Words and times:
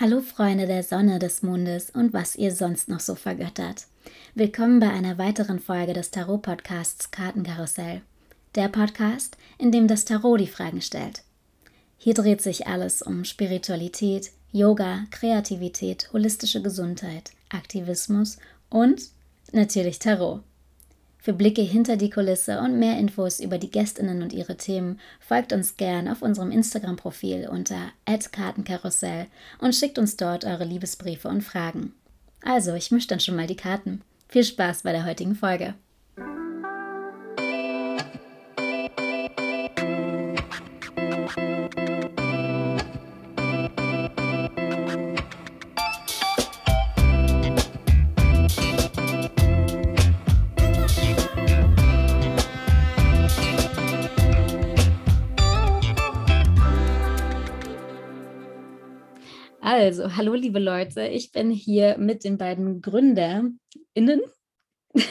Hallo 0.00 0.22
Freunde 0.22 0.66
der 0.66 0.82
Sonne, 0.82 1.20
des 1.20 1.44
Mondes 1.44 1.90
und 1.90 2.12
was 2.12 2.34
ihr 2.34 2.50
sonst 2.50 2.88
noch 2.88 2.98
so 2.98 3.14
vergöttert. 3.14 3.86
Willkommen 4.34 4.80
bei 4.80 4.90
einer 4.90 5.18
weiteren 5.18 5.60
Folge 5.60 5.92
des 5.92 6.10
Tarot-Podcasts 6.10 7.12
Kartenkarussell. 7.12 8.02
Der 8.56 8.66
Podcast, 8.66 9.36
in 9.56 9.70
dem 9.70 9.86
das 9.86 10.04
Tarot 10.04 10.40
die 10.40 10.48
Fragen 10.48 10.82
stellt. 10.82 11.22
Hier 11.96 12.14
dreht 12.14 12.42
sich 12.42 12.66
alles 12.66 13.02
um 13.02 13.24
Spiritualität, 13.24 14.32
Yoga, 14.50 15.04
Kreativität, 15.12 16.12
holistische 16.12 16.60
Gesundheit, 16.60 17.30
Aktivismus 17.50 18.38
und 18.70 19.00
natürlich 19.52 20.00
Tarot. 20.00 20.42
Für 21.24 21.32
Blicke 21.32 21.62
hinter 21.62 21.96
die 21.96 22.10
Kulisse 22.10 22.60
und 22.60 22.78
mehr 22.78 22.98
Infos 22.98 23.40
über 23.40 23.56
die 23.56 23.70
Gästinnen 23.70 24.22
und 24.22 24.34
ihre 24.34 24.58
Themen 24.58 25.00
folgt 25.20 25.54
uns 25.54 25.78
gern 25.78 26.06
auf 26.06 26.20
unserem 26.20 26.50
Instagram-Profil 26.50 27.48
unter 27.50 27.78
@kartenkarussell 28.04 29.28
und 29.58 29.74
schickt 29.74 29.98
uns 29.98 30.18
dort 30.18 30.44
eure 30.44 30.64
Liebesbriefe 30.64 31.28
und 31.28 31.40
Fragen. 31.40 31.94
Also, 32.42 32.74
ich 32.74 32.90
mische 32.90 33.08
dann 33.08 33.20
schon 33.20 33.36
mal 33.36 33.46
die 33.46 33.56
Karten. 33.56 34.02
Viel 34.28 34.44
Spaß 34.44 34.82
bei 34.82 34.92
der 34.92 35.06
heutigen 35.06 35.34
Folge. 35.34 35.72
Also, 59.84 60.16
hallo 60.16 60.32
liebe 60.32 60.60
Leute, 60.60 61.08
ich 61.08 61.30
bin 61.30 61.50
hier 61.50 61.98
mit 61.98 62.24
den 62.24 62.38
beiden 62.38 62.80
GründerInnen 62.80 63.58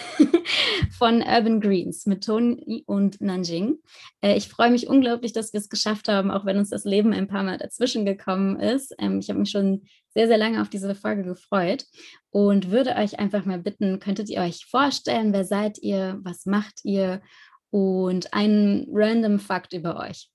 von 0.98 1.22
Urban 1.22 1.62
Greens 1.62 2.08
mit 2.08 2.24
Toni 2.24 2.84
und 2.88 3.22
Nanjing. 3.22 3.78
Äh, 4.22 4.36
ich 4.36 4.48
freue 4.48 4.72
mich 4.72 4.88
unglaublich, 4.88 5.32
dass 5.32 5.54
wir 5.54 5.60
es 5.60 5.70
geschafft 5.70 6.08
haben, 6.08 6.32
auch 6.32 6.48
wenn 6.48 6.58
uns 6.58 6.72
das 6.72 6.86
Leben 6.86 7.14
ein 7.14 7.28
paar 7.28 7.44
Mal 7.44 7.60
dazwischen 7.60 8.04
gekommen 8.04 8.60
ist. 8.60 8.96
Ähm, 8.98 9.20
ich 9.20 9.30
habe 9.30 9.42
mich 9.42 9.52
schon 9.52 9.84
sehr, 10.10 10.28
sehr 10.28 10.40
lange 10.40 10.60
auf 10.60 10.70
diese 10.70 10.96
Folge 10.96 11.22
gefreut 11.22 11.86
und 12.32 12.72
würde 12.72 12.96
euch 12.96 13.20
einfach 13.20 13.46
mal 13.46 13.60
bitten, 13.60 14.00
könntet 14.00 14.28
ihr 14.28 14.42
euch 14.42 14.66
vorstellen, 14.66 15.34
wer 15.34 15.46
seid 15.46 15.78
ihr, 15.84 16.20
was 16.24 16.48
macht 16.48 16.80
ihr 16.84 17.22
und 17.70 18.34
einen 18.34 18.88
random 18.92 19.38
Fakt 19.38 19.74
über 19.74 20.00
euch. 20.00 20.33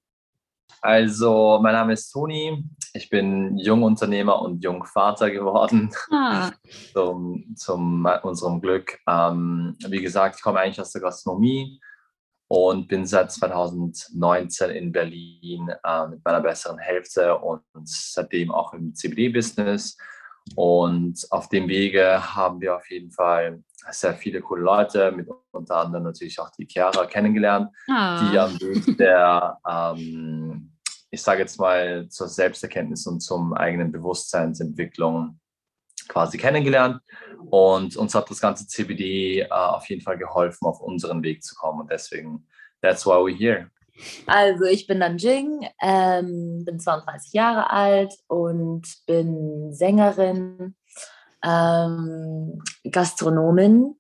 Also, 0.81 1.59
mein 1.63 1.73
Name 1.73 1.93
ist 1.95 2.11
Toni. 2.11 2.65
Ich 2.95 3.11
bin 3.11 3.59
Jungunternehmer 3.59 4.41
und 4.41 4.63
Jungvater 4.63 5.31
geworden. 5.31 5.91
Ah. 6.11 6.51
zum, 6.93 7.55
zum 7.57 8.09
unserem 8.23 8.61
Glück. 8.61 8.99
Ähm, 9.09 9.77
wie 9.89 10.01
gesagt, 10.01 10.37
ich 10.37 10.43
komme 10.43 10.61
eigentlich 10.61 10.81
aus 10.81 10.93
der 10.93 11.03
Gastronomie 11.03 11.81
und 12.49 12.89
bin 12.89 13.05
seit 13.07 13.31
2019 13.31 14.71
in 14.71 14.93
Berlin 14.93 15.71
äh, 15.85 16.07
mit 16.09 16.25
meiner 16.25 16.41
besseren 16.41 16.79
Hälfte 16.79 17.37
und 17.37 17.63
seitdem 17.85 18.51
auch 18.51 18.73
im 18.73 18.95
CBD-Business. 18.95 19.97
Und 20.57 21.27
auf 21.31 21.49
dem 21.49 21.69
Wege 21.69 22.35
haben 22.35 22.61
wir 22.61 22.77
auf 22.77 22.91
jeden 22.91 23.11
Fall 23.11 23.63
sehr 23.91 24.15
viele 24.15 24.41
coole 24.41 24.63
Leute, 24.63 25.13
mit 25.13 25.29
unter 25.53 25.77
anderem 25.77 26.05
natürlich 26.05 26.39
auch 26.41 26.51
die 26.51 26.67
Chiara 26.67 27.07
kennengelernt, 27.07 27.71
ah. 27.89 28.31
die 28.31 28.39
am 28.39 28.61
Weg 28.61 28.99
der, 28.99 29.59
ähm, 29.69 30.73
ich 31.11 31.23
sage 31.23 31.41
jetzt 31.41 31.59
mal, 31.59 32.09
zur 32.09 32.29
Selbsterkenntnis 32.29 33.07
und 33.07 33.21
zum 33.21 33.55
eigenen 33.55 33.93
Bewusstseinsentwicklung 33.93 35.39
quasi 36.09 36.39
kennengelernt. 36.39 37.01
Und 37.51 37.97
uns 37.97 38.15
hat 38.15 38.31
das 38.31 38.41
ganze 38.41 38.67
CBD 38.67 39.41
äh, 39.41 39.49
auf 39.51 39.89
jeden 39.89 40.03
Fall 40.03 40.19
geholfen, 40.19 40.67
auf 40.67 40.81
unseren 40.81 41.23
Weg 41.23 41.43
zu 41.43 41.55
kommen. 41.55 41.81
Und 41.81 41.91
deswegen, 41.91 42.47
that's 42.83 43.07
why 43.07 43.13
we're 43.13 43.37
here. 43.37 43.71
Also 44.27 44.65
ich 44.65 44.87
bin 44.87 44.99
Nanjing, 44.99 45.69
ähm, 45.81 46.65
bin 46.65 46.79
32 46.79 47.33
Jahre 47.33 47.71
alt 47.71 48.15
und 48.27 48.87
bin 49.07 49.73
Sängerin, 49.73 50.77
ähm, 51.45 52.63
Gastronomin. 52.91 53.97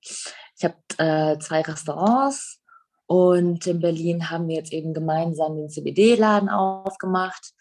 Ich 0.57 0.65
habe 0.65 0.77
äh, 0.99 1.39
zwei 1.39 1.63
Restaurants 1.63 2.61
und 3.07 3.67
in 3.67 3.81
Berlin 3.81 4.31
haben 4.31 4.49
wir 4.49 4.57
jetzt 4.57 4.73
eben 4.73 4.93
gemeinsam 4.93 5.57
den 5.57 5.71
CBD-Laden 5.71 6.49
aufgemacht. 6.49 7.55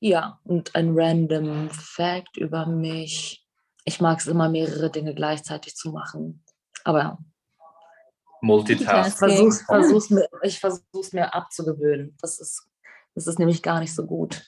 Ja, 0.00 0.40
und 0.44 0.74
ein 0.74 0.92
random 0.94 1.70
Fact 1.70 2.36
über 2.36 2.66
mich. 2.66 3.46
Ich 3.84 4.00
mag 4.00 4.18
es 4.18 4.26
immer, 4.26 4.48
mehrere 4.48 4.90
Dinge 4.90 5.14
gleichzeitig 5.14 5.76
zu 5.76 5.92
machen. 5.92 6.42
Aber 6.84 7.18
Multitasking. 8.42 9.28
Versuch's, 9.28 9.62
versuch's 9.66 10.10
mir, 10.10 10.28
ich 10.42 10.58
versuche 10.58 11.00
es 11.00 11.12
mir 11.12 11.32
abzugewöhnen. 11.32 12.16
Das 12.20 12.40
ist, 12.40 12.68
das 13.14 13.26
ist 13.26 13.38
nämlich 13.38 13.62
gar 13.62 13.80
nicht 13.80 13.94
so 13.94 14.04
gut. 14.04 14.46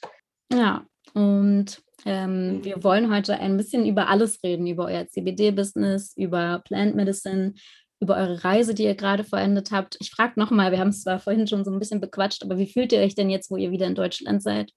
Ja, 0.53 0.85
und 1.15 1.83
ähm, 2.05 2.63
wir 2.65 2.83
wollen 2.83 3.13
heute 3.13 3.39
ein 3.39 3.57
bisschen 3.57 3.87
über 3.87 4.09
alles 4.09 4.43
reden, 4.43 4.67
über 4.67 4.87
euer 4.87 5.07
CBD-Business, 5.09 6.15
über 6.17 6.61
Plant 6.65 6.97
Medicine, 6.97 7.55
über 8.01 8.17
eure 8.17 8.45
Reise, 8.45 8.75
die 8.75 8.85
ihr 8.85 8.97
gerade 8.97 9.25
verendet 9.25 9.71
habt. 9.71 9.97
Ich 10.01 10.11
frage 10.11 10.39
nochmal, 10.39 10.73
wir 10.73 10.79
haben 10.79 10.89
es 10.89 11.03
zwar 11.03 11.21
vorhin 11.21 11.47
schon 11.47 11.65
so 11.65 11.71
ein 11.71 11.79
bisschen 11.79 12.01
bequatscht, 12.01 12.43
aber 12.43 12.59
wie 12.59 12.71
fühlt 12.71 12.93
ihr 12.93 13.01
euch 13.01 13.15
denn 13.15 13.31
jetzt, 13.31 13.51
wo 13.51 13.57
ihr 13.57 13.71
wieder 13.71 13.87
in 13.87 13.95
Deutschland 13.95 14.43
seid? 14.43 14.73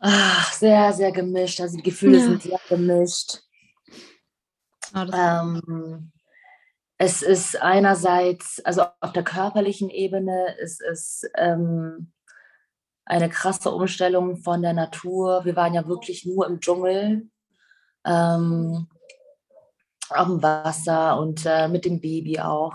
Ach, 0.00 0.52
sehr, 0.52 0.92
sehr 0.92 1.12
gemischt. 1.12 1.60
Also 1.60 1.76
die 1.76 1.82
Gefühle 1.84 2.18
ja. 2.18 2.24
sind 2.24 2.42
sehr 2.42 2.60
gemischt. 2.68 3.38
Oh, 4.94 5.06
ähm, 5.12 6.12
es 7.04 7.20
ist 7.20 7.60
einerseits, 7.60 8.64
also 8.64 8.84
auf 9.00 9.12
der 9.12 9.24
körperlichen 9.24 9.90
Ebene, 9.90 10.54
es 10.62 10.78
ist 10.78 11.28
ähm, 11.36 12.12
eine 13.04 13.28
krasse 13.28 13.72
Umstellung 13.72 14.36
von 14.36 14.62
der 14.62 14.72
Natur. 14.72 15.44
Wir 15.44 15.56
waren 15.56 15.74
ja 15.74 15.88
wirklich 15.88 16.24
nur 16.24 16.46
im 16.46 16.60
Dschungel, 16.60 17.28
ähm, 18.06 18.86
auf 20.10 20.26
dem 20.28 20.42
Wasser 20.44 21.18
und 21.18 21.44
äh, 21.44 21.66
mit 21.66 21.86
dem 21.86 22.00
Baby 22.00 22.38
auch. 22.38 22.74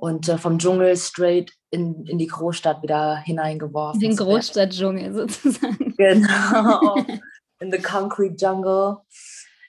Und 0.00 0.28
äh, 0.28 0.38
vom 0.38 0.58
Dschungel 0.58 0.96
straight 0.96 1.52
in, 1.70 2.04
in 2.06 2.18
die 2.18 2.26
Großstadt 2.26 2.82
wieder 2.82 3.18
hineingeworfen. 3.18 4.00
Den 4.00 4.16
Großstadtdschungel 4.16 5.12
sozusagen. 5.28 5.94
Genau, 5.96 6.96
in 7.60 7.70
the 7.70 7.78
concrete 7.78 8.34
jungle. 8.34 9.02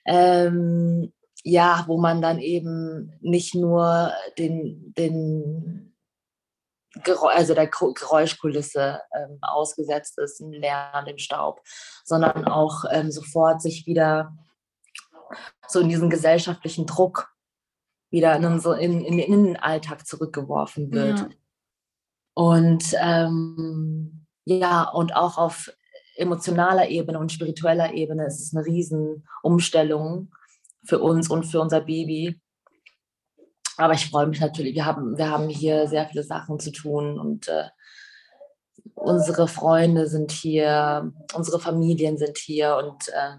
Ähm, 0.08 1.14
ja, 1.44 1.84
wo 1.88 1.98
man 1.98 2.22
dann 2.22 2.40
eben 2.40 3.14
nicht 3.22 3.54
nur 3.54 4.12
den, 4.38 4.94
den 4.98 5.94
Geräusch, 7.04 7.36
also 7.36 7.54
der 7.54 7.68
Geräuschkulisse 7.68 9.02
ähm, 9.14 9.40
ausgesetzt 9.42 10.18
ist, 10.20 10.40
im 10.40 10.52
Lärm, 10.52 11.06
im 11.08 11.18
Staub, 11.18 11.62
sondern 12.06 12.46
auch 12.46 12.86
ähm, 12.92 13.12
sofort 13.12 13.62
sich 13.62 13.86
wieder 13.86 14.38
so 15.68 15.80
in 15.80 15.90
diesen 15.90 16.10
gesellschaftlichen 16.10 16.86
Druck 16.86 17.30
wieder 18.10 18.36
in, 18.36 18.60
so 18.60 18.74
in, 18.74 19.04
in, 19.04 19.20
in 19.20 19.44
den 19.44 19.58
Alltag 19.58 20.06
zurückgeworfen 20.06 20.92
wird. 20.92 21.20
Ja. 21.20 21.30
Und 22.36 22.96
ähm, 23.02 24.28
ja, 24.46 24.84
und 24.84 25.16
auch 25.16 25.38
auf 25.38 25.72
emotionaler 26.16 26.90
Ebene 26.90 27.18
und 27.18 27.32
spiritueller 27.32 27.94
Ebene 27.94 28.28
ist 28.28 28.40
es 28.40 28.56
eine 28.56 28.66
Riesenumstellung 28.66 30.32
für 30.86 31.00
uns 31.00 31.30
und 31.30 31.44
für 31.44 31.62
unser 31.62 31.82
Baby. 31.82 32.40
Aber 33.78 33.94
ich 33.94 34.10
freue 34.10 34.28
mich 34.28 34.40
natürlich, 34.40 34.76
wir 34.76 34.86
haben, 34.86 35.18
wir 35.18 35.30
haben 35.30 35.50
hier 35.50 35.88
sehr 35.88 36.08
viele 36.08 36.24
Sachen 36.24 36.60
zu 36.60 36.72
tun 36.72 37.20
und 37.20 37.48
äh, 37.48 37.70
unsere 38.94 39.48
Freunde 39.48 40.08
sind 40.08 40.32
hier, 40.32 41.12
unsere 41.34 41.60
Familien 41.60 42.18
sind 42.18 42.38
hier 42.38 42.78
und 42.78 43.10
äh, 43.10 43.38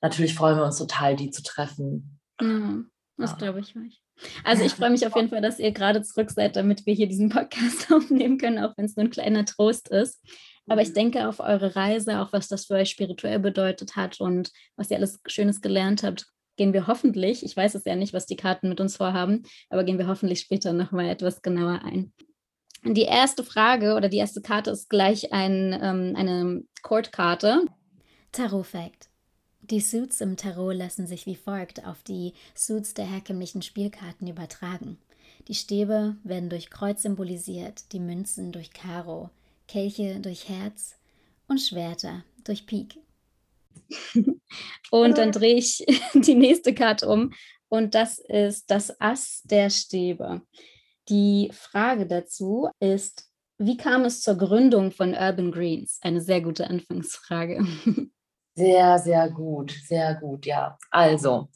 natürlich 0.00 0.34
freuen 0.34 0.56
wir 0.56 0.64
uns 0.64 0.78
total, 0.78 1.14
die 1.14 1.30
zu 1.30 1.42
treffen. 1.42 2.18
Mhm, 2.40 2.90
das 3.16 3.32
ja. 3.32 3.36
glaube 3.36 3.60
ich 3.60 3.76
euch. 3.76 4.02
Also 4.42 4.64
ich 4.64 4.72
freue 4.72 4.90
mich 4.90 5.06
auf 5.06 5.14
jeden 5.14 5.28
Fall, 5.28 5.40
dass 5.40 5.60
ihr 5.60 5.70
gerade 5.70 6.02
zurück 6.02 6.30
seid, 6.30 6.56
damit 6.56 6.86
wir 6.86 6.94
hier 6.94 7.06
diesen 7.06 7.28
Podcast 7.28 7.92
aufnehmen 7.92 8.38
können, 8.38 8.58
auch 8.58 8.76
wenn 8.76 8.86
es 8.86 8.96
nur 8.96 9.06
ein 9.06 9.10
kleiner 9.10 9.44
Trost 9.44 9.88
ist. 9.90 10.20
Aber 10.66 10.82
ich 10.82 10.90
mhm. 10.90 10.94
denke 10.94 11.28
auf 11.28 11.40
eure 11.40 11.76
Reise, 11.76 12.20
auch 12.20 12.32
was 12.32 12.48
das 12.48 12.66
für 12.66 12.74
euch 12.74 12.90
spirituell 12.90 13.38
bedeutet 13.38 13.96
hat 13.96 14.20
und 14.20 14.50
was 14.76 14.90
ihr 14.90 14.96
alles 14.96 15.20
Schönes 15.26 15.60
gelernt 15.60 16.02
habt, 16.02 16.26
gehen 16.58 16.74
wir 16.74 16.86
hoffentlich, 16.86 17.42
ich 17.42 17.56
weiß 17.56 17.74
es 17.74 17.86
ja 17.86 17.96
nicht, 17.96 18.12
was 18.12 18.26
die 18.26 18.36
Karten 18.36 18.68
mit 18.68 18.80
uns 18.80 18.96
vorhaben, 18.96 19.44
aber 19.70 19.84
gehen 19.84 19.96
wir 19.96 20.08
hoffentlich 20.08 20.40
später 20.40 20.74
nochmal 20.74 21.08
etwas 21.08 21.40
genauer 21.40 21.80
ein. 21.82 22.12
Die 22.84 23.02
erste 23.02 23.42
Frage 23.42 23.94
oder 23.94 24.08
die 24.08 24.18
erste 24.18 24.42
Karte 24.42 24.70
ist 24.70 24.90
gleich 24.90 25.32
ein, 25.32 25.72
ähm, 25.80 26.14
eine 26.16 26.62
Court-Karte. 26.82 27.64
Tarot-Fact. 28.32 29.08
Die 29.62 29.80
Suits 29.80 30.20
im 30.20 30.36
Tarot 30.36 30.74
lassen 30.74 31.06
sich 31.06 31.26
wie 31.26 31.34
folgt 31.34 31.86
auf 31.86 32.02
die 32.02 32.34
Suits 32.54 32.94
der 32.94 33.06
herkömmlichen 33.06 33.62
Spielkarten 33.62 34.26
übertragen. 34.26 34.98
Die 35.48 35.54
Stäbe 35.54 36.16
werden 36.24 36.50
durch 36.50 36.70
Kreuz 36.70 37.02
symbolisiert, 37.02 37.92
die 37.92 38.00
Münzen 38.00 38.52
durch 38.52 38.70
Karo, 38.70 39.30
Kelche 39.66 40.20
durch 40.20 40.48
Herz 40.48 40.96
und 41.46 41.58
Schwerter 41.58 42.24
durch 42.44 42.66
Pik. 42.66 42.98
Und 44.90 45.18
dann 45.18 45.32
drehe 45.32 45.56
ich 45.56 45.84
die 46.14 46.34
nächste 46.34 46.74
Karte 46.74 47.08
um 47.08 47.32
und 47.68 47.94
das 47.94 48.18
ist 48.18 48.70
das 48.70 48.98
Ass 49.00 49.42
der 49.44 49.70
Stäbe. 49.70 50.42
Die 51.08 51.50
Frage 51.52 52.06
dazu 52.06 52.68
ist, 52.80 53.28
wie 53.58 53.76
kam 53.76 54.04
es 54.04 54.22
zur 54.22 54.36
Gründung 54.36 54.92
von 54.92 55.14
Urban 55.14 55.52
Greens? 55.52 55.98
Eine 56.02 56.20
sehr 56.20 56.40
gute 56.40 56.68
Anfangsfrage. 56.68 57.64
Sehr, 58.54 58.98
sehr 58.98 59.30
gut, 59.30 59.70
sehr 59.86 60.16
gut, 60.16 60.44
ja. 60.44 60.76
Also, 60.90 61.48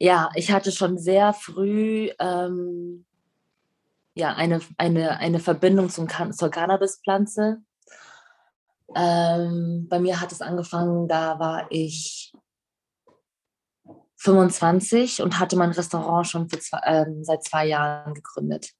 ja, 0.00 0.30
ich 0.34 0.50
hatte 0.50 0.72
schon 0.72 0.98
sehr 0.98 1.32
früh 1.32 2.10
ähm, 2.18 3.06
ja, 4.16 4.34
eine, 4.34 4.60
eine, 4.78 5.18
eine 5.18 5.38
Verbindung 5.38 5.90
zum, 5.90 6.08
zur 6.08 6.50
Cannabispflanze. 6.50 7.58
Ähm, 8.94 9.86
bei 9.88 9.98
mir 9.98 10.20
hat 10.20 10.32
es 10.32 10.40
angefangen, 10.40 11.08
da 11.08 11.38
war 11.38 11.66
ich 11.70 12.32
25 14.16 15.22
und 15.22 15.38
hatte 15.38 15.56
mein 15.56 15.72
Restaurant 15.72 16.26
schon 16.26 16.48
zwei, 16.48 16.80
ähm, 16.84 17.24
seit 17.24 17.44
zwei 17.44 17.66
Jahren 17.66 18.14
gegründet. 18.14 18.72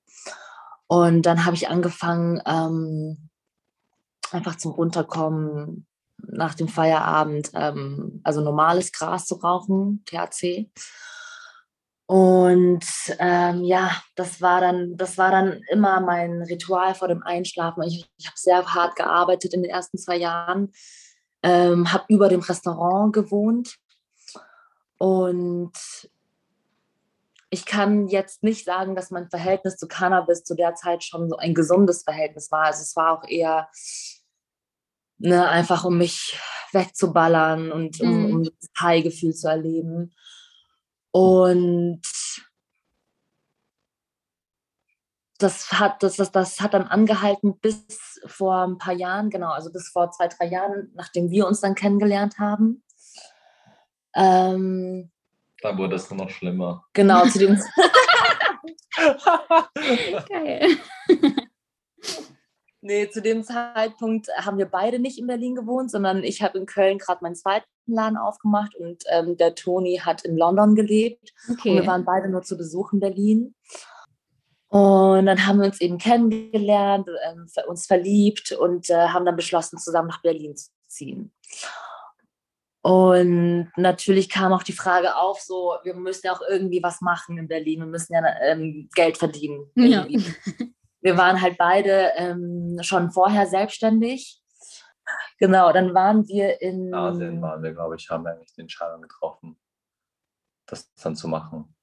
Und 0.87 1.23
dann 1.23 1.45
habe 1.45 1.57
ich 1.57 1.69
angefangen, 1.69 2.41
ähm, 2.47 3.29
einfach 4.31 4.57
zum 4.57 4.73
Runterkommen 4.73 5.87
nach 6.19 6.55
dem 6.55 6.69
Feierabend, 6.69 7.51
ähm, 7.55 8.21
also 8.25 8.41
normales 8.41 8.93
Gras 8.93 9.27
zu 9.27 9.37
rauchen, 9.37 10.05
THC. 10.07 10.71
Und 12.07 12.85
ähm, 13.19 13.65
ja, 13.65 13.91
das 14.15 14.41
war 14.41 14.61
dann, 14.61 14.97
das 14.97 15.19
war 15.19 15.33
dann 15.33 15.61
immer 15.71 16.01
mein 16.01 16.43
Ritual 16.43 16.95
vor 16.95 17.09
dem 17.09 17.23
Einschlafen. 17.23 17.83
Ich, 17.83 18.09
ich 18.17 18.27
habe 18.27 18.37
sehr 18.37 18.65
hart 18.75 18.95
gearbeitet 18.95 19.55
in 19.55 19.63
den 19.63 19.71
ersten 19.71 19.99
zwei 19.99 20.17
Jahren, 20.17 20.73
ähm, 21.43 21.93
habe 21.93 22.05
über 22.09 22.29
dem 22.29 22.41
Restaurant 22.41 23.13
gewohnt 23.13 23.77
und 24.99 25.73
ich 27.51 27.65
kann 27.65 28.09
jetzt 28.09 28.43
nicht 28.43 28.65
sagen, 28.65 28.97
dass 28.97 29.11
mein 29.11 29.29
Verhältnis 29.29 29.77
zu 29.77 29.87
Cannabis 29.87 30.43
zu 30.45 30.55
der 30.55 30.75
Zeit 30.75 31.05
schon 31.05 31.29
so 31.29 31.37
ein 31.37 31.55
gesundes 31.55 32.03
Verhältnis 32.03 32.51
war. 32.51 32.65
Also 32.65 32.83
es 32.83 32.97
war 32.97 33.13
auch 33.13 33.29
eher 33.29 33.69
ne, 35.19 35.49
einfach, 35.49 35.85
um 35.85 35.99
mich 35.99 36.39
wegzuballern 36.73 37.71
und 37.71 38.01
um, 38.01 38.27
mhm. 38.27 38.35
um 38.35 38.43
das 38.45 38.71
High-Gefühl 38.81 39.35
zu 39.35 39.49
erleben. 39.49 40.13
Und 41.17 42.03
das 45.39 45.73
hat, 45.73 46.03
das, 46.03 46.17
das, 46.17 46.31
das 46.31 46.61
hat 46.61 46.75
dann 46.75 46.83
angehalten 46.83 47.59
bis 47.59 48.21
vor 48.27 48.67
ein 48.67 48.77
paar 48.77 48.93
Jahren, 48.93 49.31
genau, 49.31 49.51
also 49.51 49.73
bis 49.73 49.89
vor 49.89 50.11
zwei, 50.11 50.29
drei 50.29 50.45
Jahren, 50.45 50.93
nachdem 50.95 51.31
wir 51.31 51.47
uns 51.47 51.63
dann 51.63 51.75
kennengelernt 51.75 52.39
haben. 52.39 52.83
Ähm, 54.15 55.11
da 55.63 55.79
wurde 55.79 55.97
es 55.97 56.11
noch 56.11 56.29
schlimmer. 56.29 56.85
Genau, 56.93 57.25
zu 57.29 57.39
dem. 57.39 57.59
Geil. 60.29 60.77
Nee, 62.87 63.11
zu 63.11 63.21
dem 63.21 63.43
Zeitpunkt 63.43 64.29
haben 64.37 64.59
wir 64.59 64.67
beide 64.67 65.01
nicht 65.01 65.19
in 65.19 65.27
Berlin 65.27 65.57
gewohnt, 65.57 65.91
sondern 65.91 66.23
ich 66.23 66.41
habe 66.41 66.57
in 66.57 66.67
Köln 66.67 66.99
gerade 66.99 67.19
meinen 67.21 67.35
zweiten 67.35 67.67
Laden 67.87 68.17
aufgemacht 68.17 68.77
und 68.77 69.03
ähm, 69.09 69.37
der 69.37 69.57
Toni 69.57 70.01
hat 70.05 70.25
in 70.25 70.37
London 70.37 70.77
gelebt. 70.77 71.33
Okay. 71.51 71.71
Und 71.71 71.77
wir 71.79 71.87
waren 71.89 72.05
beide 72.05 72.29
nur 72.29 72.43
zu 72.43 72.57
Besuch 72.57 72.93
in 72.93 73.01
Berlin. 73.01 73.57
Und 74.69 75.27
dann 75.27 75.49
haben 75.49 75.59
wir 75.59 75.67
uns 75.67 75.81
eben 75.81 75.99
kennengelernt, 75.99 77.09
äh, 77.09 77.63
uns 77.67 77.87
verliebt 77.87 78.53
und 78.53 78.89
äh, 78.89 79.09
haben 79.09 79.27
dann 79.27 79.35
beschlossen, 79.35 79.79
zusammen 79.79 80.07
nach 80.07 80.23
Berlin 80.23 80.57
zu 80.57 80.71
ziehen. 80.87 81.33
Und 82.83 83.73
natürlich 83.77 84.29
kam 84.29 84.53
auch 84.53 84.63
die 84.63 84.73
Frage 84.73 85.17
auf, 85.17 85.41
so, 85.41 85.75
wir 85.83 85.95
müssen 85.95 86.29
ja 86.29 86.35
auch 86.35 86.43
irgendwie 86.49 86.85
was 86.85 87.01
machen 87.01 87.37
in 87.37 87.49
Berlin, 87.49 87.81
wir 87.81 87.87
müssen 87.87 88.13
ja 88.13 88.23
ähm, 88.43 88.89
Geld 88.95 89.17
verdienen. 89.17 89.69
Ja 89.75 90.07
wir 91.01 91.17
waren 91.17 91.41
halt 91.41 91.57
beide 91.59 92.13
ähm, 92.17 92.79
schon 92.83 93.11
vorher 93.11 93.47
selbstständig. 93.47 94.41
Genau, 95.39 95.73
dann 95.73 95.95
waren 95.95 96.27
wir 96.27 96.61
in. 96.61 96.93
Asien 96.95 97.41
waren 97.43 97.63
wir, 97.63 97.73
glaube 97.73 97.97
ich, 97.97 98.09
haben 98.11 98.27
eigentlich 98.27 98.53
die 98.55 98.63
Entscheidung 98.63 99.03
getroffen, 99.03 99.57
das 100.67 100.93
dann 100.95 101.15
zu 101.15 101.29
machen. 101.29 101.75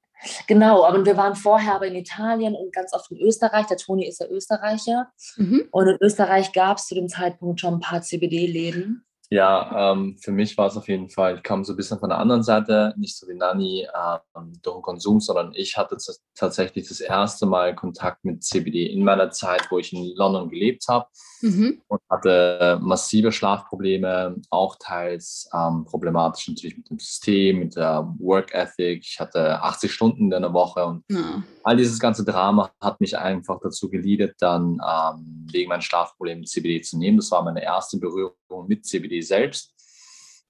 Genau, 0.47 0.85
aber 0.85 1.05
wir 1.05 1.17
waren 1.17 1.35
vorher 1.35 1.75
aber 1.75 1.87
in 1.87 1.95
Italien 1.95 2.55
und 2.55 2.73
ganz 2.73 2.93
oft 2.93 3.11
in 3.11 3.19
Österreich. 3.19 3.67
Der 3.67 3.77
Toni 3.77 4.07
ist 4.07 4.21
ja 4.21 4.27
Österreicher. 4.27 5.11
Mhm. 5.35 5.67
Und 5.71 5.87
in 5.87 5.97
Österreich 5.99 6.53
gab 6.53 6.77
es 6.77 6.87
zu 6.87 6.95
dem 6.95 7.09
Zeitpunkt 7.09 7.59
schon 7.59 7.75
ein 7.75 7.79
paar 7.81 8.01
CBD-Läden. 8.01 9.05
Ja, 9.33 9.93
ähm, 9.93 10.15
für 10.21 10.31
mich 10.31 10.55
war 10.59 10.67
es 10.67 10.77
auf 10.77 10.87
jeden 10.87 11.09
Fall, 11.09 11.37
ich 11.37 11.41
kam 11.41 11.63
so 11.63 11.73
ein 11.73 11.75
bisschen 11.75 11.97
von 11.97 12.09
der 12.09 12.19
anderen 12.19 12.43
Seite, 12.43 12.93
nicht 12.97 13.17
so 13.17 13.27
wie 13.27 13.33
Nani 13.33 13.87
ähm, 14.35 14.53
durch 14.61 14.75
den 14.75 14.83
Konsum, 14.83 15.19
sondern 15.19 15.53
ich 15.55 15.75
hatte 15.75 15.97
tatsächlich 16.35 16.87
das 16.87 16.99
erste 16.99 17.47
Mal 17.47 17.73
Kontakt 17.73 18.23
mit 18.23 18.43
CBD 18.43 18.85
in 18.85 19.03
meiner 19.03 19.31
Zeit, 19.31 19.65
wo 19.71 19.79
ich 19.79 19.91
in 19.91 20.15
London 20.15 20.49
gelebt 20.49 20.85
habe 20.87 21.07
mhm. 21.41 21.81
und 21.87 21.99
hatte 22.11 22.77
massive 22.79 23.31
Schlafprobleme, 23.31 24.35
auch 24.51 24.75
teils 24.79 25.49
ähm, 25.51 25.83
problematisch 25.85 26.47
natürlich 26.49 26.77
mit 26.77 26.91
dem 26.91 26.99
System, 26.99 27.57
mit 27.57 27.75
der 27.75 28.07
Work 28.19 28.53
Ethic. 28.53 29.03
Ich 29.03 29.19
hatte 29.19 29.59
80 29.63 29.91
Stunden 29.91 30.31
in 30.31 30.41
der 30.43 30.53
Woche 30.53 30.85
und 30.85 31.05
ja. 31.09 31.41
all 31.63 31.75
dieses 31.75 31.99
ganze 31.99 32.23
Drama 32.23 32.71
hat 32.79 33.01
mich 33.01 33.17
einfach 33.17 33.59
dazu 33.63 33.89
geleadet, 33.89 34.35
dann 34.37 34.79
ähm, 34.87 35.47
wegen 35.51 35.69
meinen 35.69 35.81
Schlafproblemen 35.81 36.45
CBD 36.45 36.83
zu 36.83 36.99
nehmen. 36.99 37.17
Das 37.17 37.31
war 37.31 37.41
meine 37.41 37.63
erste 37.63 37.97
Berührung 37.97 38.35
mit 38.67 38.85
CBD 38.85 39.22
selbst. 39.27 39.73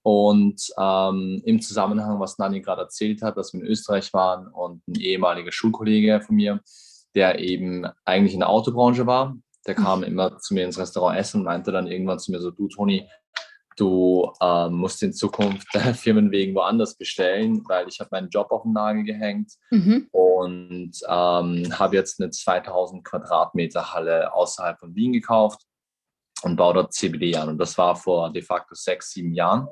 Und 0.04 0.62
ähm, 0.78 1.42
im 1.46 1.62
Zusammenhang, 1.62 2.20
was 2.20 2.38
Nani 2.38 2.62
gerade 2.62 2.81
erzählt 2.81 3.22
hat, 3.22 3.38
dass 3.38 3.54
wir 3.54 3.62
in 3.62 3.68
Österreich 3.68 4.14
waren 4.14 4.48
und 4.48 4.86
ein 4.88 4.96
ehemaliger 4.96 5.52
Schulkollege 5.52 6.22
von 6.22 6.36
mir, 6.36 6.60
der 7.16 7.40
eben 7.40 7.86
eigentlich 8.04 8.34
in 8.34 8.42
der 8.42 8.50
Autobranche 8.50 9.08
war, 9.08 9.38
der 9.66 9.75
kam 9.75 10.00
mhm. 10.00 10.06
immer 10.06 10.38
zu 10.40 10.54
mir 10.54 10.66
ins 10.66 10.78
Restaurant 10.78 11.18
essen 11.18 11.40
und 11.40 11.46
meinte 11.46 11.72
dann 11.72 11.88
irgendwann 11.88 12.20
zu 12.20 12.31
mir 12.31 12.42
so, 12.42 12.52
du 12.52 12.68
Toni, 12.68 13.08
du 13.78 14.30
äh, 14.42 14.70
musst 14.70 15.02
in 15.04 15.14
Zukunft 15.14 15.68
Firmen 15.96 16.31
wegen 16.31 16.54
woanders 16.54 16.98
bestellen, 16.98 17.64
weil 17.70 17.88
ich 17.88 18.02
habe 18.02 18.10
meinen 18.12 18.30
Job 18.30 18.52
auf 18.52 18.64
den 18.64 18.74
Nagel 18.74 19.04
gehängt 19.04 19.54
mhm. 19.72 20.08
und 20.12 20.92
ähm, 21.08 21.80
habe 21.80 21.96
jetzt 21.96 22.20
eine 22.20 22.30
2000 22.30 23.06
Quadratmeter 23.06 23.94
Halle 23.94 24.34
außerhalb 24.34 24.80
von 24.80 24.96
Wien 24.96 25.14
gekauft 25.14 25.66
und 26.45 26.56
baue 26.56 26.74
dort 26.74 26.94
CBD 26.94 27.36
an. 27.36 27.50
Und 27.50 27.57
das 27.57 27.78
war 27.78 27.95
vor 27.95 28.31
de 28.31 28.42
facto 28.42 28.75
sechs, 28.75 29.12
sieben 29.12 29.34
Jahren. 29.34 29.68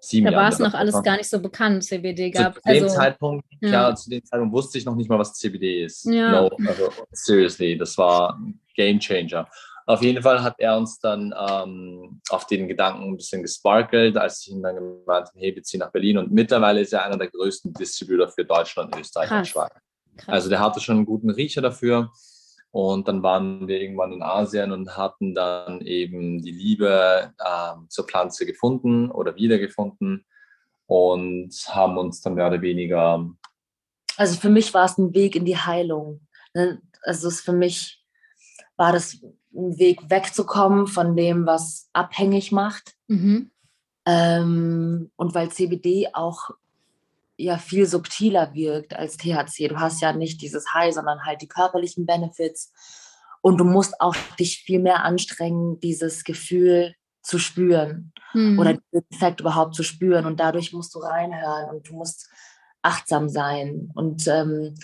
Sieben 0.00 0.30
da 0.30 0.36
war 0.36 0.48
es 0.48 0.58
noch 0.58 0.74
alles 0.74 1.02
gar 1.02 1.16
nicht 1.16 1.28
so 1.28 1.40
bekannt, 1.40 1.82
CBD 1.82 2.30
gab. 2.30 2.54
Zu 2.54 2.60
dem 2.64 2.84
also, 2.84 2.94
Zeitpunkt, 2.94 3.44
ja. 3.60 3.70
ja. 3.70 3.94
zu 3.94 4.10
dem 4.10 4.24
Zeitpunkt 4.24 4.54
wusste 4.54 4.78
ich 4.78 4.84
noch 4.84 4.94
nicht 4.94 5.08
mal, 5.08 5.18
was 5.18 5.34
CBD 5.34 5.84
ist. 5.84 6.04
Ja. 6.04 6.42
No, 6.42 6.50
also 6.66 6.90
seriously, 7.10 7.76
das 7.76 7.96
war 7.98 8.36
ein 8.36 8.60
Game 8.74 9.00
Changer. 9.00 9.48
Auf 9.86 10.02
jeden 10.02 10.22
Fall 10.22 10.42
hat 10.42 10.56
er 10.58 10.76
uns 10.76 10.98
dann 10.98 11.32
ähm, 11.48 12.20
auf 12.30 12.46
den 12.46 12.68
Gedanken 12.68 13.04
ein 13.04 13.16
bisschen 13.16 13.42
gesparkelt, 13.42 14.16
als 14.16 14.42
ich 14.42 14.52
ihm 14.52 14.62
dann 14.62 14.74
gemeint 14.74 15.28
habe, 15.28 15.30
hey, 15.36 15.54
wir 15.54 15.62
ziehen 15.62 15.80
nach 15.80 15.92
Berlin. 15.92 16.18
Und 16.18 16.32
mittlerweile 16.32 16.80
ist 16.80 16.92
er 16.92 17.04
einer 17.04 17.16
der 17.16 17.28
größten 17.28 17.72
Distributor 17.72 18.28
für 18.28 18.44
Deutschland, 18.44 18.94
Österreich 18.96 19.28
Krass. 19.28 19.38
und 19.38 19.48
Schweiz. 19.48 19.70
Also 20.26 20.48
der 20.48 20.60
hatte 20.60 20.80
schon 20.80 20.96
einen 20.96 21.06
guten 21.06 21.30
Riecher 21.30 21.62
dafür. 21.62 22.10
Und 22.76 23.08
dann 23.08 23.22
waren 23.22 23.68
wir 23.68 23.80
irgendwann 23.80 24.12
in 24.12 24.22
Asien 24.22 24.70
und 24.70 24.98
hatten 24.98 25.34
dann 25.34 25.80
eben 25.80 26.42
die 26.42 26.50
Liebe 26.50 27.32
äh, 27.38 27.72
zur 27.88 28.04
Pflanze 28.04 28.44
gefunden 28.44 29.10
oder 29.10 29.34
wiedergefunden 29.34 30.26
und 30.84 31.54
haben 31.68 31.96
uns 31.96 32.20
dann 32.20 32.34
mehr 32.34 32.48
oder 32.48 32.60
weniger. 32.60 33.30
Also 34.18 34.38
für 34.38 34.50
mich 34.50 34.74
war 34.74 34.84
es 34.84 34.98
ein 34.98 35.14
Weg 35.14 35.36
in 35.36 35.46
die 35.46 35.56
Heilung. 35.56 36.20
Ne? 36.52 36.82
Also 37.00 37.28
es 37.28 37.40
für 37.40 37.54
mich 37.54 38.04
war 38.76 38.92
das 38.92 39.22
ein 39.54 39.78
Weg 39.78 40.10
wegzukommen 40.10 40.86
von 40.86 41.16
dem, 41.16 41.46
was 41.46 41.88
abhängig 41.94 42.52
macht. 42.52 42.94
Mhm. 43.06 43.52
Ähm, 44.04 45.10
und 45.16 45.34
weil 45.34 45.50
CBD 45.50 46.10
auch 46.12 46.50
ja 47.36 47.58
viel 47.58 47.86
subtiler 47.86 48.54
wirkt 48.54 48.94
als 48.94 49.16
THC. 49.16 49.68
Du 49.68 49.78
hast 49.78 50.00
ja 50.00 50.12
nicht 50.12 50.40
dieses 50.42 50.72
High, 50.72 50.94
sondern 50.94 51.24
halt 51.24 51.42
die 51.42 51.48
körperlichen 51.48 52.06
Benefits. 52.06 52.72
Und 53.42 53.58
du 53.58 53.64
musst 53.64 54.00
auch 54.00 54.16
dich 54.38 54.58
viel 54.58 54.80
mehr 54.80 55.04
anstrengen, 55.04 55.78
dieses 55.80 56.24
Gefühl 56.24 56.94
zu 57.22 57.38
spüren 57.38 58.12
mhm. 58.32 58.58
oder 58.58 58.74
den 58.74 59.02
Effekt 59.10 59.40
überhaupt 59.40 59.74
zu 59.74 59.82
spüren. 59.82 60.26
Und 60.26 60.40
dadurch 60.40 60.72
musst 60.72 60.94
du 60.94 61.00
reinhören 61.00 61.70
und 61.70 61.88
du 61.88 61.94
musst 61.94 62.28
achtsam 62.82 63.28
sein. 63.28 63.90
Und 63.94 64.26
ähm, 64.28 64.74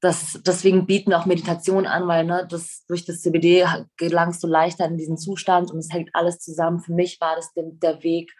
das, 0.00 0.40
deswegen 0.46 0.86
bieten 0.86 1.12
auch 1.12 1.26
Meditation 1.26 1.86
an, 1.86 2.06
weil 2.06 2.24
ne, 2.24 2.46
das, 2.48 2.84
durch 2.86 3.04
das 3.04 3.20
CBD 3.20 3.66
gelangst 3.96 4.42
du 4.42 4.46
leichter 4.46 4.86
in 4.86 4.96
diesen 4.96 5.18
Zustand 5.18 5.70
und 5.70 5.78
es 5.78 5.92
hängt 5.92 6.10
alles 6.14 6.38
zusammen. 6.38 6.80
Für 6.80 6.92
mich 6.92 7.20
war 7.20 7.36
das 7.36 7.52
der 7.54 8.02
Weg, 8.02 8.32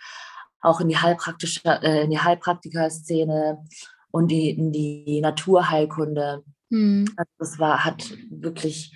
auch 0.60 0.80
in 0.80 0.88
die 0.88 0.96
Heilpraktische, 0.96 1.60
äh, 1.64 2.04
in 2.04 2.10
die 2.10 2.18
Heilpraktiker-Szene 2.18 3.64
und 4.10 4.28
die, 4.28 4.50
in 4.50 4.72
die 4.72 5.20
Naturheilkunde. 5.20 6.42
Mhm. 6.70 7.06
Also 7.16 7.32
das 7.38 7.58
war, 7.58 7.84
hat 7.84 8.14
wirklich 8.30 8.92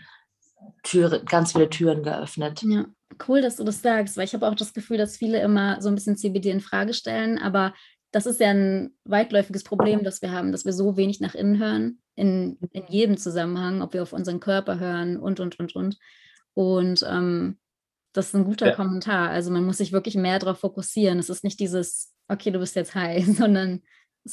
Türe, 0.82 1.22
ganz 1.24 1.52
viele 1.52 1.70
Türen 1.70 2.02
geöffnet. 2.02 2.62
Ja. 2.62 2.86
cool, 3.28 3.40
dass 3.40 3.56
du 3.56 3.64
das 3.64 3.82
sagst, 3.82 4.16
weil 4.16 4.24
ich 4.24 4.34
habe 4.34 4.48
auch 4.48 4.54
das 4.54 4.72
Gefühl, 4.72 4.98
dass 4.98 5.16
viele 5.16 5.40
immer 5.40 5.80
so 5.80 5.88
ein 5.88 5.94
bisschen 5.94 6.16
CBD 6.16 6.50
in 6.50 6.60
Frage 6.60 6.94
stellen, 6.94 7.38
aber 7.38 7.74
das 8.10 8.26
ist 8.26 8.40
ja 8.40 8.50
ein 8.50 8.94
weitläufiges 9.04 9.64
Problem, 9.64 10.04
das 10.04 10.20
wir 10.20 10.32
haben, 10.32 10.52
dass 10.52 10.64
wir 10.64 10.72
so 10.72 10.96
wenig 10.96 11.20
nach 11.20 11.34
innen 11.34 11.58
hören, 11.58 11.98
in, 12.14 12.58
in 12.72 12.84
jedem 12.88 13.16
Zusammenhang, 13.16 13.80
ob 13.80 13.94
wir 13.94 14.02
auf 14.02 14.12
unseren 14.12 14.38
Körper 14.38 14.78
hören 14.78 15.16
und, 15.16 15.40
und, 15.40 15.58
und, 15.58 15.74
und. 15.74 15.98
Und 16.54 17.06
ähm, 17.08 17.58
das 18.12 18.28
ist 18.28 18.34
ein 18.34 18.44
guter 18.44 18.68
ja. 18.68 18.74
Kommentar. 18.74 19.30
Also 19.30 19.50
man 19.50 19.64
muss 19.64 19.78
sich 19.78 19.92
wirklich 19.92 20.14
mehr 20.14 20.38
darauf 20.38 20.60
fokussieren. 20.60 21.18
Es 21.18 21.30
ist 21.30 21.44
nicht 21.44 21.60
dieses, 21.60 22.12
okay, 22.28 22.50
du 22.50 22.58
bist 22.58 22.76
jetzt 22.76 22.94
high, 22.94 23.24
sondern 23.36 23.82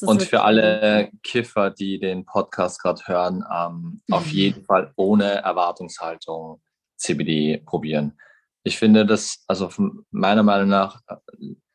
und 0.02 0.22
für 0.22 0.44
alle 0.44 1.10
Kiffer, 1.24 1.72
die 1.72 2.00
den 2.00 2.24
Podcast 2.24 2.80
gerade 2.80 3.02
hören, 3.06 3.44
ähm, 3.52 4.02
auf 4.12 4.28
mhm. 4.28 4.32
jeden 4.32 4.66
Fall 4.66 4.94
ohne 4.96 5.42
Erwartungshaltung 5.42 6.62
CBD 6.96 7.58
probieren. 7.66 8.20
Ich 8.64 8.78
finde, 8.78 9.06
dass, 9.06 9.44
also 9.48 9.70
meiner 10.12 10.44
Meinung 10.44 10.70
nach, 10.70 11.02
äh, 11.08 11.16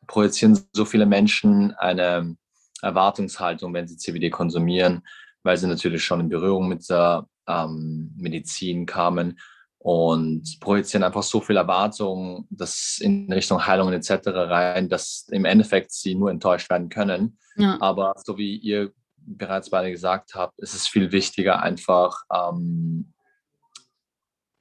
projizieren 0.07 0.61
so 0.73 0.85
viele 0.85 1.07
Menschen 1.07 1.73
eine 1.73 2.37
Erwartungshaltung, 2.83 3.75
wenn 3.75 3.89
sie 3.89 3.97
CBD 3.97 4.31
konsumieren, 4.31 5.03
weil 5.43 5.57
sie 5.57 5.67
natürlich 5.67 6.05
schon 6.05 6.21
in 6.21 6.29
Berührung 6.29 6.69
mit 6.69 6.89
der 6.89 7.27
ähm, 7.49 8.15
Medizin 8.17 8.87
kamen 8.87 9.41
und 9.85 10.61
projizieren 10.61 11.05
einfach 11.05 11.23
so 11.23 11.43
viel 11.43 11.59
Erwartungen 11.59 12.47
dass 12.49 12.97
in 13.03 13.31
Richtung 13.31 13.67
Heilung 13.67 13.93
etc. 13.93 14.29
rein, 14.29 14.89
dass 14.89 15.27
im 15.31 15.45
Endeffekt 15.45 15.93
sie 15.93 16.15
nur 16.15 16.31
enttäuscht 16.31 16.71
werden 16.71 16.89
können. 16.89 17.37
Ja. 17.57 17.77
Aber 17.83 18.15
so 18.25 18.39
wie 18.39 18.57
ihr 18.57 18.93
bereits 19.19 19.69
beide 19.69 19.91
gesagt 19.91 20.35
habt, 20.35 20.59
ist 20.59 20.75
es 20.75 20.89
viel 20.89 21.13
wichtiger, 21.13 21.63
einfach 21.63 22.23
ähm, 22.33 23.13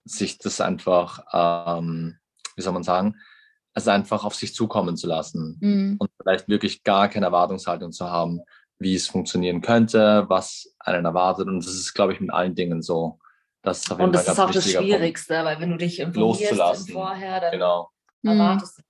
sich 0.04 0.40
das 0.40 0.60
einfach, 0.60 1.24
ähm, 1.32 2.18
wie 2.58 2.62
soll 2.62 2.74
man 2.74 2.84
sagen, 2.84 3.16
es 3.74 3.88
einfach 3.88 4.26
auf 4.26 4.36
sich 4.36 4.54
zukommen 4.54 4.98
zu 4.98 5.08
lassen 5.08 5.58
mhm. 5.62 5.96
und 6.00 6.12
vielleicht 6.22 6.50
wirklich 6.50 6.84
gar 6.84 7.08
keine 7.08 7.28
Erwartungshaltung 7.28 7.94
zu 7.94 8.10
haben, 8.10 8.42
wie 8.78 8.94
es 8.94 9.08
funktionieren 9.08 9.62
könnte, 9.62 10.26
was 10.28 10.76
einen 10.80 11.06
erwartet. 11.06 11.48
Und 11.48 11.66
das 11.66 11.74
ist, 11.74 11.94
glaube 11.94 12.12
ich, 12.12 12.20
mit 12.20 12.30
allen 12.30 12.56
Dingen 12.56 12.82
so. 12.82 13.20
Das 13.64 13.90
und 13.90 14.12
das 14.14 14.28
ist 14.28 14.40
auch 14.40 14.52
das 14.52 14.70
Schwierigste, 14.70 15.34
Punkt, 15.34 15.48
weil 15.48 15.60
wenn 15.62 15.72
du 15.72 15.78
dich 15.78 16.00
informierst 16.00 16.92
vorher, 16.92 17.40
dann 17.40 17.52
genau. 17.54 17.90
erwartest 18.24 18.80
du. 18.80 18.84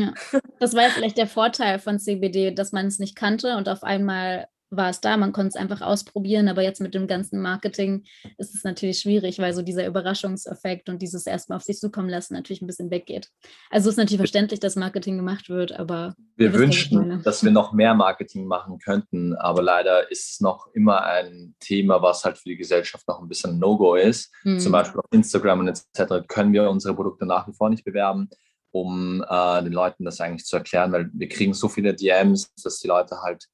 Ja. 0.00 0.14
Das 0.60 0.74
war 0.74 0.82
ja 0.82 0.90
vielleicht 0.90 1.16
der 1.16 1.26
Vorteil 1.26 1.78
von 1.78 1.98
CBD, 1.98 2.50
dass 2.50 2.72
man 2.72 2.86
es 2.86 2.98
nicht 2.98 3.16
kannte 3.16 3.56
und 3.56 3.68
auf 3.68 3.82
einmal 3.82 4.46
war 4.70 4.90
es 4.90 5.00
da, 5.00 5.16
man 5.16 5.32
konnte 5.32 5.48
es 5.48 5.56
einfach 5.56 5.80
ausprobieren, 5.80 6.48
aber 6.48 6.62
jetzt 6.62 6.80
mit 6.80 6.94
dem 6.94 7.06
ganzen 7.06 7.40
Marketing 7.40 8.04
ist 8.38 8.54
es 8.54 8.64
natürlich 8.64 9.00
schwierig, 9.00 9.38
weil 9.38 9.52
so 9.52 9.62
dieser 9.62 9.86
Überraschungseffekt 9.86 10.88
und 10.88 11.02
dieses 11.02 11.26
erstmal 11.26 11.56
auf 11.56 11.62
sich 11.62 11.78
zukommen 11.78 12.08
lassen 12.08 12.34
natürlich 12.34 12.62
ein 12.62 12.66
bisschen 12.66 12.90
weggeht. 12.90 13.28
Also 13.70 13.88
es 13.88 13.94
ist 13.94 13.98
natürlich 13.98 14.18
verständlich, 14.18 14.60
dass 14.60 14.76
Marketing 14.76 15.16
gemacht 15.16 15.48
wird, 15.48 15.72
aber 15.72 16.14
wir 16.36 16.54
wünschen, 16.54 17.22
dass 17.24 17.42
wir 17.42 17.50
noch 17.50 17.72
mehr 17.72 17.94
Marketing 17.94 18.46
machen 18.46 18.78
könnten, 18.78 19.34
aber 19.34 19.62
leider 19.62 20.10
ist 20.10 20.30
es 20.30 20.40
noch 20.40 20.68
immer 20.72 21.04
ein 21.04 21.54
Thema, 21.60 22.00
was 22.00 22.24
halt 22.24 22.38
für 22.38 22.48
die 22.48 22.56
Gesellschaft 22.56 23.06
noch 23.08 23.20
ein 23.20 23.28
bisschen 23.28 23.58
No-Go 23.58 23.96
ist. 23.96 24.32
Mhm. 24.44 24.60
Zum 24.60 24.72
Beispiel 24.72 25.00
auf 25.00 25.06
Instagram 25.10 25.60
und 25.60 25.68
etc. 25.68 26.26
können 26.28 26.52
wir 26.52 26.70
unsere 26.70 26.94
Produkte 26.94 27.26
nach 27.26 27.46
wie 27.48 27.52
vor 27.52 27.70
nicht 27.70 27.84
bewerben 27.84 28.30
um 28.72 29.24
äh, 29.28 29.62
den 29.62 29.72
Leuten 29.72 30.04
das 30.04 30.20
eigentlich 30.20 30.46
zu 30.46 30.56
erklären, 30.56 30.92
weil 30.92 31.10
wir 31.12 31.28
kriegen 31.28 31.54
so 31.54 31.68
viele 31.68 31.92
DMs, 31.92 32.52
dass 32.62 32.78
die 32.78 32.86
Leute 32.86 33.20
halt 33.20 33.48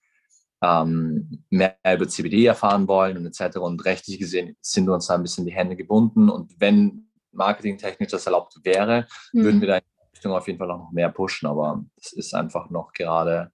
ähm, 0.67 1.45
mehr 1.51 1.77
über 1.95 2.09
CBD 2.09 2.47
erfahren 2.47 2.89
wollen 2.89 3.17
und 3.17 3.27
etc. 3.27 3.59
Und 3.59 3.85
rechtlich 3.85 4.19
gesehen 4.19 4.57
sind 4.61 4.89
uns 4.89 5.07
da 5.07 5.15
ein 5.15 5.23
bisschen 5.23 5.47
die 5.47 5.53
Hände 5.53 5.77
gebunden. 5.77 6.29
Und 6.29 6.53
wenn 6.59 7.09
marketingtechnisch 7.33 8.11
das 8.11 8.27
erlaubt 8.27 8.59
wäre, 8.65 9.07
mhm. 9.33 9.45
würden 9.45 9.61
wir 9.61 9.69
da 9.69 9.77
in 9.77 9.85
die 9.85 10.17
Richtung 10.17 10.33
auf 10.33 10.47
jeden 10.47 10.59
Fall 10.59 10.69
noch 10.69 10.91
mehr 10.93 11.11
pushen. 11.11 11.49
Aber 11.49 11.85
es 11.97 12.13
ist 12.13 12.35
einfach 12.35 12.71
noch 12.71 12.93
gerade 12.93 13.53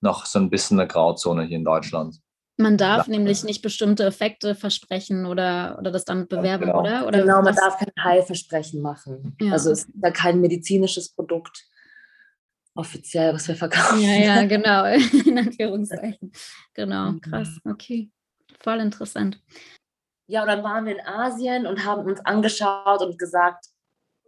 noch 0.00 0.26
so 0.26 0.38
ein 0.38 0.50
bisschen 0.50 0.78
eine 0.78 0.88
Grauzone 0.88 1.44
hier 1.44 1.56
in 1.56 1.64
Deutschland. 1.64 2.20
Man 2.58 2.78
darf 2.78 3.06
ja. 3.06 3.10
nämlich 3.10 3.44
nicht 3.44 3.60
bestimmte 3.60 4.04
Effekte 4.04 4.54
versprechen 4.54 5.26
oder, 5.26 5.76
oder 5.78 5.90
das 5.90 6.06
damit 6.06 6.30
bewerben, 6.30 6.66
genau. 6.66 6.80
oder? 6.80 7.06
oder? 7.06 7.20
Genau, 7.20 7.42
man 7.42 7.54
darf 7.54 7.76
kein 7.78 7.92
Heilversprechen 8.02 8.80
machen. 8.80 9.36
Ja. 9.40 9.52
Also 9.52 9.70
es 9.70 9.80
ist 9.80 9.90
da 9.94 10.10
kein 10.10 10.40
medizinisches 10.40 11.10
Produkt 11.10 11.66
offiziell, 12.76 13.34
was 13.34 13.48
wir 13.48 13.56
verkaufen. 13.56 14.00
Ja, 14.00 14.16
ja, 14.16 14.44
genau, 14.46 14.84
in 14.84 15.38
Anführungszeichen. 15.38 16.32
Genau, 16.74 17.12
mhm. 17.12 17.20
krass, 17.20 17.58
okay. 17.64 18.10
Voll 18.60 18.80
interessant. 18.80 19.40
Ja, 20.28 20.42
und 20.42 20.48
dann 20.48 20.62
waren 20.64 20.84
wir 20.84 20.92
in 20.92 21.06
Asien 21.06 21.66
und 21.66 21.84
haben 21.84 22.04
uns 22.04 22.20
angeschaut 22.24 23.00
und 23.00 23.18
gesagt, 23.18 23.66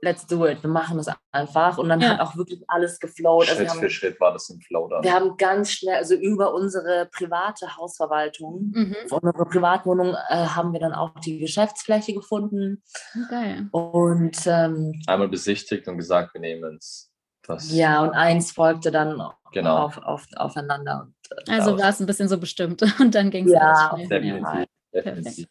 let's 0.00 0.26
do 0.26 0.46
it, 0.46 0.62
wir 0.62 0.70
machen 0.70 0.96
das 0.96 1.08
einfach. 1.32 1.78
Und 1.78 1.88
dann 1.88 2.00
ja. 2.00 2.10
hat 2.10 2.20
auch 2.20 2.36
wirklich 2.36 2.62
alles 2.68 3.00
geflowt. 3.00 3.48
Also 3.48 3.56
Schritt 3.56 3.68
also 3.68 3.80
für 3.80 3.90
Schritt 3.90 4.20
war 4.20 4.32
das 4.32 4.48
im 4.50 4.60
Flow 4.60 4.88
dann. 4.88 5.02
Wir 5.02 5.12
haben 5.12 5.36
ganz 5.36 5.72
schnell, 5.72 5.96
also 5.96 6.14
über 6.14 6.54
unsere 6.54 7.08
private 7.12 7.76
Hausverwaltung, 7.76 8.72
mhm. 8.74 8.96
unsere 9.10 9.44
Privatwohnung, 9.44 10.14
äh, 10.28 10.46
haben 10.46 10.72
wir 10.72 10.80
dann 10.80 10.92
auch 10.92 11.18
die 11.20 11.38
Geschäftsfläche 11.38 12.14
gefunden. 12.14 12.82
Geil. 13.28 13.68
Und 13.72 14.38
ähm, 14.46 15.00
einmal 15.06 15.28
besichtigt 15.28 15.88
und 15.88 15.98
gesagt, 15.98 16.34
wir 16.34 16.40
nehmen 16.40 16.76
es 16.76 17.10
das 17.48 17.72
ja, 17.72 18.02
und 18.02 18.10
eins 18.10 18.52
folgte 18.52 18.90
dann 18.90 19.22
genau. 19.52 19.78
auf, 19.78 19.98
auf, 19.98 20.26
aufeinander. 20.36 21.08
Und, 21.30 21.48
äh, 21.48 21.52
also 21.52 21.78
war 21.78 21.88
es 21.88 22.00
ein 22.00 22.06
bisschen 22.06 22.28
so 22.28 22.38
bestimmt 22.38 22.82
und 23.00 23.14
dann 23.14 23.30
ging 23.30 23.46
es 23.46 23.52
ja, 23.52 23.96
definitiv. 23.96 24.66
Perfekt. 24.92 25.48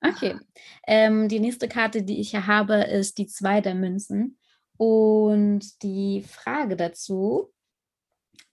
Okay. 0.00 0.36
Ähm, 0.86 1.28
die 1.28 1.40
nächste 1.40 1.68
Karte, 1.68 2.02
die 2.02 2.20
ich 2.20 2.30
hier 2.30 2.46
habe, 2.46 2.74
ist 2.74 3.16
die 3.18 3.26
zwei 3.26 3.60
der 3.60 3.74
Münzen. 3.74 4.38
Und 4.76 5.82
die 5.82 6.22
Frage 6.22 6.76
dazu 6.76 7.52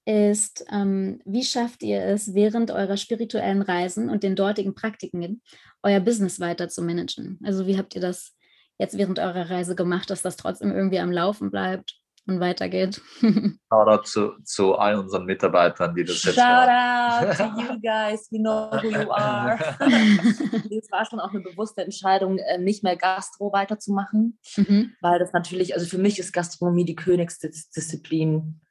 ist, 0.05 0.63
ähm, 0.71 1.19
wie 1.25 1.43
schafft 1.43 1.83
ihr 1.83 2.03
es 2.03 2.33
während 2.33 2.71
eurer 2.71 2.97
spirituellen 2.97 3.63
Reisen 3.63 4.09
und 4.09 4.23
den 4.23 4.35
dortigen 4.35 4.75
Praktiken, 4.75 5.41
euer 5.83 5.99
Business 5.99 6.39
weiter 6.39 6.69
zu 6.69 6.83
managen? 6.83 7.39
Also 7.43 7.65
wie 7.65 7.77
habt 7.77 7.95
ihr 7.95 8.01
das 8.01 8.33
jetzt 8.77 8.97
während 8.97 9.19
eurer 9.19 9.49
Reise 9.49 9.75
gemacht, 9.75 10.09
dass 10.09 10.21
das 10.21 10.37
trotzdem 10.37 10.71
irgendwie 10.71 10.99
am 10.99 11.11
Laufen 11.11 11.51
bleibt 11.51 12.00
und 12.27 12.39
weitergeht. 12.39 13.01
Shoutout 13.71 14.03
zu, 14.03 14.31
zu 14.43 14.75
all 14.75 14.95
unseren 14.95 15.25
Mitarbeitern, 15.25 15.95
die 15.95 16.03
das 16.03 16.17
Shout 16.17 16.29
jetzt 16.29 16.37
Shout 16.37 16.69
out 16.69 17.37
to 17.37 17.61
you 17.61 17.79
guys, 17.81 18.27
we 18.31 18.39
know 18.39 18.69
who 18.71 18.89
you 18.89 19.11
are. 19.11 19.57
Es 20.81 20.91
war 20.91 21.05
schon 21.05 21.19
auch 21.19 21.31
eine 21.31 21.41
bewusste 21.41 21.83
Entscheidung, 21.83 22.37
äh, 22.37 22.57
nicht 22.57 22.83
mehr 22.83 22.95
Gastro 22.95 23.51
weiterzumachen, 23.51 24.39
mhm. 24.55 24.93
weil 25.01 25.19
das 25.19 25.33
natürlich, 25.33 25.73
also 25.73 25.85
für 25.85 25.97
mich 25.97 26.19
ist 26.19 26.33
Gastronomie 26.33 26.85
die 26.85 26.95
Königsdisziplin 26.95 28.61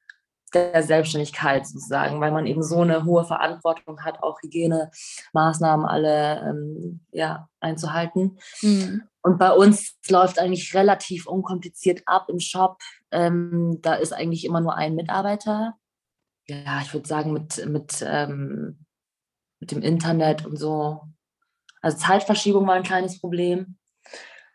der 0.54 0.82
Selbstständigkeit 0.82 1.66
sozusagen, 1.66 2.20
weil 2.20 2.32
man 2.32 2.46
eben 2.46 2.62
so 2.62 2.80
eine 2.80 3.04
hohe 3.04 3.24
Verantwortung 3.24 4.02
hat, 4.04 4.22
auch 4.22 4.42
Hygienemaßnahmen 4.42 5.86
alle 5.86 6.40
ähm, 6.40 7.00
ja, 7.12 7.48
einzuhalten. 7.60 8.38
Mhm. 8.62 9.02
Und 9.22 9.38
bei 9.38 9.52
uns 9.52 9.98
läuft 10.08 10.38
eigentlich 10.38 10.74
relativ 10.74 11.26
unkompliziert 11.26 12.02
ab 12.06 12.26
im 12.28 12.40
Shop. 12.40 12.78
Ähm, 13.10 13.78
da 13.82 13.94
ist 13.94 14.12
eigentlich 14.12 14.44
immer 14.44 14.60
nur 14.60 14.76
ein 14.76 14.94
Mitarbeiter. 14.94 15.74
Ja, 16.46 16.80
ich 16.82 16.92
würde 16.92 17.06
sagen, 17.06 17.32
mit, 17.32 17.64
mit, 17.66 18.04
ähm, 18.06 18.84
mit 19.60 19.70
dem 19.70 19.82
Internet 19.82 20.46
und 20.46 20.56
so. 20.56 21.02
Also 21.82 21.98
Zeitverschiebung 21.98 22.66
war 22.66 22.74
ein 22.74 22.82
kleines 22.82 23.20
Problem. 23.20 23.76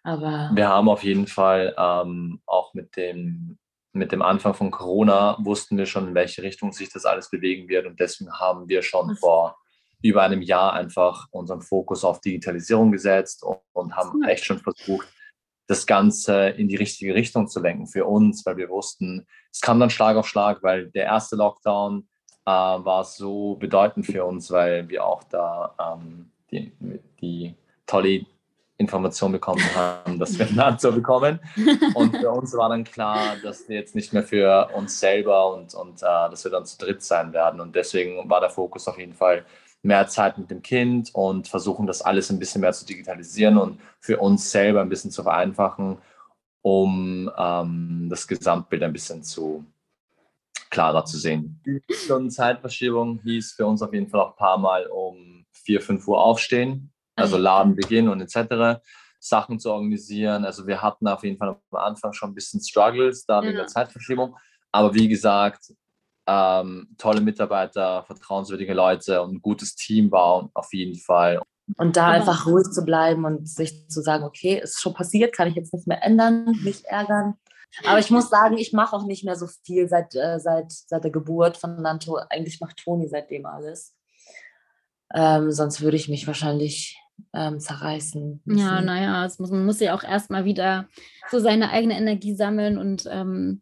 Aber 0.03 0.51
wir 0.53 0.69
haben 0.69 0.89
auf 0.89 1.03
jeden 1.03 1.25
Fall 1.25 1.73
ähm, 1.77 2.41
auch 2.45 2.73
mit 2.73 2.95
dem 2.95 3.57
mit 3.95 4.11
dem 4.11 4.21
Anfang 4.21 4.53
von 4.53 4.71
Corona 4.71 5.37
wussten 5.39 5.77
wir 5.77 5.85
schon, 5.85 6.09
in 6.09 6.15
welche 6.15 6.43
Richtung 6.43 6.73
sich 6.73 6.89
das 6.91 7.05
alles 7.05 7.29
bewegen 7.29 7.69
wird. 7.69 7.85
Und 7.85 7.99
deswegen 7.99 8.31
haben 8.33 8.67
wir 8.67 8.81
schon 8.83 9.15
vor 9.15 9.57
über 10.01 10.21
einem 10.21 10.41
Jahr 10.41 10.73
einfach 10.73 11.27
unseren 11.31 11.61
Fokus 11.61 12.03
auf 12.03 12.19
Digitalisierung 12.21 12.91
gesetzt 12.91 13.43
und, 13.43 13.59
und 13.73 13.95
haben 13.95 14.23
echt 14.23 14.45
schon 14.45 14.59
versucht, 14.59 15.07
das 15.67 15.87
Ganze 15.87 16.49
in 16.49 16.67
die 16.67 16.75
richtige 16.75 17.15
Richtung 17.15 17.47
zu 17.47 17.59
lenken 17.59 17.87
für 17.87 18.05
uns, 18.05 18.45
weil 18.45 18.57
wir 18.57 18.69
wussten, 18.69 19.25
es 19.51 19.61
kam 19.61 19.79
dann 19.79 19.89
Schlag 19.89 20.15
auf 20.15 20.27
Schlag, 20.27 20.61
weil 20.61 20.91
der 20.91 21.05
erste 21.05 21.35
Lockdown 21.35 22.07
äh, 22.45 22.51
war 22.51 23.03
so 23.03 23.55
bedeutend 23.55 24.05
für 24.05 24.25
uns, 24.25 24.51
weil 24.51 24.87
wir 24.89 25.05
auch 25.05 25.23
da 25.23 25.75
ähm, 25.79 26.31
die, 26.51 26.71
die 27.19 27.55
tolle 27.87 28.25
Information 28.77 29.31
bekommen 29.31 29.63
haben, 29.73 30.19
dass 30.19 30.37
wir 30.37 30.51
Nazo 30.51 30.91
bekommen. 30.91 31.39
Und 31.93 32.17
für 32.17 32.29
uns 32.29 32.53
war 32.53 32.69
dann 32.69 32.83
klar, 32.83 33.35
dass 33.41 33.69
wir 33.69 33.77
jetzt 33.77 33.95
nicht 33.95 34.11
mehr 34.11 34.23
für 34.23 34.69
uns 34.75 34.99
selber 34.99 35.53
und, 35.53 35.73
und 35.73 36.01
äh, 36.01 36.29
dass 36.29 36.43
wir 36.43 36.51
dann 36.51 36.65
zu 36.65 36.77
dritt 36.77 37.01
sein 37.01 37.31
werden. 37.33 37.61
Und 37.61 37.75
deswegen 37.75 38.29
war 38.29 38.41
der 38.41 38.49
Fokus 38.49 38.87
auf 38.87 38.99
jeden 38.99 39.13
Fall 39.13 39.45
mehr 39.81 40.07
Zeit 40.07 40.37
mit 40.37 40.49
dem 40.51 40.61
Kind 40.61 41.13
und 41.13 41.47
versuchen, 41.47 41.87
das 41.87 42.01
alles 42.01 42.29
ein 42.29 42.39
bisschen 42.39 42.61
mehr 42.61 42.73
zu 42.73 42.85
digitalisieren 42.85 43.57
und 43.57 43.79
für 43.99 44.19
uns 44.19 44.51
selber 44.51 44.81
ein 44.81 44.89
bisschen 44.89 45.11
zu 45.11 45.23
vereinfachen, 45.23 45.99
um 46.61 47.31
ähm, 47.37 48.07
das 48.09 48.27
Gesamtbild 48.27 48.83
ein 48.83 48.93
bisschen 48.93 49.23
zu 49.23 49.63
klarer 50.71 51.05
zu 51.05 51.17
sehen. 51.17 51.61
Die 51.65 51.81
Stunden 51.93 52.31
Zeitverschiebung 52.31 53.19
hieß 53.23 53.53
für 53.53 53.67
uns 53.67 53.81
auf 53.81 53.93
jeden 53.93 54.07
Fall 54.07 54.21
auch 54.21 54.31
ein 54.31 54.37
paar 54.37 54.57
Mal 54.57 54.87
um 54.87 55.45
4, 55.51 55.79
5 55.79 56.07
Uhr 56.07 56.21
aufstehen 56.21 56.91
also 57.15 57.37
Ladenbeginn 57.37 58.09
und 58.09 58.21
etc., 58.21 58.81
Sachen 59.19 59.59
zu 59.59 59.71
organisieren. 59.71 60.45
Also 60.45 60.67
wir 60.67 60.81
hatten 60.81 61.07
auf 61.07 61.23
jeden 61.23 61.37
Fall 61.37 61.49
am 61.49 61.77
Anfang 61.79 62.13
schon 62.13 62.31
ein 62.31 62.35
bisschen 62.35 62.61
Struggles 62.61 63.25
da 63.25 63.41
ja. 63.41 63.47
wegen 63.47 63.57
der 63.57 63.67
Zeitverschiebung. 63.67 64.35
Aber 64.71 64.93
wie 64.93 65.07
gesagt, 65.07 65.73
ähm, 66.27 66.89
tolle 66.97 67.21
Mitarbeiter, 67.21 68.03
vertrauenswürdige 68.03 68.73
Leute 68.73 69.21
und 69.21 69.35
ein 69.35 69.41
gutes 69.41 69.75
Team 69.75 70.09
bauen 70.09 70.49
auf 70.53 70.73
jeden 70.73 70.97
Fall. 70.99 71.41
Und 71.77 71.97
da 71.97 72.09
einfach 72.09 72.45
ruhig 72.45 72.69
zu 72.71 72.83
bleiben 72.85 73.25
und 73.25 73.49
sich 73.49 73.87
zu 73.89 74.01
sagen, 74.01 74.23
okay, 74.23 74.59
ist 74.61 74.81
schon 74.81 74.93
passiert, 74.93 75.35
kann 75.35 75.47
ich 75.47 75.55
jetzt 75.55 75.73
nicht 75.73 75.87
mehr 75.87 76.03
ändern, 76.03 76.45
nicht 76.63 76.85
ärgern. 76.85 77.35
Aber 77.85 77.99
ich 77.99 78.11
muss 78.11 78.29
sagen, 78.29 78.57
ich 78.57 78.71
mache 78.73 78.95
auch 78.95 79.05
nicht 79.05 79.25
mehr 79.25 79.35
so 79.35 79.47
viel 79.47 79.89
seit, 79.89 80.15
äh, 80.15 80.39
seit, 80.39 80.71
seit 80.71 81.03
der 81.03 81.11
Geburt 81.11 81.57
von 81.57 81.81
Nanto. 81.81 82.17
Eigentlich 82.29 82.61
macht 82.61 82.77
Toni 82.77 83.07
seitdem 83.07 83.45
alles. 83.45 83.95
Ähm, 85.13 85.51
sonst 85.51 85.81
würde 85.81 85.97
ich 85.97 86.07
mich 86.07 86.27
wahrscheinlich 86.27 86.99
ähm, 87.33 87.59
zerreißen. 87.59 88.41
Müssen. 88.45 88.59
Ja, 88.59 88.81
naja, 88.81 89.29
muss, 89.39 89.51
man 89.51 89.65
muss 89.65 89.79
ja 89.79 89.95
auch 89.95 90.03
erstmal 90.03 90.45
wieder 90.45 90.87
so 91.29 91.39
seine 91.39 91.69
eigene 91.69 91.97
Energie 91.97 92.33
sammeln 92.33 92.77
und 92.77 93.07
ähm, 93.09 93.61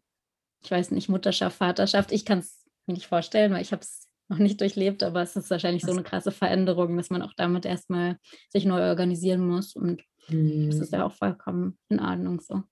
ich 0.62 0.70
weiß 0.70 0.92
nicht, 0.92 1.08
Mutterschaft, 1.08 1.58
Vaterschaft. 1.58 2.12
Ich 2.12 2.24
kann 2.24 2.38
es 2.38 2.64
mir 2.86 2.94
nicht 2.94 3.06
vorstellen, 3.06 3.52
weil 3.52 3.62
ich 3.62 3.72
habe 3.72 3.82
es 3.82 4.08
noch 4.28 4.38
nicht 4.38 4.60
durchlebt, 4.60 5.02
aber 5.02 5.22
es 5.22 5.36
ist 5.36 5.50
wahrscheinlich 5.50 5.82
so 5.82 5.92
eine 5.92 6.02
krasse 6.02 6.32
Veränderung, 6.32 6.96
dass 6.96 7.10
man 7.10 7.22
auch 7.22 7.34
damit 7.36 7.66
erstmal 7.66 8.18
sich 8.48 8.64
neu 8.64 8.88
organisieren 8.88 9.46
muss 9.46 9.76
und 9.76 10.02
mhm. 10.28 10.70
das 10.70 10.80
ist 10.80 10.92
ja 10.92 11.04
auch 11.04 11.12
vollkommen 11.12 11.78
in 11.88 12.00
Ordnung 12.00 12.40
so. 12.40 12.62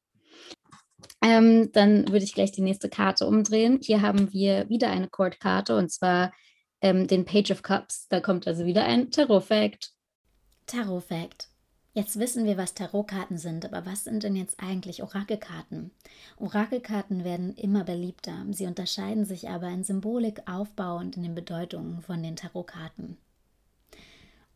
Ähm, 1.22 1.70
dann 1.72 2.08
würde 2.08 2.24
ich 2.24 2.34
gleich 2.34 2.52
die 2.52 2.62
nächste 2.62 2.88
Karte 2.88 3.26
umdrehen. 3.26 3.80
Hier 3.82 4.02
haben 4.02 4.32
wir 4.32 4.68
wieder 4.68 4.90
eine 4.90 5.08
Chord-Karte 5.08 5.76
und 5.76 5.90
zwar 5.90 6.32
ähm, 6.80 7.06
den 7.06 7.24
Page 7.24 7.50
of 7.50 7.62
Cups. 7.62 8.08
Da 8.08 8.20
kommt 8.20 8.46
also 8.46 8.64
wieder 8.64 8.84
ein 8.84 9.10
Tarot-Fact. 9.10 9.92
Tarot-Fact. 10.66 11.48
Jetzt 11.94 12.18
wissen 12.18 12.46
wir, 12.46 12.56
was 12.56 12.72
Tarotkarten 12.72 13.36
sind, 13.36 13.66
aber 13.66 13.84
was 13.84 14.04
sind 14.04 14.22
denn 14.22 14.34
jetzt 14.34 14.60
eigentlich 14.60 15.02
Orakelkarten? 15.02 15.90
Orakelkarten 16.38 17.22
werden 17.22 17.54
immer 17.54 17.84
beliebter. 17.84 18.46
Sie 18.50 18.66
unterscheiden 18.66 19.26
sich 19.26 19.50
aber 19.50 19.68
in 19.68 19.84
Symbolik, 19.84 20.40
Aufbau 20.48 20.96
und 20.96 21.18
in 21.18 21.22
den 21.22 21.34
Bedeutungen 21.34 22.00
von 22.00 22.22
den 22.22 22.36
Tarotkarten. 22.36 23.18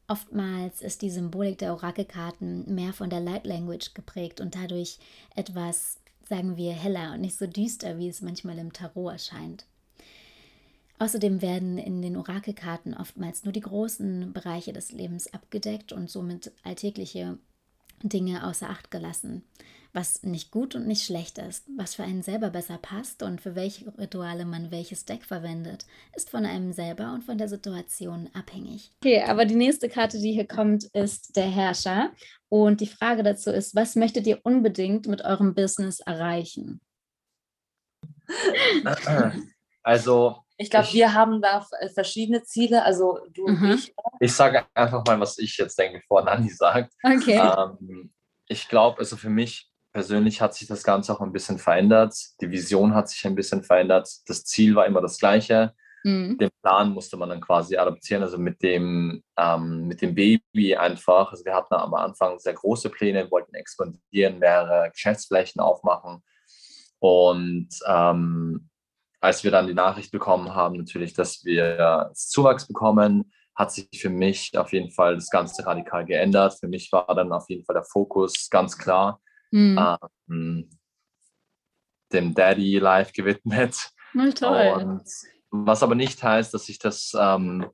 Oftmals 0.08 0.80
ist 0.80 1.02
die 1.02 1.10
Symbolik 1.10 1.58
der 1.58 1.74
Orakelkarten 1.74 2.74
mehr 2.74 2.94
von 2.94 3.10
der 3.10 3.20
Light 3.20 3.44
Language 3.44 3.92
geprägt 3.92 4.40
und 4.40 4.54
dadurch 4.54 4.98
etwas, 5.34 5.98
sagen 6.26 6.56
wir, 6.56 6.72
heller 6.72 7.12
und 7.12 7.20
nicht 7.20 7.36
so 7.36 7.46
düster, 7.46 7.98
wie 7.98 8.08
es 8.08 8.22
manchmal 8.22 8.56
im 8.58 8.72
Tarot 8.72 9.12
erscheint. 9.12 9.66
Außerdem 10.98 11.42
werden 11.42 11.78
in 11.78 12.00
den 12.00 12.16
Orakelkarten 12.16 12.94
oftmals 12.94 13.44
nur 13.44 13.52
die 13.52 13.60
großen 13.60 14.32
Bereiche 14.32 14.72
des 14.72 14.92
Lebens 14.92 15.32
abgedeckt 15.32 15.92
und 15.92 16.10
somit 16.10 16.52
alltägliche 16.64 17.38
Dinge 18.02 18.46
außer 18.46 18.68
Acht 18.68 18.90
gelassen, 18.90 19.42
was 19.92 20.22
nicht 20.22 20.50
gut 20.50 20.74
und 20.74 20.86
nicht 20.86 21.04
schlecht 21.04 21.38
ist. 21.38 21.66
Was 21.76 21.94
für 21.94 22.02
einen 22.02 22.22
selber 22.22 22.50
besser 22.50 22.78
passt 22.78 23.22
und 23.22 23.40
für 23.40 23.54
welche 23.54 23.86
Rituale 23.98 24.44
man 24.44 24.70
welches 24.70 25.04
Deck 25.04 25.24
verwendet, 25.24 25.86
ist 26.14 26.30
von 26.30 26.44
einem 26.44 26.72
selber 26.72 27.12
und 27.12 27.24
von 27.24 27.38
der 27.38 27.48
Situation 27.48 28.30
abhängig. 28.32 28.90
Okay, 29.02 29.22
aber 29.22 29.44
die 29.44 29.54
nächste 29.54 29.88
Karte, 29.88 30.18
die 30.18 30.32
hier 30.32 30.46
kommt, 30.46 30.84
ist 30.84 31.36
der 31.36 31.48
Herrscher. 31.50 32.10
Und 32.48 32.80
die 32.80 32.86
Frage 32.86 33.22
dazu 33.22 33.50
ist, 33.50 33.74
was 33.74 33.96
möchtet 33.96 34.26
ihr 34.26 34.40
unbedingt 34.44 35.06
mit 35.08 35.22
eurem 35.22 35.54
Business 35.54 36.00
erreichen? 36.00 36.80
Also 39.82 40.45
ich 40.58 40.70
glaube, 40.70 40.88
wir 40.92 41.12
haben 41.12 41.42
da 41.42 41.66
äh, 41.80 41.88
verschiedene 41.88 42.42
Ziele, 42.42 42.82
also 42.82 43.18
du 43.32 43.46
mhm. 43.46 43.62
und 43.62 43.74
ich. 43.74 43.94
Ich 44.20 44.32
sage 44.32 44.64
einfach 44.74 45.04
mal, 45.06 45.20
was 45.20 45.38
ich 45.38 45.56
jetzt 45.58 45.78
denke, 45.78 45.98
bevor 45.98 46.24
Nani 46.24 46.48
sagt. 46.48 46.92
Okay. 47.02 47.38
Ähm, 47.38 48.12
ich 48.48 48.68
glaube, 48.68 48.98
also 48.98 49.16
für 49.16 49.28
mich 49.28 49.70
persönlich 49.92 50.40
hat 50.40 50.54
sich 50.54 50.68
das 50.68 50.82
Ganze 50.82 51.12
auch 51.12 51.20
ein 51.20 51.32
bisschen 51.32 51.58
verändert. 51.58 52.14
Die 52.40 52.50
Vision 52.50 52.94
hat 52.94 53.08
sich 53.08 53.26
ein 53.26 53.34
bisschen 53.34 53.62
verändert. 53.62 54.08
Das 54.26 54.44
Ziel 54.44 54.74
war 54.74 54.86
immer 54.86 55.00
das 55.00 55.18
gleiche. 55.18 55.74
Mhm. 56.04 56.38
Den 56.38 56.50
Plan 56.62 56.90
musste 56.90 57.16
man 57.16 57.30
dann 57.30 57.40
quasi 57.40 57.76
adaptieren, 57.76 58.22
also 58.22 58.38
mit 58.38 58.62
dem, 58.62 59.24
ähm, 59.36 59.88
mit 59.88 60.00
dem 60.02 60.14
Baby 60.14 60.76
einfach. 60.76 61.32
Also 61.32 61.44
wir 61.44 61.54
hatten 61.54 61.74
am 61.74 61.94
Anfang 61.94 62.38
sehr 62.38 62.54
große 62.54 62.90
Pläne, 62.90 63.30
wollten 63.30 63.54
expandieren, 63.54 64.38
mehrere 64.38 64.90
Geschäftsflächen 64.90 65.60
aufmachen. 65.60 66.22
Und 66.98 67.68
ähm, 67.88 68.68
als 69.26 69.42
wir 69.42 69.50
dann 69.50 69.66
die 69.66 69.74
Nachricht 69.74 70.12
bekommen 70.12 70.54
haben, 70.54 70.76
natürlich, 70.76 71.12
dass 71.12 71.44
wir 71.44 72.10
Zuwachs 72.14 72.66
bekommen, 72.68 73.32
hat 73.56 73.72
sich 73.72 73.88
für 73.96 74.10
mich 74.10 74.56
auf 74.56 74.72
jeden 74.72 74.92
Fall 74.92 75.16
das 75.16 75.30
Ganze 75.30 75.66
radikal 75.66 76.04
geändert. 76.04 76.56
Für 76.60 76.68
mich 76.68 76.92
war 76.92 77.12
dann 77.14 77.32
auf 77.32 77.48
jeden 77.48 77.64
Fall 77.64 77.74
der 77.74 77.84
Fokus 77.84 78.48
ganz 78.50 78.78
klar 78.78 79.20
mhm. 79.50 79.98
ähm, 80.30 80.70
dem 82.12 82.34
Daddy 82.34 82.78
live 82.78 83.12
gewidmet. 83.12 83.90
Na, 84.12 84.30
toll. 84.30 84.74
Und 84.76 85.04
was 85.50 85.82
aber 85.82 85.96
nicht 85.96 86.22
heißt, 86.22 86.54
dass 86.54 86.68
ich 86.68 86.78
das 86.78 87.12
ähm, 87.18 87.66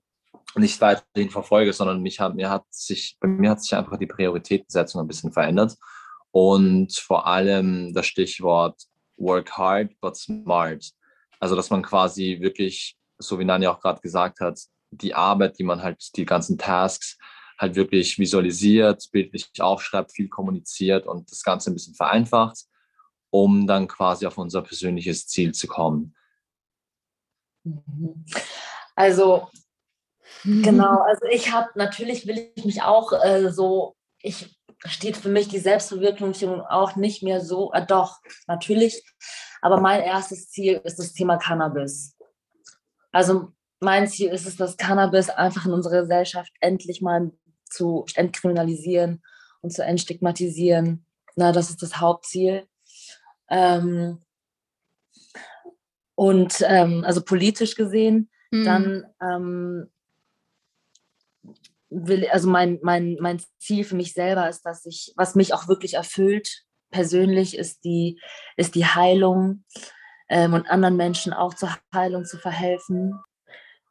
nicht 0.54 0.80
weiterhin 0.80 1.30
verfolge, 1.30 1.72
sondern 1.72 2.00
mich 2.00 2.18
hat, 2.18 2.34
mir 2.34 2.48
hat 2.48 2.64
sich, 2.70 3.18
bei 3.20 3.28
mir 3.28 3.50
hat 3.50 3.62
sich 3.62 3.74
einfach 3.74 3.98
die 3.98 4.06
Prioritätensetzung 4.06 5.02
ein 5.02 5.08
bisschen 5.08 5.32
verändert. 5.32 5.76
Und 6.30 6.96
vor 6.96 7.26
allem 7.26 7.92
das 7.92 8.06
Stichwort 8.06 8.80
Work 9.18 9.50
hard 9.58 10.00
but 10.00 10.16
smart. 10.16 10.92
Also, 11.42 11.56
dass 11.56 11.70
man 11.70 11.82
quasi 11.82 12.38
wirklich, 12.40 12.96
so 13.18 13.36
wie 13.40 13.44
Nani 13.44 13.66
auch 13.66 13.80
gerade 13.80 14.00
gesagt 14.00 14.38
hat, 14.38 14.60
die 14.92 15.12
Arbeit, 15.12 15.58
die 15.58 15.64
man 15.64 15.82
halt, 15.82 16.16
die 16.16 16.24
ganzen 16.24 16.56
Tasks 16.56 17.18
halt 17.58 17.74
wirklich 17.74 18.16
visualisiert, 18.16 19.08
bildlich 19.10 19.50
aufschreibt, 19.58 20.12
viel 20.12 20.28
kommuniziert 20.28 21.04
und 21.04 21.28
das 21.32 21.42
Ganze 21.42 21.72
ein 21.72 21.74
bisschen 21.74 21.96
vereinfacht, 21.96 22.58
um 23.30 23.66
dann 23.66 23.88
quasi 23.88 24.24
auf 24.24 24.38
unser 24.38 24.62
persönliches 24.62 25.26
Ziel 25.26 25.52
zu 25.52 25.66
kommen. 25.66 26.14
Mhm. 27.64 28.24
Also, 28.94 29.50
genau, 30.44 31.00
also 31.00 31.26
ich 31.26 31.50
habe, 31.50 31.70
natürlich 31.74 32.24
will 32.28 32.52
ich 32.54 32.64
mich 32.64 32.82
auch 32.82 33.12
äh, 33.12 33.50
so, 33.50 33.96
ich 34.20 34.56
steht 34.86 35.16
für 35.16 35.28
mich 35.28 35.48
die 35.48 35.58
Selbstverwirklichung 35.58 36.60
auch 36.60 36.96
nicht 36.96 37.22
mehr 37.22 37.40
so, 37.40 37.72
äh, 37.72 37.84
doch, 37.86 38.20
natürlich, 38.46 39.04
aber 39.60 39.80
mein 39.80 40.02
erstes 40.02 40.50
Ziel 40.50 40.80
ist 40.84 40.98
das 40.98 41.12
Thema 41.12 41.36
Cannabis. 41.36 42.16
Also 43.12 43.52
mein 43.80 44.08
Ziel 44.08 44.30
ist 44.30 44.46
es, 44.46 44.56
das 44.56 44.76
Cannabis 44.76 45.28
einfach 45.28 45.66
in 45.66 45.72
unserer 45.72 46.02
Gesellschaft 46.02 46.52
endlich 46.60 47.02
mal 47.02 47.30
zu 47.68 48.04
entkriminalisieren 48.14 49.22
und 49.60 49.72
zu 49.72 49.84
entstigmatisieren. 49.84 51.06
Na, 51.36 51.52
das 51.52 51.70
ist 51.70 51.82
das 51.82 52.00
Hauptziel. 52.00 52.66
Ähm, 53.48 54.20
und 56.14 56.62
ähm, 56.66 57.04
also 57.04 57.22
politisch 57.22 57.74
gesehen, 57.74 58.30
mhm. 58.50 58.64
dann 58.64 59.04
ähm, 59.20 59.90
will, 61.92 62.26
also 62.28 62.48
mein, 62.48 62.78
mein, 62.82 63.16
mein 63.20 63.40
Ziel 63.58 63.84
für 63.84 63.94
mich 63.94 64.14
selber 64.14 64.48
ist, 64.48 64.62
dass 64.62 64.86
ich, 64.86 65.12
was 65.16 65.34
mich 65.34 65.54
auch 65.54 65.68
wirklich 65.68 65.94
erfüllt, 65.94 66.64
persönlich 66.90 67.56
ist 67.56 67.84
die, 67.84 68.20
ist 68.56 68.74
die 68.74 68.86
Heilung 68.86 69.64
ähm, 70.28 70.54
und 70.54 70.68
anderen 70.68 70.96
Menschen 70.96 71.32
auch 71.32 71.54
zur 71.54 71.76
Heilung 71.94 72.24
zu 72.24 72.38
verhelfen. 72.38 73.20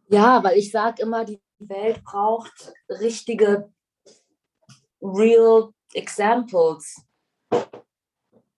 Ja, 0.09 0.43
weil 0.43 0.57
ich 0.57 0.71
sage 0.71 1.01
immer, 1.01 1.25
die 1.25 1.41
Welt 1.59 2.03
braucht 2.03 2.73
richtige, 2.89 3.71
real 5.01 5.69
Examples. 5.93 7.01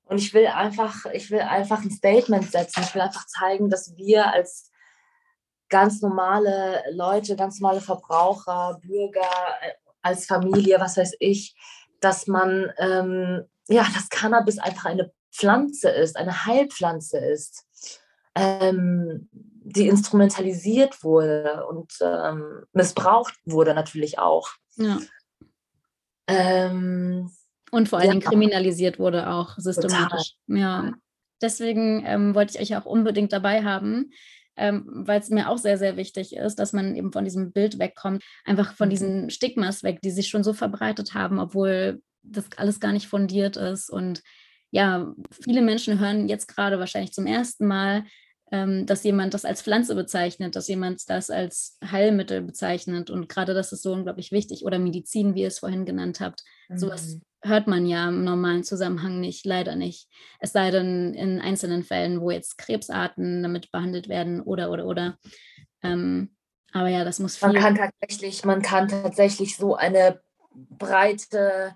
Und 0.05 0.17
ich 0.17 0.33
will 0.33 0.47
einfach, 0.47 1.05
ich 1.13 1.31
will 1.31 1.39
einfach 1.39 1.81
ein 1.81 1.91
Statement 1.91 2.51
setzen. 2.51 2.83
Ich 2.83 2.93
will 2.93 3.01
einfach 3.01 3.25
zeigen, 3.25 3.69
dass 3.69 3.95
wir 3.97 4.31
als 4.31 4.71
ganz 5.73 6.03
normale 6.03 6.83
Leute, 6.91 7.35
ganz 7.35 7.59
normale 7.59 7.81
Verbraucher, 7.81 8.79
Bürger, 8.79 9.21
äh, 9.61 9.71
als 10.03 10.27
Familie, 10.27 10.79
was 10.79 10.97
weiß 10.97 11.15
ich, 11.19 11.55
dass 11.99 12.27
man 12.27 12.71
ähm, 12.77 13.43
ja, 13.67 13.87
dass 13.95 14.09
Cannabis 14.09 14.59
einfach 14.59 14.85
eine 14.85 15.11
Pflanze 15.31 15.89
ist, 15.89 16.15
eine 16.15 16.45
Heilpflanze 16.45 17.17
ist, 17.17 17.65
ähm, 18.35 19.29
die 19.31 19.87
instrumentalisiert 19.87 21.03
wurde 21.03 21.65
und 21.65 21.91
ähm, 22.01 22.65
missbraucht 22.73 23.33
wurde 23.45 23.73
natürlich 23.73 24.19
auch. 24.19 24.49
Ja. 24.75 24.99
Ähm, 26.27 27.31
und 27.71 27.89
vor 27.89 27.97
allen 27.97 28.11
Dingen 28.11 28.21
kriminalisiert 28.21 28.99
wurde 28.99 29.27
auch 29.29 29.57
systematisch. 29.57 30.35
Total. 30.45 30.61
Ja. 30.61 30.91
Deswegen 31.41 32.03
ähm, 32.05 32.35
wollte 32.35 32.53
ich 32.53 32.61
euch 32.61 32.77
auch 32.77 32.85
unbedingt 32.85 33.33
dabei 33.33 33.63
haben, 33.63 34.11
ähm, 34.55 34.83
weil 34.87 35.19
es 35.19 35.29
mir 35.29 35.49
auch 35.49 35.57
sehr, 35.57 35.77
sehr 35.77 35.97
wichtig 35.97 36.35
ist, 36.35 36.55
dass 36.59 36.73
man 36.73 36.95
eben 36.95 37.11
von 37.11 37.23
diesem 37.23 37.51
Bild 37.51 37.79
wegkommt, 37.79 38.23
einfach 38.45 38.73
von 38.75 38.87
mhm. 38.87 38.91
diesen 38.91 39.29
Stigmas 39.29 39.83
weg, 39.83 40.01
die 40.01 40.11
sich 40.11 40.27
schon 40.27 40.43
so 40.43 40.53
verbreitet 40.53 41.13
haben, 41.13 41.39
obwohl 41.39 42.01
das 42.23 42.45
alles 42.57 42.79
gar 42.79 42.91
nicht 42.91 43.07
fundiert 43.07 43.57
ist. 43.57 43.89
Und 43.89 44.21
ja, 44.71 45.13
viele 45.43 45.61
Menschen 45.61 45.99
hören 45.99 46.27
jetzt 46.27 46.47
gerade 46.47 46.79
wahrscheinlich 46.79 47.13
zum 47.13 47.25
ersten 47.25 47.67
Mal, 47.67 48.05
ähm, 48.51 48.85
dass 48.85 49.03
jemand 49.03 49.33
das 49.33 49.45
als 49.45 49.61
Pflanze 49.61 49.95
bezeichnet, 49.95 50.55
dass 50.55 50.67
jemand 50.67 51.09
das 51.09 51.29
als 51.29 51.77
Heilmittel 51.83 52.41
bezeichnet. 52.41 53.09
Und 53.09 53.27
gerade 53.27 53.53
das 53.53 53.71
ist 53.71 53.81
so 53.81 53.93
unglaublich 53.93 54.31
wichtig. 54.31 54.63
Oder 54.63 54.79
Medizin, 54.79 55.35
wie 55.35 55.41
ihr 55.41 55.47
es 55.47 55.59
vorhin 55.59 55.85
genannt 55.85 56.19
habt. 56.19 56.43
Mhm. 56.69 56.77
Sowas 56.77 57.19
hört 57.43 57.67
man 57.67 57.85
ja 57.85 58.09
im 58.09 58.23
normalen 58.23 58.63
Zusammenhang 58.63 59.19
nicht, 59.19 59.45
leider 59.45 59.75
nicht. 59.75 60.07
Es 60.39 60.53
sei 60.53 60.71
denn 60.71 61.13
in 61.13 61.39
einzelnen 61.39 61.83
Fällen, 61.83 62.21
wo 62.21 62.31
jetzt 62.31 62.57
Krebsarten 62.57 63.43
damit 63.43 63.71
behandelt 63.71 64.09
werden 64.09 64.41
oder 64.41 64.71
oder 64.71 64.85
oder. 64.85 65.17
Ähm, 65.81 66.35
aber 66.71 66.87
ja, 66.87 67.03
das 67.03 67.19
muss 67.19 67.37
viel. 67.37 67.49
Man 67.49 67.61
kann 67.61 67.75
tatsächlich, 67.75 68.45
man 68.45 68.61
kann 68.61 68.87
tatsächlich 68.87 69.57
so 69.57 69.75
eine 69.75 70.21
breite, 70.53 71.75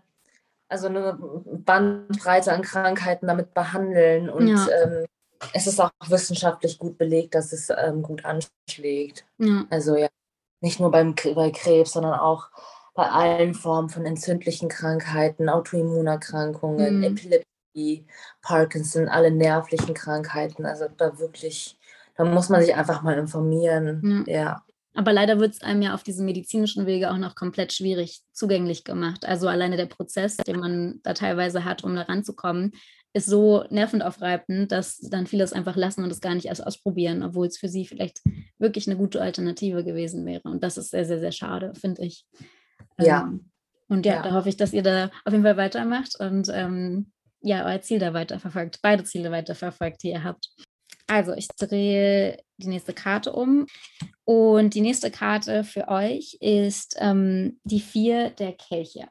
also 0.70 0.88
eine 0.88 1.18
Bandbreite 1.20 2.52
an 2.52 2.62
Krankheiten 2.62 3.28
damit 3.28 3.54
behandeln 3.54 4.30
und 4.30 4.48
ja. 4.48 4.68
ähm, 4.84 5.06
es 5.54 5.68
ist 5.68 5.80
auch 5.80 5.92
wissenschaftlich 6.08 6.80
gut 6.80 6.98
belegt, 6.98 7.36
dass 7.36 7.54
es 7.54 7.70
ähm, 7.70 8.02
gut 8.02 8.26
anschlägt. 8.26 9.26
Ja. 9.38 9.66
Also 9.70 9.96
ja, 9.96 10.08
nicht 10.62 10.80
nur 10.80 10.92
beim, 10.92 11.14
bei 11.14 11.52
Krebs, 11.52 11.94
sondern 11.94 12.20
auch 12.20 12.50
bei 12.98 13.10
allen 13.10 13.54
Formen 13.54 13.90
von 13.90 14.06
entzündlichen 14.06 14.70
Krankheiten, 14.70 15.50
Autoimmunerkrankungen, 15.50 16.98
mhm. 16.98 17.04
Epilepsie, 17.04 18.08
Parkinson, 18.42 19.08
alle 19.08 19.30
nervlichen 19.30 19.94
Krankheiten. 19.94 20.66
Also 20.66 20.88
da 20.98 21.20
wirklich, 21.20 21.78
da 22.16 22.26
muss 22.26 22.50
man 22.50 22.62
sich 22.62 22.76
einfach 22.76 23.04
mal 23.04 23.18
informieren. 23.18 24.26
Ja. 24.28 24.34
ja. 24.34 24.64
Aber 24.96 25.14
leider 25.14 25.40
wird 25.40 25.54
es 25.54 25.62
einem 25.62 25.84
ja 25.84 25.94
auf 25.94 26.02
diesem 26.02 26.26
medizinischen 26.26 26.88
Wege 26.88 27.12
auch 27.12 27.20
noch 27.20 27.36
komplett 27.36 27.72
schwierig 27.72 28.24
zugänglich 28.34 28.84
gemacht. 28.84 29.26
Also 29.26 29.48
alleine 29.48 29.78
der 29.78 29.86
Prozess, 29.86 30.38
den 30.38 30.60
man 30.60 31.00
da 31.04 31.14
teilweise 31.14 31.66
hat, 31.66 31.84
um 31.84 31.96
da 31.96 32.02
ranzukommen, 32.02 32.72
ist 33.14 33.28
so 33.28 33.64
nervenaufreibend, 33.70 34.72
dass 34.72 34.98
dann 34.98 35.28
viele 35.28 35.44
es 35.44 35.54
einfach 35.54 35.76
lassen 35.76 36.04
und 36.04 36.12
es 36.12 36.20
gar 36.20 36.34
nicht 36.34 36.48
erst 36.48 36.66
ausprobieren, 36.66 37.22
obwohl 37.22 37.46
es 37.46 37.60
für 37.60 37.70
sie 37.70 37.86
vielleicht 37.86 38.22
wirklich 38.58 38.88
eine 38.88 38.98
gute 38.98 39.22
Alternative 39.22 39.84
gewesen 39.84 40.26
wäre. 40.26 40.50
Und 40.50 40.64
das 40.64 40.80
ist 40.80 40.90
sehr, 40.90 41.06
sehr, 41.06 41.20
sehr 41.20 41.32
schade, 41.32 41.74
finde 41.80 42.02
ich. 42.02 42.26
Ja. 43.00 43.24
Ähm, 43.24 43.52
und 43.88 44.06
ja, 44.06 44.16
ja, 44.16 44.22
da 44.22 44.34
hoffe 44.34 44.50
ich, 44.50 44.58
dass 44.58 44.74
ihr 44.74 44.84
da 44.84 45.12
auf 45.24 45.32
jeden 45.32 45.44
Fall 45.44 45.58
weitermacht 45.58 46.20
und 46.20 46.50
ähm, 46.52 47.12
ja, 47.42 47.66
euer 47.66 47.82
Ziel 47.82 48.00
da 48.00 48.14
weiterverfolgt, 48.14 48.80
beide 48.82 49.04
Ziele 49.04 49.32
weiterverfolgt, 49.32 50.04
die 50.04 50.10
ihr 50.10 50.24
habt. 50.24 50.50
Also, 51.08 51.34
ich 51.34 51.48
drehe 51.48 52.38
die 52.58 52.68
nächste 52.68 52.94
Karte 52.94 53.32
um. 53.32 53.66
Und 54.26 54.74
die 54.74 54.82
nächste 54.82 55.10
Karte 55.10 55.64
für 55.64 55.88
euch 55.88 56.38
ist 56.42 56.98
ähm, 57.00 57.60
die 57.64 57.80
vier 57.80 58.32
der 58.32 58.52
Kelche. 58.54 59.08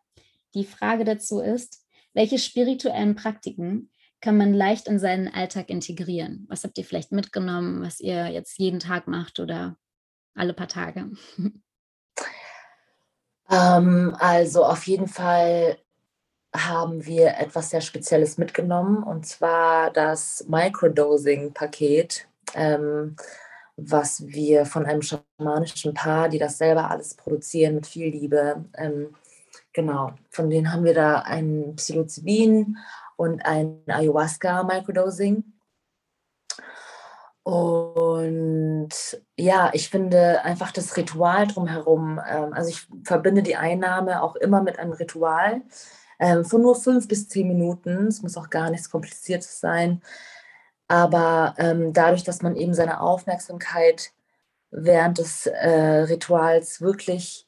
Die 0.54 0.64
Frage 0.64 1.04
dazu 1.04 1.40
ist, 1.40 1.86
welche 2.12 2.38
spirituellen 2.38 3.14
Praktiken 3.14 3.90
kann 4.20 4.36
man 4.36 4.52
leicht 4.52 4.88
in 4.88 4.98
seinen 4.98 5.28
Alltag 5.28 5.70
integrieren? 5.70 6.46
Was 6.48 6.64
habt 6.64 6.76
ihr 6.78 6.84
vielleicht 6.84 7.12
mitgenommen, 7.12 7.82
was 7.82 8.00
ihr 8.00 8.26
jetzt 8.28 8.58
jeden 8.58 8.80
Tag 8.80 9.06
macht 9.06 9.40
oder 9.40 9.78
alle 10.34 10.52
paar 10.52 10.68
Tage? 10.68 11.10
Ähm, 13.50 14.16
also 14.18 14.64
auf 14.64 14.86
jeden 14.86 15.08
Fall 15.08 15.78
haben 16.54 17.04
wir 17.04 17.36
etwas 17.38 17.70
sehr 17.70 17.80
Spezielles 17.80 18.38
mitgenommen 18.38 19.02
und 19.02 19.26
zwar 19.26 19.90
das 19.90 20.44
Microdosing-Paket, 20.48 22.26
ähm, 22.54 23.16
was 23.76 24.26
wir 24.26 24.64
von 24.64 24.86
einem 24.86 25.02
schamanischen 25.02 25.92
Paar, 25.92 26.28
die 26.28 26.38
das 26.38 26.58
selber 26.58 26.90
alles 26.90 27.14
produzieren 27.14 27.74
mit 27.74 27.86
viel 27.86 28.08
Liebe, 28.08 28.64
ähm, 28.74 29.14
genau, 29.72 30.12
von 30.30 30.48
denen 30.48 30.72
haben 30.72 30.84
wir 30.84 30.94
da 30.94 31.20
ein 31.20 31.74
Psilocybin 31.76 32.78
und 33.16 33.44
ein 33.44 33.82
Ayahuasca-Microdosing. 33.86 35.44
Und 37.46 38.88
ja, 39.36 39.70
ich 39.72 39.88
finde 39.88 40.42
einfach 40.42 40.72
das 40.72 40.96
Ritual 40.96 41.46
drumherum, 41.46 42.20
ähm, 42.28 42.52
also 42.52 42.70
ich 42.70 42.88
verbinde 43.04 43.44
die 43.44 43.54
Einnahme 43.54 44.20
auch 44.20 44.34
immer 44.34 44.64
mit 44.64 44.80
einem 44.80 44.90
Ritual 44.90 45.62
ähm, 46.18 46.44
von 46.44 46.62
nur 46.62 46.74
fünf 46.74 47.06
bis 47.06 47.28
zehn 47.28 47.46
Minuten. 47.46 48.08
Es 48.08 48.20
muss 48.20 48.36
auch 48.36 48.50
gar 48.50 48.68
nichts 48.70 48.90
Kompliziertes 48.90 49.60
sein. 49.60 50.02
Aber 50.88 51.54
ähm, 51.58 51.92
dadurch, 51.92 52.24
dass 52.24 52.42
man 52.42 52.56
eben 52.56 52.74
seine 52.74 53.00
Aufmerksamkeit 53.00 54.10
während 54.72 55.18
des 55.18 55.46
äh, 55.46 56.00
Rituals 56.08 56.80
wirklich 56.80 57.46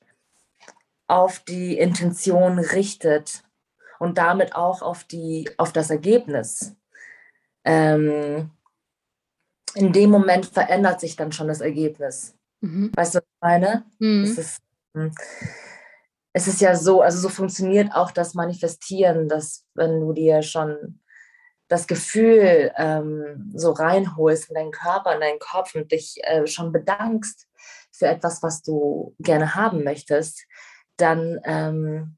auf 1.09 1.41
die 1.41 1.77
Intention 1.77 2.61
richtet 2.61 3.43
und 3.99 4.17
damit 4.17 4.55
auch 4.55 4.83
auf, 4.83 5.03
die, 5.03 5.51
auf 5.57 5.73
das 5.73 5.91
Ergebnis. 5.91 6.77
Ähm, 7.65 8.53
in 9.75 9.93
dem 9.93 10.11
Moment 10.11 10.47
verändert 10.47 11.01
sich 11.01 11.17
dann 11.17 11.33
schon 11.33 11.49
das 11.49 11.61
Ergebnis. 11.61 12.35
Mhm. 12.61 12.91
Weißt 12.95 13.15
du, 13.15 13.19
was 13.19 13.25
ich 13.25 13.41
meine? 13.41 13.85
Mhm. 13.99 14.25
Es, 14.25 14.39
ist, 14.39 14.59
hm, 14.95 15.13
es 16.33 16.49
ist 16.49 16.61
ja 16.61 16.75
so, 16.75 17.03
also 17.03 17.19
so 17.19 17.29
funktioniert 17.29 17.93
auch 17.95 18.11
das 18.11 18.35
Manifestieren, 18.35 19.29
dass 19.29 19.65
wenn 19.75 20.01
du 20.01 20.13
dir 20.13 20.43
schon 20.43 21.01
das 21.69 21.87
Gefühl 21.87 22.73
ähm, 22.77 23.53
so 23.55 23.73
reinholst 23.73 24.49
in 24.49 24.55
deinen 24.55 24.71
Körper, 24.71 25.15
in 25.15 25.21
deinen 25.21 25.39
Kopf 25.39 25.75
und 25.75 25.93
dich 25.93 26.19
äh, 26.23 26.47
schon 26.47 26.73
bedankst 26.73 27.47
für 27.93 28.07
etwas, 28.07 28.43
was 28.43 28.63
du 28.63 29.15
gerne 29.19 29.55
haben 29.55 29.85
möchtest, 29.85 30.47
dann 30.97 31.39
ähm, 31.45 32.17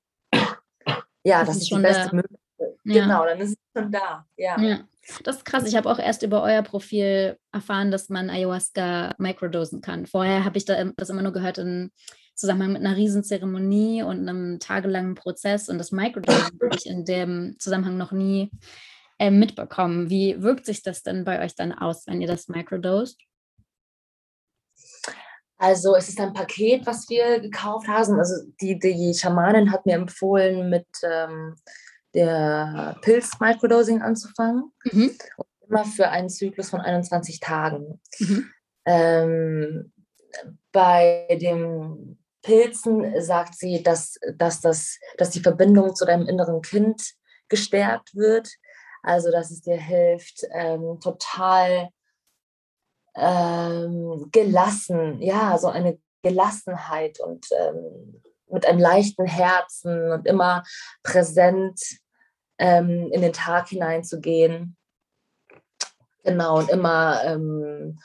ja, 1.25 1.41
das, 1.41 1.49
das 1.49 1.57
ist, 1.57 1.63
ist 1.63 1.71
die 1.71 1.83
beste 1.83 2.17
Möglichkeit. 2.17 2.40
Ja. 2.85 3.03
Genau, 3.03 3.25
dann 3.25 3.41
ist 3.41 3.51
es 3.51 3.57
schon 3.77 3.93
da. 3.93 4.27
Ja. 4.37 4.61
ja. 4.61 4.81
Das 5.25 5.37
ist 5.37 5.45
krass. 5.45 5.67
Ich 5.67 5.77
habe 5.77 5.91
auch 5.91 5.99
erst 5.99 6.23
über 6.23 6.43
euer 6.43 6.63
Profil 6.63 7.39
erfahren, 7.53 7.91
dass 7.91 8.09
man 8.09 8.31
Ayahuasca 8.31 9.15
microdosen 9.19 9.81
kann. 9.81 10.07
Vorher 10.07 10.45
habe 10.45 10.59
ich 10.59 10.65
da, 10.65 10.85
das 10.97 11.11
immer 11.11 11.23
nur 11.23 11.33
gehört 11.33 11.59
in 11.59 11.91
Zusammenhang 12.35 12.73
mit 12.73 12.85
einer 12.85 12.97
Riesenzeremonie 12.97 14.03
und 14.03 14.29
einem 14.29 14.61
tagelangen 14.61 15.15
Prozess. 15.15 15.69
Und 15.69 15.79
das 15.79 15.93
Microdosen 15.93 16.45
habe 16.45 16.75
ich 16.75 16.87
in 16.87 17.05
dem 17.05 17.57
Zusammenhang 17.59 17.97
noch 17.97 18.13
nie 18.13 18.51
äh, 19.19 19.31
mitbekommen. 19.31 20.11
Wie 20.11 20.43
wirkt 20.43 20.65
sich 20.65 20.83
das 20.83 21.03
denn 21.03 21.25
bei 21.25 21.45
euch 21.45 21.55
dann 21.55 21.73
aus, 21.73 22.07
wenn 22.07 22.21
ihr 22.21 22.29
das 22.29 22.49
microdost? 22.49 23.21
Also 25.59 25.95
es 25.95 26.09
ist 26.09 26.19
ein 26.19 26.33
Paket, 26.33 26.87
was 26.87 27.11
wir 27.11 27.39
gekauft 27.41 27.87
haben. 27.87 28.19
Also 28.19 28.51
die, 28.63 28.79
die 28.79 29.13
Schamanin 29.13 29.71
hat 29.71 29.85
mir 29.85 29.97
empfohlen, 29.97 30.71
mit 30.71 30.87
ähm, 31.03 31.55
der 32.15 32.97
Pilz-Microdosing 33.03 34.03
anzufangen. 34.03 34.73
Mhm. 34.85 35.17
Und 35.37 35.47
immer 35.69 35.85
für 35.85 36.09
einen 36.09 36.29
Zyklus 36.29 36.71
von 36.71 36.81
21 36.81 37.41
Tagen. 37.41 38.01
Mhm. 38.19 38.51
Ähm, 38.87 39.93
bei 40.73 41.27
den 41.41 42.19
Pilzen 42.43 43.21
sagt 43.21 43.55
sie, 43.55 43.83
dass, 43.83 44.19
dass, 44.37 44.61
das, 44.61 44.99
dass 45.19 45.31
die 45.31 45.41
Verbindung 45.41 45.95
zu 45.95 46.05
deinem 46.05 46.27
inneren 46.27 46.63
Kind 46.63 47.15
gestärkt 47.49 48.15
wird. 48.15 48.49
Also, 49.03 49.31
dass 49.31 49.51
es 49.51 49.63
dir 49.63 49.77
hilft, 49.77 50.47
ähm, 50.53 50.99
total 51.01 51.91
ähm, 53.17 54.29
gelassen, 54.31 55.21
ja, 55.21 55.59
so 55.59 55.69
eine 55.69 55.99
Gelassenheit 56.23 57.19
und 57.21 57.47
ähm, 57.59 58.23
mit 58.51 58.67
einem 58.67 58.79
leichten 58.79 59.27
Herzen 59.27 60.11
und 60.13 60.27
immer 60.27 60.65
präsent 61.03 61.81
ähm, 62.61 63.11
in 63.11 63.23
den 63.23 63.33
Tag 63.33 63.69
hineinzugehen. 63.69 64.77
Genau, 66.23 66.59
und 66.59 66.71
immer 66.71 67.23
ähm, 67.25 67.99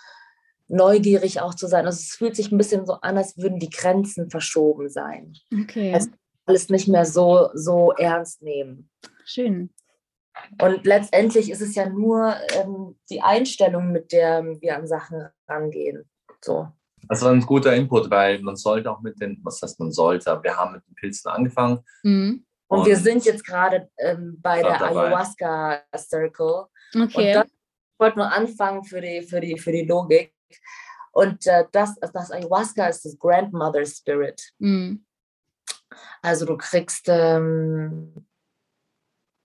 neugierig 0.68 1.42
auch 1.42 1.54
zu 1.54 1.68
sein. 1.68 1.86
Also 1.86 1.98
es 1.98 2.16
fühlt 2.16 2.36
sich 2.36 2.52
ein 2.52 2.58
bisschen 2.58 2.86
so 2.86 2.94
an, 2.94 3.18
als 3.18 3.38
würden 3.38 3.60
die 3.60 3.70
Grenzen 3.70 4.30
verschoben 4.30 4.90
sein. 4.90 5.34
Okay. 5.54 5.94
Als 5.94 6.10
alles 6.46 6.70
nicht 6.70 6.88
mehr 6.88 7.06
so, 7.06 7.50
so 7.54 7.92
ernst 7.92 8.42
nehmen. 8.42 8.90
Schön. 9.26 9.70
Und 10.62 10.86
letztendlich 10.86 11.52
ist 11.52 11.62
es 11.62 11.76
ja 11.76 11.90
nur 11.90 12.36
ähm, 12.54 12.98
die 13.10 13.22
Einstellung, 13.22 13.92
mit 13.92 14.12
der 14.12 14.44
wir 14.62 14.78
an 14.78 14.88
Sachen 14.88 15.28
rangehen. 15.48 16.10
So. 16.42 16.68
Das 17.08 17.22
war 17.22 17.32
ein 17.32 17.42
guter 17.42 17.74
Input, 17.76 18.10
weil 18.10 18.42
man 18.42 18.56
sollte 18.56 18.92
auch 18.92 19.02
mit 19.02 19.20
den, 19.22 19.40
was 19.44 19.62
heißt 19.62 19.80
man 19.80 19.92
sollte, 19.92 20.40
wir 20.42 20.56
haben 20.56 20.74
mit 20.74 20.88
den 20.88 20.96
Pilzen 20.96 21.30
angefangen. 21.30 21.80
Mhm. 22.04 22.46
Und, 22.68 22.80
und, 22.80 22.86
wir 22.88 22.98
sind 22.98 23.26
jetzt 23.26 23.46
gerade 23.46 23.90
ähm, 23.98 24.38
bei 24.42 24.62
der 24.62 24.80
dabei. 24.80 25.02
Ayahuasca 25.02 25.84
Circle. 25.96 26.66
Okay. 26.96 27.38
Und 27.38 27.44
das, 27.44 27.46
ich 27.46 28.00
wollte 28.00 28.18
nur 28.18 28.32
anfangen 28.32 28.84
für 28.84 29.02
die, 29.02 29.22
für 29.22 29.40
die, 29.40 29.58
für 29.58 29.72
die 29.72 29.86
Logik. 29.86 30.34
Und 31.12 31.46
äh, 31.48 31.66
das, 31.72 31.96
das 32.00 32.32
Ayahuasca 32.32 32.88
ist 32.88 33.06
das 33.06 33.18
Grandmother 33.18 33.86
Spirit. 33.86 34.42
Mhm. 34.60 35.06
Also 36.22 36.46
du 36.46 36.58
kriegst, 36.58 37.06
ähm, 37.08 38.28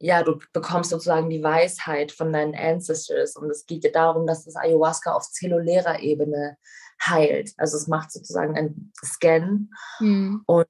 ja, 0.00 0.22
du 0.22 0.38
bekommst 0.52 0.90
sozusagen 0.90 1.30
die 1.30 1.42
Weisheit 1.42 2.11
von 2.11 2.33
deinen 2.33 2.56
Ancestors. 2.56 3.37
Und 3.37 3.50
es 3.50 3.66
geht 3.66 3.85
dir 3.85 3.92
darum, 3.92 4.26
dass 4.26 4.46
das 4.46 4.56
Ayahuasca 4.56 5.12
auf 5.12 5.30
zellulärer 5.30 6.00
Ebene 6.00 6.56
heilt. 7.04 7.52
Also 7.56 7.76
es 7.76 7.87
macht 7.87 8.11
sozusagen 8.11 8.56
einen 8.56 8.92
Scan 9.04 9.70
mhm. 10.00 10.42
und 10.46 10.66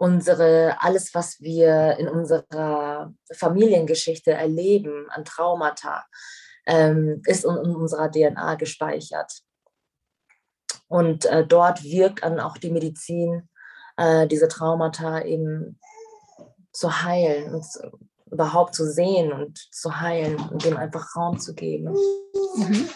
unsere, 0.00 0.80
alles, 0.80 1.14
was 1.14 1.40
wir 1.40 1.98
in 1.98 2.08
unserer 2.08 3.12
Familiengeschichte 3.34 4.32
erleben 4.32 5.10
an 5.10 5.26
Traumata, 5.26 6.06
ähm, 6.66 7.20
ist 7.26 7.44
in, 7.44 7.54
in, 7.56 7.76
unserer 7.76 8.10
DNA 8.10 8.54
gespeichert. 8.54 9.30
Und 10.88 11.26
äh, 11.26 11.46
dort 11.46 11.84
wirkt 11.84 12.24
dann 12.24 12.40
auch 12.40 12.56
die 12.56 12.70
Medizin 12.70 13.50
äh, 13.98 14.26
diese 14.26 14.48
Traumata 14.48 15.20
eben 15.20 15.78
zu 16.72 17.02
heilen 17.02 17.54
und 17.54 17.66
überhaupt 18.30 18.74
zu 18.74 18.90
sehen 18.90 19.34
und 19.34 19.58
zu 19.70 20.00
heilen 20.00 20.36
und 20.48 20.64
dem 20.64 20.78
einfach 20.78 21.14
Raum 21.14 21.38
zu 21.38 21.54
geben. 21.54 21.94
Mhm. 22.56 22.88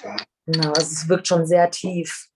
Genau, 0.47 0.69
also 0.69 0.81
es 0.81 1.07
wirkt 1.07 1.29
schon 1.29 1.45
sehr 1.45 1.71
tief. 1.71 2.29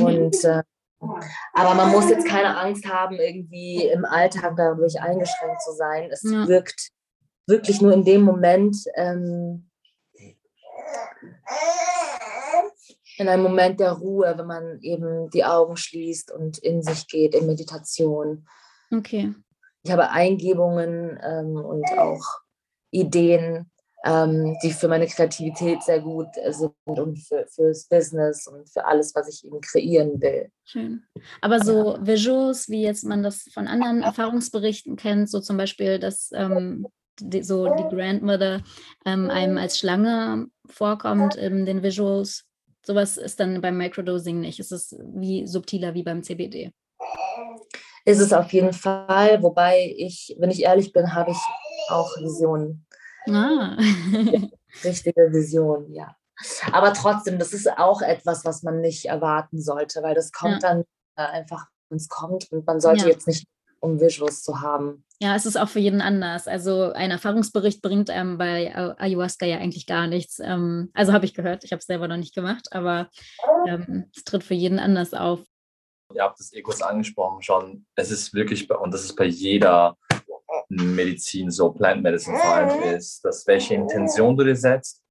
Und 0.00 0.42
äh, 0.44 0.62
aber 1.00 1.74
man 1.74 1.90
muss 1.90 2.10
jetzt 2.10 2.26
keine 2.26 2.56
Angst 2.56 2.88
haben, 2.88 3.16
irgendwie 3.16 3.86
im 3.86 4.04
Alltag 4.04 4.54
dadurch 4.56 5.00
eingeschränkt 5.00 5.62
zu 5.62 5.72
sein. 5.72 6.10
Es 6.10 6.22
ja. 6.22 6.48
wirkt 6.48 6.90
wirklich 7.46 7.80
nur 7.80 7.92
in 7.92 8.04
dem 8.04 8.22
Moment 8.22 8.76
ähm, 8.96 9.70
in 13.18 13.28
einem 13.28 13.42
Moment 13.42 13.80
der 13.80 13.92
Ruhe, 13.92 14.34
wenn 14.36 14.46
man 14.46 14.80
eben 14.80 15.28
die 15.30 15.44
Augen 15.44 15.76
schließt 15.76 16.30
und 16.30 16.58
in 16.58 16.82
sich 16.82 17.08
geht 17.08 17.34
in 17.34 17.46
Meditation. 17.46 18.46
Okay. 18.92 19.34
Ich 19.82 19.90
habe 19.90 20.10
Eingebungen 20.10 21.18
ähm, 21.22 21.56
und 21.56 21.86
auch 21.98 22.24
Ideen, 22.90 23.70
ähm, 24.04 24.56
die 24.62 24.72
für 24.72 24.88
meine 24.88 25.06
Kreativität 25.06 25.82
sehr 25.82 26.00
gut 26.00 26.28
sind 26.50 26.72
und 26.86 27.18
für, 27.18 27.46
fürs 27.48 27.88
Business 27.88 28.46
und 28.46 28.68
für 28.68 28.84
alles, 28.84 29.14
was 29.14 29.28
ich 29.28 29.44
eben 29.44 29.60
kreieren 29.60 30.20
will. 30.20 30.50
Schön. 30.64 31.02
Aber 31.40 31.60
so 31.60 31.96
ja. 31.96 32.06
Visuals, 32.06 32.68
wie 32.68 32.82
jetzt 32.82 33.04
man 33.04 33.22
das 33.22 33.48
von 33.52 33.66
anderen 33.66 34.02
Erfahrungsberichten 34.02 34.96
kennt, 34.96 35.30
so 35.30 35.40
zum 35.40 35.56
Beispiel, 35.56 35.98
dass 35.98 36.30
ähm, 36.32 36.86
die, 37.20 37.42
so 37.42 37.74
die 37.74 37.94
Grandmother 37.94 38.62
ähm, 39.04 39.30
einem 39.30 39.58
als 39.58 39.78
Schlange 39.78 40.46
vorkommt 40.66 41.34
in 41.34 41.66
den 41.66 41.82
Visuals, 41.82 42.44
sowas 42.86 43.16
ist 43.16 43.40
dann 43.40 43.60
beim 43.60 43.76
Microdosing 43.76 44.40
nicht. 44.40 44.60
Es 44.60 44.70
ist 44.70 44.96
wie 45.14 45.46
subtiler 45.46 45.94
wie 45.94 46.04
beim 46.04 46.22
CBD. 46.22 46.72
Ist 48.04 48.20
es 48.20 48.32
auf 48.32 48.52
jeden 48.52 48.72
Fall, 48.72 49.42
wobei 49.42 49.94
ich, 49.96 50.34
wenn 50.38 50.50
ich 50.50 50.62
ehrlich 50.62 50.92
bin, 50.92 51.14
habe 51.14 51.32
ich 51.32 51.38
auch 51.90 52.16
Visionen. 52.18 52.86
Ah. 53.34 53.76
Richtige 54.84 55.32
Vision, 55.32 55.92
ja. 55.92 56.14
Aber 56.72 56.92
trotzdem, 56.92 57.38
das 57.38 57.52
ist 57.52 57.68
auch 57.78 58.00
etwas, 58.00 58.44
was 58.44 58.62
man 58.62 58.80
nicht 58.80 59.06
erwarten 59.06 59.60
sollte, 59.60 60.02
weil 60.02 60.14
das 60.14 60.32
kommt 60.32 60.62
ja. 60.62 60.68
dann 60.68 60.84
äh, 61.16 61.22
einfach, 61.22 61.66
wenn 61.88 61.96
es 61.96 62.08
kommt 62.08 62.50
und 62.52 62.66
man 62.66 62.80
sollte 62.80 63.02
ja. 63.02 63.08
jetzt 63.08 63.26
nicht, 63.26 63.46
um 63.80 64.00
Visuals 64.00 64.42
zu 64.42 64.60
haben. 64.60 65.04
Ja, 65.20 65.34
es 65.34 65.46
ist 65.46 65.56
auch 65.56 65.68
für 65.68 65.80
jeden 65.80 66.00
anders. 66.00 66.46
Also 66.46 66.92
ein 66.92 67.10
Erfahrungsbericht 67.10 67.82
bringt 67.82 68.08
einem 68.10 68.38
bei 68.38 68.74
Ayahuasca 68.74 69.46
ja 69.46 69.58
eigentlich 69.58 69.86
gar 69.86 70.06
nichts. 70.06 70.38
Ähm, 70.38 70.90
also 70.94 71.12
habe 71.12 71.24
ich 71.24 71.34
gehört, 71.34 71.64
ich 71.64 71.72
habe 71.72 71.80
es 71.80 71.86
selber 71.86 72.06
noch 72.06 72.16
nicht 72.16 72.34
gemacht, 72.34 72.68
aber 72.72 73.08
ähm, 73.66 74.10
es 74.14 74.24
tritt 74.24 74.44
für 74.44 74.54
jeden 74.54 74.78
anders 74.78 75.14
auf. 75.14 75.40
Ihr 76.14 76.22
habt 76.22 76.38
eh 76.52 76.62
kurz 76.62 76.80
angesprochen 76.82 77.42
schon. 77.42 77.86
Es 77.96 78.10
ist 78.10 78.32
wirklich, 78.32 78.70
und 78.70 78.94
das 78.94 79.04
ist 79.04 79.16
bei 79.16 79.26
jeder 79.26 79.96
Medizin, 80.68 81.50
so 81.50 81.72
Plant 81.72 82.02
Medicine 82.02 82.36
vor 82.38 82.54
allem, 82.54 82.94
ist, 82.94 83.24
dass 83.24 83.46
welche 83.46 83.74
Intention 83.74 84.36
du 84.36 84.44
dir 84.44 84.56
setzt. 84.56 85.02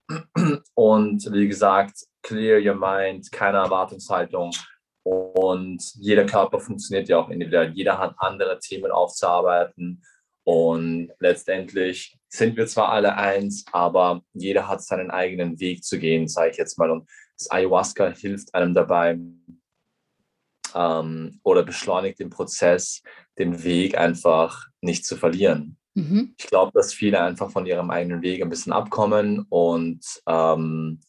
Und 0.75 1.31
wie 1.31 1.47
gesagt, 1.47 1.97
clear 2.21 2.59
your 2.59 2.75
mind, 2.75 3.31
keine 3.31 3.57
Erwartungshaltung. 3.57 4.51
Und 5.03 5.81
jeder 5.95 6.25
Körper 6.25 6.59
funktioniert 6.59 7.07
ja 7.07 7.17
auch 7.17 7.29
individuell. 7.29 7.71
Jeder 7.73 7.97
hat 7.97 8.15
andere 8.17 8.59
Themen 8.59 8.91
aufzuarbeiten. 8.91 10.03
Und 10.43 11.11
letztendlich 11.19 12.17
sind 12.29 12.55
wir 12.55 12.67
zwar 12.67 12.89
alle 12.89 13.15
eins, 13.15 13.65
aber 13.71 14.21
jeder 14.33 14.67
hat 14.67 14.81
seinen 14.81 15.11
eigenen 15.11 15.59
Weg 15.59 15.83
zu 15.83 15.99
gehen, 15.99 16.27
sage 16.27 16.51
ich 16.51 16.57
jetzt 16.57 16.77
mal. 16.77 16.91
Und 16.91 17.09
das 17.37 17.51
Ayahuasca 17.51 18.09
hilft 18.09 18.53
einem 18.53 18.73
dabei 18.73 19.17
ähm, 20.77 21.39
oder 21.43 21.63
beschleunigt 21.63 22.19
den 22.19 22.29
Prozess, 22.29 23.01
den 23.37 23.63
Weg 23.63 23.97
einfach 23.97 24.67
nicht 24.81 25.05
zu 25.05 25.17
verlieren. 25.17 25.77
Mhm. 25.95 26.35
Ich 26.37 26.47
glaube, 26.47 26.71
dass 26.73 26.93
viele 26.93 27.21
einfach 27.21 27.49
von 27.49 27.65
ihrem 27.65 27.89
eigenen 27.89 28.21
Weg 28.21 28.41
ein 28.41 28.49
bisschen 28.49 28.73
abkommen 28.73 29.45
und 29.49 30.05
ähm, 30.27 30.99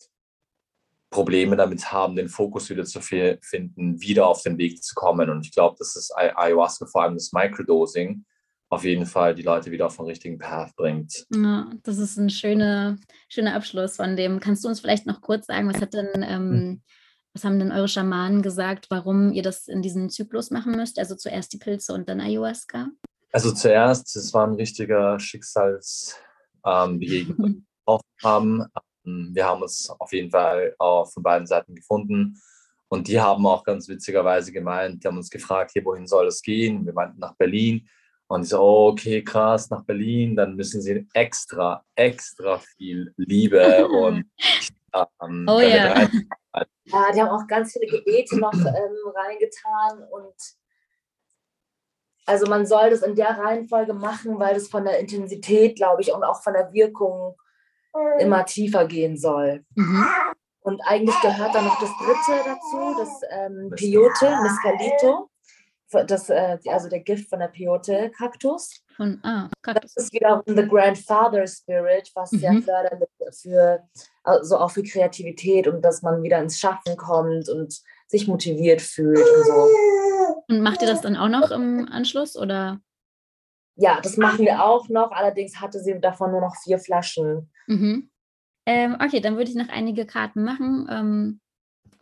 Probleme 1.10 1.56
damit 1.56 1.90
haben, 1.92 2.16
den 2.16 2.28
Fokus 2.28 2.68
wieder 2.70 2.84
zu 2.84 3.00
finden, 3.00 4.00
wieder 4.00 4.26
auf 4.26 4.42
den 4.42 4.58
Weg 4.58 4.82
zu 4.82 4.94
kommen. 4.94 5.30
Und 5.30 5.44
ich 5.44 5.52
glaube, 5.52 5.76
dass 5.78 5.94
das 5.94 6.10
Ayahuasca, 6.14 6.86
vor 6.86 7.02
allem 7.02 7.14
das 7.14 7.32
Microdosing, 7.32 8.24
auf 8.70 8.84
jeden 8.84 9.06
Fall 9.06 9.34
die 9.34 9.42
Leute 9.42 9.70
wieder 9.70 9.86
auf 9.86 9.96
den 9.96 10.06
richtigen 10.06 10.38
Path 10.38 10.76
bringt. 10.76 11.26
Ja, 11.34 11.70
das 11.82 11.98
ist 11.98 12.18
ein 12.18 12.28
schöner, 12.28 12.98
schöner 13.28 13.54
Abschluss 13.54 13.96
von 13.96 14.16
dem. 14.16 14.40
Kannst 14.40 14.64
du 14.64 14.68
uns 14.68 14.80
vielleicht 14.80 15.06
noch 15.06 15.22
kurz 15.22 15.46
sagen, 15.46 15.72
was 15.72 15.80
hat 15.80 15.94
denn 15.94 16.08
ähm, 16.16 16.50
hm. 16.50 16.82
Was 17.34 17.44
haben 17.44 17.58
denn 17.58 17.72
eure 17.72 17.88
Schamanen 17.88 18.42
gesagt, 18.42 18.86
warum 18.90 19.32
ihr 19.32 19.42
das 19.42 19.68
in 19.68 19.82
diesem 19.82 20.08
Zyklus 20.10 20.50
machen 20.50 20.72
müsst? 20.72 20.98
Also 20.98 21.14
zuerst 21.14 21.52
die 21.52 21.58
Pilze 21.58 21.92
und 21.92 22.08
dann 22.08 22.20
Ayahuasca? 22.20 22.88
Also 23.32 23.52
zuerst, 23.52 24.16
es 24.16 24.32
war 24.32 24.46
ein 24.46 24.54
richtiger 24.54 25.20
Schicksalsbegegnung, 25.20 26.26
ähm, 26.64 27.00
wir 27.86 28.00
haben. 28.22 28.64
Ähm, 28.74 29.30
wir 29.32 29.46
haben 29.46 29.62
uns 29.62 29.88
auf 29.90 30.12
jeden 30.12 30.30
Fall 30.30 30.74
auch 30.78 31.10
von 31.10 31.22
beiden 31.22 31.46
Seiten 31.46 31.74
gefunden. 31.74 32.38
Und 32.88 33.08
die 33.08 33.20
haben 33.20 33.46
auch 33.46 33.64
ganz 33.64 33.88
witzigerweise 33.88 34.50
gemeint, 34.50 35.02
die 35.02 35.08
haben 35.08 35.18
uns 35.18 35.30
gefragt, 35.30 35.72
hier, 35.72 35.84
wohin 35.84 36.06
soll 36.06 36.26
es 36.26 36.40
gehen? 36.40 36.86
Wir 36.86 36.94
meinten 36.94 37.20
nach 37.20 37.36
Berlin. 37.36 37.86
Und 38.28 38.42
ich 38.42 38.48
so, 38.48 38.60
oh, 38.60 38.88
okay, 38.88 39.22
krass, 39.22 39.70
nach 39.70 39.84
Berlin, 39.84 40.36
dann 40.36 40.54
müssen 40.54 40.82
sie 40.82 41.06
extra, 41.14 41.82
extra 41.94 42.58
viel 42.58 43.12
Liebe 43.16 43.88
und 43.88 44.24
ähm, 45.22 45.46
oh 45.48 45.60
ja. 45.60 46.08
Ja, 46.90 47.12
die 47.12 47.20
haben 47.20 47.28
auch 47.28 47.46
ganz 47.46 47.72
viele 47.72 47.86
Gebete 47.86 48.38
noch 48.38 48.52
ähm, 48.54 49.12
reingetan 49.14 50.08
und 50.10 50.34
also 52.24 52.46
man 52.46 52.66
soll 52.66 52.90
das 52.90 53.02
in 53.02 53.14
der 53.14 53.38
Reihenfolge 53.38 53.94
machen, 53.94 54.38
weil 54.38 54.54
das 54.54 54.68
von 54.68 54.84
der 54.84 54.98
Intensität, 54.98 55.76
glaube 55.76 56.02
ich, 56.02 56.12
und 56.12 56.24
auch 56.24 56.42
von 56.42 56.54
der 56.54 56.72
Wirkung 56.72 57.36
immer 58.18 58.44
tiefer 58.44 58.86
gehen 58.86 59.16
soll. 59.16 59.64
Mhm. 59.74 60.04
Und 60.60 60.80
eigentlich 60.84 61.18
gehört 61.20 61.54
da 61.54 61.62
noch 61.62 61.80
das 61.80 61.90
dritte 61.98 62.44
dazu, 62.44 62.96
das 62.98 63.20
ähm, 63.30 63.70
Peyote, 63.74 64.38
Mescalito 64.42 65.30
das, 65.90 66.30
äh, 66.30 66.58
also 66.66 66.88
der 66.88 67.00
Gift 67.00 67.28
von 67.28 67.40
der 67.40 67.48
Peyote-Kaktus. 67.48 68.84
Von, 68.98 69.20
ah. 69.22 69.48
Das 69.62 69.94
ist 69.94 70.12
wiederum 70.12 70.42
the 70.44 70.66
Grandfather 70.66 71.46
Spirit, 71.46 72.10
was 72.16 72.32
mhm. 72.32 72.40
ja 72.40 72.52
förderlich 72.60 73.08
für, 73.30 73.88
also 74.24 74.58
auch 74.58 74.72
für 74.72 74.82
Kreativität 74.82 75.68
und 75.68 75.82
dass 75.82 76.02
man 76.02 76.20
wieder 76.24 76.40
ins 76.40 76.58
Schaffen 76.58 76.96
kommt 76.96 77.48
und 77.48 77.80
sich 78.08 78.26
motiviert 78.26 78.82
fühlt 78.82 79.16
und 79.18 79.46
so. 79.46 79.68
Und 80.48 80.62
macht 80.62 80.82
ihr 80.82 80.88
das 80.88 81.00
dann 81.00 81.16
auch 81.16 81.28
noch 81.28 81.52
im 81.52 81.88
Anschluss 81.88 82.36
oder? 82.36 82.80
Ja, 83.76 84.00
das 84.00 84.16
machen 84.16 84.44
wir 84.44 84.64
auch 84.64 84.88
noch. 84.88 85.12
Allerdings 85.12 85.60
hatte 85.60 85.78
sie 85.78 86.00
davon 86.00 86.32
nur 86.32 86.40
noch 86.40 86.56
vier 86.56 86.80
Flaschen. 86.80 87.52
Mhm. 87.68 88.10
Ähm, 88.66 88.96
okay, 89.00 89.20
dann 89.20 89.36
würde 89.36 89.50
ich 89.50 89.56
noch 89.56 89.68
einige 89.68 90.06
Karten 90.06 90.42
machen. 90.42 90.88
Ähm, 90.90 91.40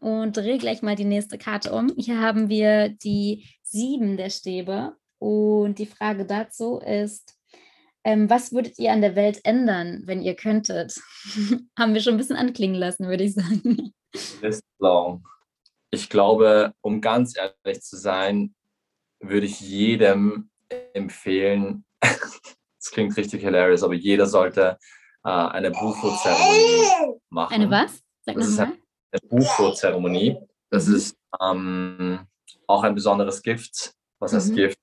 und 0.01 0.35
drehe 0.35 0.57
gleich 0.57 0.81
mal 0.81 0.97
die 0.97 1.05
nächste 1.05 1.37
Karte 1.37 1.73
um. 1.73 1.93
Hier 1.95 2.21
haben 2.23 2.49
wir 2.49 2.89
die 2.89 3.47
sieben 3.63 4.17
der 4.17 4.31
Stäbe. 4.31 4.97
Und 5.19 5.79
die 5.79 5.87
Frage 5.87 6.27
dazu 6.27 6.79
ist, 6.79 7.37
ähm, 8.05 8.31
was 8.31 8.53
würdet 8.53 8.79
ihr 8.79 8.93
an 8.93 9.01
der 9.01 9.17
Welt 9.17 9.41
ändern, 9.45 10.03
wenn 10.05 10.23
ihr 10.23 10.35
könntet? 10.35 10.95
haben 11.79 11.95
wir 11.95 12.01
schon 12.01 12.15
ein 12.15 12.19
bisschen 12.19 12.37
anklingen 12.37 12.77
lassen, 12.77 13.09
würde 13.09 13.25
ich 13.25 13.35
sagen. 13.35 13.93
Ist. 14.43 14.63
Ich 15.91 16.09
glaube, 16.09 16.73
um 16.81 17.01
ganz 17.01 17.35
ehrlich 17.37 17.83
zu 17.83 17.97
sein, 17.97 18.55
würde 19.21 19.47
ich 19.47 19.61
jedem 19.61 20.51
empfehlen, 20.95 21.85
das 22.01 22.91
klingt 22.93 23.17
richtig 23.17 23.43
hilarious, 23.43 23.83
aber 23.83 23.95
jeder 23.95 24.27
sollte 24.27 24.79
äh, 25.25 25.29
eine 25.29 25.71
Bufo-Zeremonie 25.71 27.19
machen. 27.31 27.55
Eine 27.55 27.71
was? 27.71 28.03
Sag 28.25 28.37
nochmal 28.37 28.77
eine 29.17 29.29
Bufo-Zeremonie. 29.29 30.37
Das 30.71 30.87
mhm. 30.87 30.95
ist 30.95 31.17
ähm, 31.41 32.27
auch 32.67 32.83
ein 32.83 32.95
besonderes 32.95 33.43
Gift. 33.43 33.95
Was 34.19 34.33
heißt 34.33 34.51
mhm. 34.51 34.57
Gift? 34.57 34.79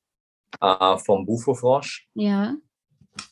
Äh, 0.62 0.98
vom 0.98 1.26
Bufo-Frosch. 1.26 2.08
Ja. 2.14 2.56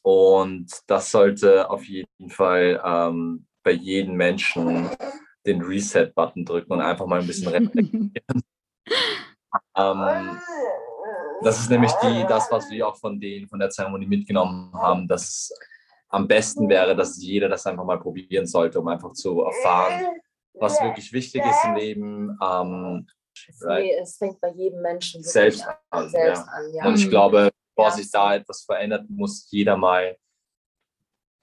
Und 0.02 0.72
das 0.88 1.12
sollte 1.12 1.70
auf 1.70 1.84
jeden 1.86 2.30
Fall 2.30 2.82
ähm, 2.84 3.46
bei 3.64 3.72
jedem 3.72 4.16
Menschen 4.16 4.90
den 5.46 5.62
Reset-Button 5.62 6.46
drücken 6.46 6.74
und 6.74 6.82
einfach 6.82 7.06
mal 7.08 7.20
ein 7.20 7.28
bisschen 7.28 7.48
reflektieren. 7.48 8.14
ähm, 9.76 10.40
das 11.44 11.60
ist 11.60 11.70
nämlich 11.70 11.92
die, 12.04 12.24
das, 12.28 12.52
was 12.52 12.70
wir 12.70 12.88
auch 12.88 12.98
von, 12.98 13.20
den, 13.20 13.48
von 13.48 13.60
der 13.60 13.70
Zeremonie 13.70 14.06
mitgenommen 14.06 14.72
haben, 14.74 15.08
dass 15.08 15.24
es 15.24 15.54
am 16.10 16.28
besten 16.28 16.70
wäre, 16.70 16.96
dass 16.96 17.22
jeder 17.22 17.50
das 17.50 17.66
einfach 17.66 17.86
mal 17.86 18.00
probieren 18.00 18.46
sollte, 18.46 18.80
um 18.80 18.88
einfach 18.88 19.14
zu 19.14 19.42
erfahren, 19.42 20.06
was 20.54 20.80
wirklich 20.82 21.14
wichtig 21.14 21.44
ist 21.44 21.66
im 21.66 21.76
Leben. 21.76 22.38
Ähm, 22.44 23.08
right? 23.62 23.92
Es 24.02 24.18
fängt 24.18 24.40
bei 24.42 24.52
jedem 24.52 24.82
Menschen 24.82 25.24
selbst 25.24 25.66
an. 25.90 26.10
Selbst 26.10 26.46
ja. 26.46 26.52
an 26.52 26.74
ja. 26.74 26.86
Und 26.86 26.96
ich 26.96 27.10
glaube, 27.10 27.52
bevor 27.76 27.92
sich 27.92 28.10
da 28.12 28.36
etwas 28.36 28.64
verändert, 28.64 29.10
muss 29.10 29.48
jeder 29.50 29.78
mal 29.78 30.18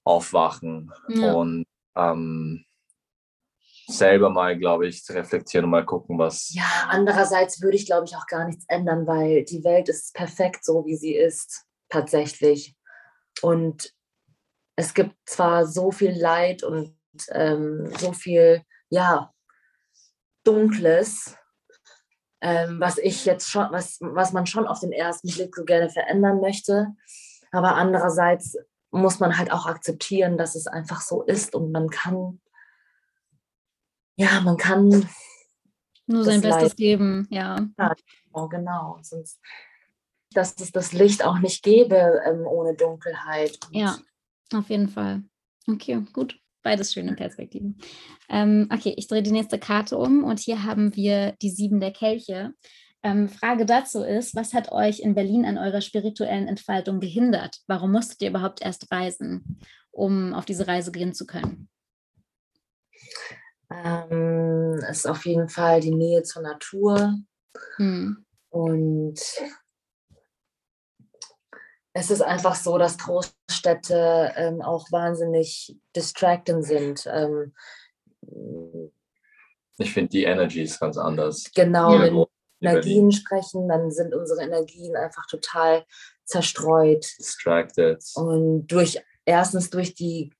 aufwachen 0.04 0.92
ja. 1.08 1.32
und 1.32 1.66
ähm, 1.96 2.64
selber 3.88 4.30
mal, 4.30 4.58
glaube 4.58 4.86
ich, 4.86 5.02
reflektieren 5.08 5.64
und 5.64 5.70
mal 5.70 5.84
gucken, 5.84 6.18
was. 6.18 6.52
Ja, 6.54 6.88
andererseits 6.88 7.60
würde 7.62 7.76
ich, 7.76 7.86
glaube 7.86 8.06
ich, 8.06 8.16
auch 8.16 8.26
gar 8.26 8.44
nichts 8.46 8.64
ändern, 8.68 9.06
weil 9.06 9.44
die 9.44 9.64
Welt 9.64 9.88
ist 9.88 10.14
perfekt 10.14 10.64
so, 10.64 10.84
wie 10.86 10.96
sie 10.96 11.14
ist, 11.14 11.64
tatsächlich. 11.88 12.76
Und 13.42 13.92
es 14.76 14.94
gibt 14.94 15.16
zwar 15.26 15.66
so 15.66 15.90
viel 15.90 16.12
Leid 16.12 16.62
und 16.62 16.96
ähm, 17.30 17.90
so 17.98 18.12
viel, 18.12 18.62
ja, 18.90 19.32
Dunkles, 20.44 21.36
ähm, 22.40 22.80
was 22.80 22.98
ich 22.98 23.24
jetzt 23.24 23.50
schon, 23.50 23.66
was, 23.70 23.98
was 24.00 24.32
man 24.32 24.46
schon 24.46 24.66
auf 24.66 24.80
den 24.80 24.92
ersten 24.92 25.28
Blick 25.28 25.54
so 25.54 25.64
gerne 25.64 25.90
verändern 25.90 26.40
möchte. 26.40 26.94
Aber 27.50 27.74
andererseits 27.74 28.56
muss 28.90 29.20
man 29.20 29.36
halt 29.36 29.52
auch 29.52 29.66
akzeptieren, 29.66 30.38
dass 30.38 30.54
es 30.54 30.66
einfach 30.66 31.00
so 31.00 31.22
ist 31.22 31.54
und 31.54 31.72
man 31.72 31.90
kann, 31.90 32.40
ja, 34.16 34.40
man 34.40 34.56
kann 34.56 35.08
nur 36.06 36.24
sein 36.24 36.40
Bestes 36.40 36.70
Leid. 36.70 36.76
geben, 36.76 37.26
ja. 37.30 37.58
ja. 37.78 37.94
Oh, 38.32 38.48
genau, 38.48 38.98
sonst, 39.02 39.40
dass 40.32 40.58
es 40.60 40.72
das 40.72 40.92
Licht 40.92 41.24
auch 41.24 41.38
nicht 41.38 41.62
gäbe 41.62 42.22
ähm, 42.24 42.46
ohne 42.46 42.74
Dunkelheit. 42.74 43.58
ja, 43.70 43.98
auf 44.54 44.68
jeden 44.70 44.88
Fall. 44.88 45.22
Okay, 45.66 46.02
gut. 46.12 46.38
Beides 46.68 46.92
schöne 46.92 47.14
Perspektiven. 47.14 47.78
Ähm, 48.28 48.68
okay, 48.70 48.92
ich 48.98 49.08
drehe 49.08 49.22
die 49.22 49.32
nächste 49.32 49.58
Karte 49.58 49.96
um 49.96 50.22
und 50.22 50.38
hier 50.38 50.64
haben 50.64 50.94
wir 50.94 51.32
die 51.40 51.48
sieben 51.48 51.80
der 51.80 51.92
Kelche. 51.92 52.52
Ähm, 53.02 53.30
Frage 53.30 53.64
dazu 53.64 54.02
ist, 54.02 54.36
was 54.36 54.52
hat 54.52 54.70
euch 54.70 55.00
in 55.00 55.14
Berlin 55.14 55.46
an 55.46 55.56
eurer 55.56 55.80
spirituellen 55.80 56.46
Entfaltung 56.46 57.00
gehindert? 57.00 57.56
Warum 57.68 57.92
musstet 57.92 58.20
ihr 58.20 58.28
überhaupt 58.28 58.60
erst 58.60 58.92
reisen, 58.92 59.62
um 59.92 60.34
auf 60.34 60.44
diese 60.44 60.68
Reise 60.68 60.92
gehen 60.92 61.14
zu 61.14 61.24
können? 61.24 61.70
Ähm, 63.72 64.78
ist 64.90 65.08
auf 65.08 65.24
jeden 65.24 65.48
Fall 65.48 65.80
die 65.80 65.94
Nähe 65.94 66.22
zur 66.22 66.42
Natur. 66.42 67.16
Hm. 67.76 68.26
Und 68.50 69.20
es 71.98 72.10
ist 72.12 72.22
einfach 72.22 72.54
so, 72.54 72.78
dass 72.78 72.96
Großstädte 72.96 74.32
ähm, 74.36 74.62
auch 74.62 74.90
wahnsinnig 74.92 75.76
distracting 75.96 76.62
sind. 76.62 77.08
Ähm, 77.12 77.52
ich 79.78 79.92
finde, 79.92 80.10
die 80.10 80.22
Energy 80.22 80.62
ist 80.62 80.78
ganz 80.78 80.96
anders. 80.96 81.50
Genau, 81.54 81.94
ja. 81.94 82.02
wenn 82.02 82.14
wir 82.14 82.28
Energien 82.60 83.10
sprechen, 83.10 83.68
dann 83.68 83.90
sind 83.90 84.14
unsere 84.14 84.42
Energien 84.42 84.94
einfach 84.94 85.26
total 85.26 85.84
zerstreut. 86.24 87.04
Distracted. 87.18 88.02
Und 88.14 88.68
durch 88.68 89.00
erstens 89.24 89.70
durch 89.70 89.94
die 89.94 90.32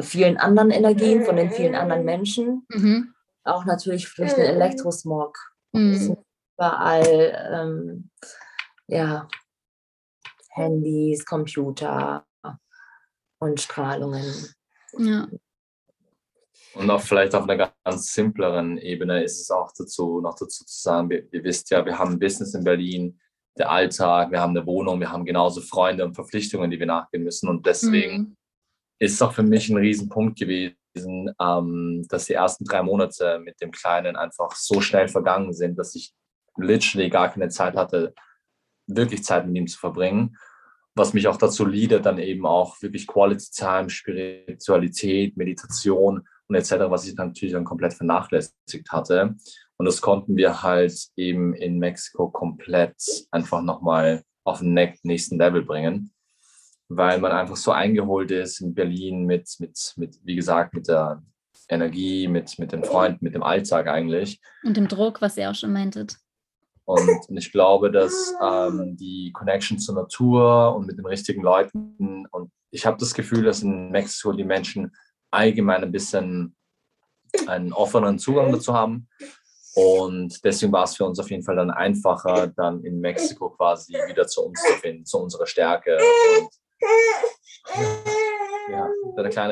vielen 0.00 0.36
anderen 0.36 0.70
Energien 0.70 1.24
von 1.24 1.36
den 1.36 1.50
vielen 1.50 1.74
anderen 1.74 2.04
Menschen, 2.04 2.64
mhm. 2.68 3.12
auch 3.42 3.64
natürlich 3.64 4.12
durch 4.14 4.34
den 4.34 4.44
Elektrosmog. 4.44 5.36
Mhm. 5.72 6.16
Überall 6.56 7.50
ähm, 7.52 8.10
ja, 8.86 9.28
Handys, 10.54 11.24
Computer 11.24 12.24
und 13.38 13.60
Strahlungen. 13.60 14.24
Ja. 14.98 15.28
Und 16.74 16.90
auch 16.90 17.00
vielleicht 17.00 17.34
auf 17.34 17.48
einer 17.48 17.72
ganz 17.84 18.12
simpleren 18.12 18.78
Ebene 18.78 19.22
ist 19.22 19.40
es 19.40 19.50
auch 19.50 19.72
dazu, 19.76 20.20
noch 20.20 20.34
dazu 20.34 20.64
zu 20.64 20.80
sagen, 20.80 21.10
wir, 21.10 21.32
ihr 21.32 21.44
wisst 21.44 21.70
ja, 21.70 21.84
wir 21.84 21.98
haben 21.98 22.12
ein 22.12 22.18
Business 22.18 22.54
in 22.54 22.64
Berlin, 22.64 23.20
der 23.56 23.70
Alltag, 23.70 24.32
wir 24.32 24.40
haben 24.40 24.56
eine 24.56 24.66
Wohnung, 24.66 24.98
wir 24.98 25.12
haben 25.12 25.24
genauso 25.24 25.60
Freunde 25.60 26.04
und 26.04 26.14
Verpflichtungen, 26.14 26.70
die 26.70 26.78
wir 26.78 26.86
nachgehen 26.86 27.22
müssen. 27.22 27.48
Und 27.48 27.66
deswegen 27.66 28.16
mhm. 28.16 28.36
ist 28.98 29.14
es 29.14 29.22
auch 29.22 29.32
für 29.32 29.44
mich 29.44 29.68
ein 29.68 29.76
Riesenpunkt 29.76 30.38
gewesen, 30.38 30.76
ähm, 31.40 32.04
dass 32.08 32.24
die 32.24 32.34
ersten 32.34 32.64
drei 32.64 32.82
Monate 32.82 33.38
mit 33.38 33.60
dem 33.60 33.70
Kleinen 33.70 34.16
einfach 34.16 34.56
so 34.56 34.80
schnell 34.80 35.06
vergangen 35.06 35.52
sind, 35.52 35.78
dass 35.78 35.94
ich 35.94 36.12
literally 36.56 37.10
gar 37.10 37.30
keine 37.30 37.48
Zeit 37.48 37.76
hatte, 37.76 38.14
wirklich 38.86 39.24
Zeit 39.24 39.46
mit 39.46 39.56
ihm 39.56 39.66
zu 39.66 39.78
verbringen. 39.78 40.36
Was 40.94 41.12
mich 41.12 41.26
auch 41.26 41.36
dazu 41.36 41.64
leadet, 41.64 42.06
dann 42.06 42.18
eben 42.18 42.46
auch 42.46 42.80
wirklich 42.80 43.06
Quality 43.06 43.50
Time, 43.52 43.90
Spiritualität, 43.90 45.36
Meditation 45.36 46.26
und 46.46 46.54
etc., 46.54 46.72
was 46.88 47.06
ich 47.06 47.16
dann 47.16 47.28
natürlich 47.28 47.54
dann 47.54 47.64
komplett 47.64 47.94
vernachlässigt 47.94 48.90
hatte. 48.90 49.34
Und 49.76 49.86
das 49.86 50.00
konnten 50.00 50.36
wir 50.36 50.62
halt 50.62 51.08
eben 51.16 51.52
in 51.54 51.78
Mexiko 51.78 52.30
komplett 52.30 52.96
einfach 53.32 53.62
nochmal 53.62 54.22
auf 54.44 54.60
den 54.60 54.74
nächsten 55.02 55.38
Level 55.38 55.64
bringen, 55.64 56.12
weil 56.88 57.18
man 57.18 57.32
einfach 57.32 57.56
so 57.56 57.72
eingeholt 57.72 58.30
ist 58.30 58.60
in 58.60 58.74
Berlin 58.74 59.24
mit, 59.24 59.48
mit, 59.58 59.94
mit 59.96 60.18
wie 60.22 60.36
gesagt, 60.36 60.74
mit 60.74 60.86
der 60.86 61.22
Energie, 61.68 62.28
mit, 62.28 62.58
mit 62.58 62.72
den 62.72 62.84
Freunden, 62.84 63.24
mit 63.24 63.34
dem 63.34 63.42
Alltag 63.42 63.88
eigentlich. 63.88 64.40
Und 64.62 64.76
dem 64.76 64.86
Druck, 64.86 65.20
was 65.22 65.36
ihr 65.36 65.50
auch 65.50 65.54
schon 65.54 65.72
meintet. 65.72 66.18
Und, 66.86 67.28
und 67.28 67.36
ich 67.36 67.50
glaube, 67.50 67.90
dass 67.90 68.34
ähm, 68.42 68.96
die 68.96 69.32
Connection 69.32 69.78
zur 69.78 69.94
Natur 69.94 70.74
und 70.76 70.86
mit 70.86 70.98
den 70.98 71.06
richtigen 71.06 71.42
Leuten 71.42 72.26
und 72.30 72.50
ich 72.74 72.84
habe 72.84 72.96
das 72.98 73.14
Gefühl, 73.14 73.44
dass 73.44 73.62
in 73.62 73.90
Mexiko 73.90 74.32
die 74.32 74.44
Menschen 74.44 74.92
allgemein 75.30 75.84
ein 75.84 75.92
bisschen 75.92 76.56
einen 77.46 77.72
offeneren 77.72 78.18
Zugang 78.18 78.50
dazu 78.52 78.74
haben. 78.74 79.08
Und 79.74 80.44
deswegen 80.44 80.72
war 80.72 80.84
es 80.84 80.96
für 80.96 81.04
uns 81.04 81.18
auf 81.18 81.30
jeden 81.30 81.44
Fall 81.44 81.56
dann 81.56 81.70
einfacher, 81.70 82.48
dann 82.48 82.84
in 82.84 83.00
Mexiko 83.00 83.50
quasi 83.50 83.94
wieder 84.08 84.26
zu 84.26 84.42
uns 84.42 84.60
zu 84.62 84.72
finden, 84.74 85.04
zu 85.04 85.18
unserer 85.18 85.46
Stärke. 85.46 85.98
Und, 85.98 86.48
ja, 88.70 88.88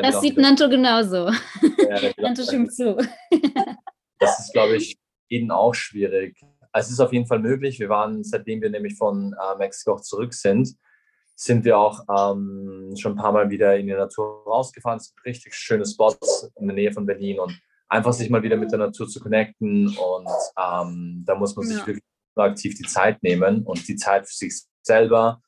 das 0.02 0.20
sieht 0.20 0.36
Nanto 0.36 0.68
genauso. 0.68 1.28
Ja, 1.28 2.10
Nanto 2.18 2.42
stimmt 2.42 2.72
zu. 2.74 2.96
das 4.18 4.40
ist, 4.40 4.52
glaube 4.52 4.76
ich, 4.76 4.96
jeden 5.28 5.50
auch 5.50 5.74
schwierig, 5.74 6.36
es 6.72 6.90
ist 6.90 7.00
auf 7.00 7.12
jeden 7.12 7.26
Fall 7.26 7.38
möglich. 7.38 7.78
Wir 7.78 7.88
waren, 7.88 8.24
seitdem 8.24 8.62
wir 8.62 8.70
nämlich 8.70 8.96
von 8.96 9.34
äh, 9.34 9.58
Mexiko 9.58 9.98
zurück 9.98 10.34
sind, 10.34 10.74
sind 11.34 11.64
wir 11.64 11.78
auch 11.78 12.00
ähm, 12.08 12.94
schon 12.96 13.12
ein 13.12 13.16
paar 13.16 13.32
Mal 13.32 13.50
wieder 13.50 13.76
in 13.76 13.86
die 13.86 13.92
Natur 13.92 14.44
rausgefahren. 14.46 14.98
Es 14.98 15.06
sind 15.06 15.24
richtig 15.24 15.54
schöne 15.54 15.84
Spots 15.84 16.50
in 16.60 16.68
der 16.68 16.74
Nähe 16.74 16.92
von 16.92 17.06
Berlin 17.06 17.40
und 17.40 17.58
einfach 17.88 18.12
sich 18.12 18.30
mal 18.30 18.42
wieder 18.42 18.56
mit 18.56 18.70
der 18.70 18.78
Natur 18.78 19.08
zu 19.08 19.20
connecten. 19.20 19.88
Und 19.88 20.28
ähm, 20.58 21.22
da 21.26 21.34
muss 21.34 21.56
man 21.56 21.66
sich 21.66 21.78
ja. 21.78 21.86
wirklich 21.86 22.04
aktiv 22.36 22.74
die 22.76 22.88
Zeit 22.88 23.22
nehmen 23.22 23.62
und 23.64 23.86
die 23.88 23.96
Zeit 23.96 24.26
für 24.26 24.34
sich 24.34 24.62
selber, 24.82 25.40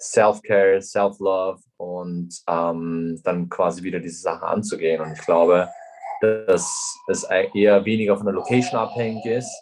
Self-Care, 0.00 0.82
Self-Love 0.82 1.60
und 1.76 2.34
ähm, 2.48 3.20
dann 3.22 3.48
quasi 3.48 3.82
wieder 3.82 4.00
diese 4.00 4.20
Sache 4.20 4.46
anzugehen. 4.46 5.00
Und 5.00 5.12
ich 5.12 5.24
glaube, 5.24 5.68
dass 6.20 6.98
es 7.08 7.24
eher 7.24 7.84
weniger 7.84 8.16
von 8.16 8.26
der 8.26 8.34
Location 8.34 8.78
abhängig 8.80 9.24
ist, 9.26 9.52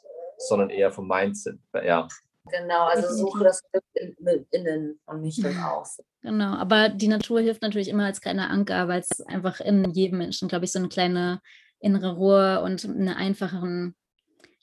sondern 0.49 0.71
eher 0.71 0.91
vom 0.91 1.07
Mindset. 1.07 1.59
Ja. 1.75 2.09
Genau, 2.51 2.87
also 2.87 3.15
suche 3.15 3.45
das 3.45 3.63
Glück 3.71 3.85
in, 3.95 4.47
innen 4.51 5.01
und 5.07 5.21
nicht 5.21 5.39
im 5.45 5.63
Außen. 5.63 6.05
Genau, 6.23 6.55
aber 6.55 6.89
die 6.89 7.09
Natur 7.09 7.41
hilft 7.41 7.63
natürlich 7.63 7.89
immer 7.89 8.07
als 8.07 8.21
kleiner 8.21 8.51
Anker, 8.51 8.89
weil 8.89 9.01
es 9.01 9.21
einfach 9.27 9.61
in 9.61 9.91
jedem 9.93 10.19
Menschen, 10.19 10.49
glaube 10.49 10.65
ich, 10.65 10.73
so 10.73 10.79
eine 10.79 10.89
kleine 10.89 11.41
innere 11.81 12.17
Ruhe 12.17 12.63
und 12.63 12.85
eine 12.85 13.17
einfacheren, 13.17 13.95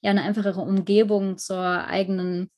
ja, 0.01 0.11
eine 0.11 0.23
einfachere 0.23 0.61
Umgebung 0.61 1.37
zur 1.37 1.59
eigenen 1.59 2.51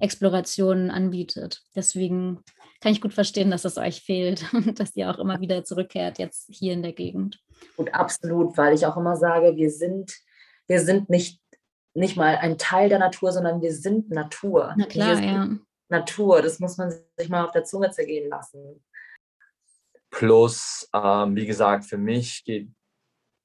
Exploration 0.00 0.90
anbietet. 0.90 1.62
Deswegen 1.74 2.42
kann 2.80 2.92
ich 2.92 3.00
gut 3.00 3.12
verstehen, 3.12 3.50
dass 3.50 3.64
es 3.64 3.76
euch 3.76 4.02
fehlt 4.02 4.44
und 4.52 4.80
dass 4.80 4.96
ihr 4.96 5.10
auch 5.10 5.18
immer 5.18 5.40
wieder 5.40 5.64
zurückkehrt, 5.64 6.18
jetzt 6.18 6.48
hier 6.50 6.72
in 6.72 6.82
der 6.82 6.92
Gegend. 6.92 7.40
Und 7.76 7.94
absolut, 7.94 8.56
weil 8.56 8.74
ich 8.74 8.86
auch 8.86 8.96
immer 8.96 9.16
sage, 9.16 9.56
wir 9.56 9.70
sind, 9.70 10.12
wir 10.66 10.80
sind 10.80 11.10
nicht 11.10 11.40
nicht 11.94 12.16
mal 12.16 12.36
ein 12.36 12.58
Teil 12.58 12.88
der 12.88 12.98
Natur, 12.98 13.32
sondern 13.32 13.60
wir 13.60 13.72
sind 13.72 14.10
Natur. 14.10 14.74
Na 14.76 14.86
klar, 14.86 15.20
ja. 15.20 15.48
Natur, 15.88 16.42
das 16.42 16.60
muss 16.60 16.76
man 16.76 16.92
sich 17.16 17.28
mal 17.28 17.44
auf 17.44 17.52
der 17.52 17.64
Zunge 17.64 17.90
zergehen 17.90 18.28
lassen. 18.28 18.82
Plus, 20.10 20.88
ähm, 20.94 21.36
wie 21.36 21.46
gesagt, 21.46 21.84
für 21.84 21.98
mich 21.98 22.44
geht 22.44 22.70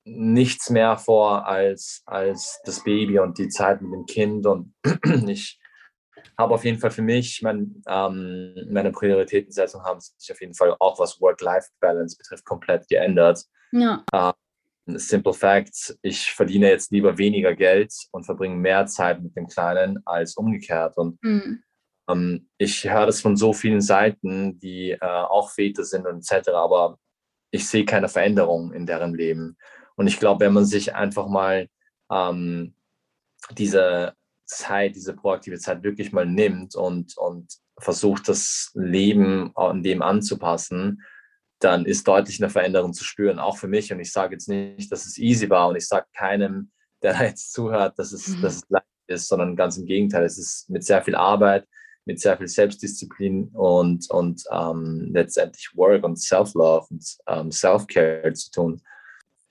nichts 0.06 0.70
mehr 0.70 0.98
vor 0.98 1.48
als, 1.48 2.04
als 2.06 2.62
das 2.66 2.84
Baby 2.84 3.20
und 3.20 3.38
die 3.38 3.50
Zeit 3.50 3.82
mit 3.82 3.92
dem 3.92 4.06
Kind. 4.06 4.46
Und 4.46 4.74
ich 5.28 5.60
habe 6.38 6.54
auf 6.54 6.64
jeden 6.64 6.80
Fall 6.80 6.92
für 6.92 7.02
mich, 7.02 7.42
mein, 7.42 7.82
ähm, 7.88 8.56
meine 8.70 8.92
Prioritätensetzung 8.92 9.84
haben 9.84 10.00
sich 10.00 10.32
auf 10.32 10.42
jeden 10.42 10.54
Fall 10.54 10.76
auch 10.80 11.00
was 11.00 11.20
Work-Life-Balance 11.20 12.18
betrifft 12.18 12.46
komplett 12.46 12.88
geändert. 12.88 13.44
Ja. 13.72 14.04
Ähm, 14.14 14.34
Simple 14.86 15.34
Facts, 15.34 15.98
ich 16.02 16.32
verdiene 16.32 16.70
jetzt 16.70 16.92
lieber 16.92 17.18
weniger 17.18 17.56
Geld 17.56 17.94
und 18.12 18.26
verbringe 18.26 18.56
mehr 18.56 18.86
Zeit 18.86 19.22
mit 19.22 19.36
dem 19.36 19.48
Kleinen 19.48 20.00
als 20.06 20.36
umgekehrt. 20.36 20.98
Und 20.98 21.22
mhm. 21.24 21.64
ähm, 22.10 22.50
ich 22.58 22.90
höre 22.90 23.08
das 23.08 23.22
von 23.22 23.36
so 23.36 23.54
vielen 23.54 23.82
Seiten, 23.82 24.60
die 24.60 24.92
äh, 24.92 25.00
auch 25.00 25.52
Väter 25.52 25.84
sind 25.84 26.06
und 26.06 26.18
etc., 26.18 26.50
aber 26.50 27.00
ich 27.52 27.68
sehe 27.68 27.86
keine 27.86 28.10
Veränderung 28.10 28.74
in 28.74 28.86
deren 28.86 29.16
Leben. 29.16 29.58
Und 29.96 30.08
ich 30.08 30.20
glaube, 30.20 30.46
wenn 30.46 30.54
man 30.54 30.66
sich 30.66 30.94
einfach 30.94 31.28
mal 31.28 31.68
ähm, 32.12 32.76
diese 33.52 34.14
Zeit, 34.46 34.96
diese 34.96 35.16
proaktive 35.16 35.58
Zeit 35.58 35.84
wirklich 35.84 36.12
mal 36.12 36.26
nimmt 36.26 36.76
und, 36.76 37.18
und 37.18 37.48
versucht, 37.80 38.28
das 38.30 38.72
Leben 38.76 39.52
an 39.56 39.84
dem 39.84 40.02
anzupassen, 40.02 41.02
dann 41.66 41.86
ist 41.86 42.08
deutlich 42.08 42.42
eine 42.42 42.52
Veränderung 42.52 42.94
zu 42.94 43.04
spüren, 43.04 43.40
auch 43.40 43.58
für 43.58 43.68
mich. 43.68 43.92
Und 43.92 44.00
ich 44.00 44.12
sage 44.12 44.36
jetzt 44.36 44.48
nicht, 44.48 44.92
dass 44.92 45.06
es 45.06 45.18
easy 45.18 45.50
war 45.50 45.68
und 45.68 45.76
ich 45.76 45.88
sage 45.88 46.06
keinem, 46.16 46.72
der 47.02 47.14
da 47.14 47.24
jetzt 47.24 47.52
zuhört, 47.54 47.98
dass 47.98 48.12
es, 48.12 48.28
mhm. 48.28 48.42
dass 48.42 48.58
es 48.58 48.64
leicht 48.70 48.86
ist, 49.08 49.28
sondern 49.28 49.56
ganz 49.56 49.78
im 49.78 49.86
Gegenteil. 49.86 50.24
Es 50.24 50.38
ist 50.38 50.70
mit 50.70 50.84
sehr 50.84 51.02
viel 51.02 51.16
Arbeit, 51.16 51.68
mit 52.06 52.20
sehr 52.20 52.38
viel 52.38 52.48
Selbstdisziplin 52.48 53.50
und, 53.54 54.10
und 54.12 54.44
ähm, 54.52 55.10
letztendlich 55.12 55.72
Work 55.74 56.04
und 56.04 56.18
Self-Love 56.18 56.86
und 56.92 57.18
ähm, 57.28 57.52
Self-Care 57.52 58.32
zu 58.34 58.52
tun. 58.52 58.82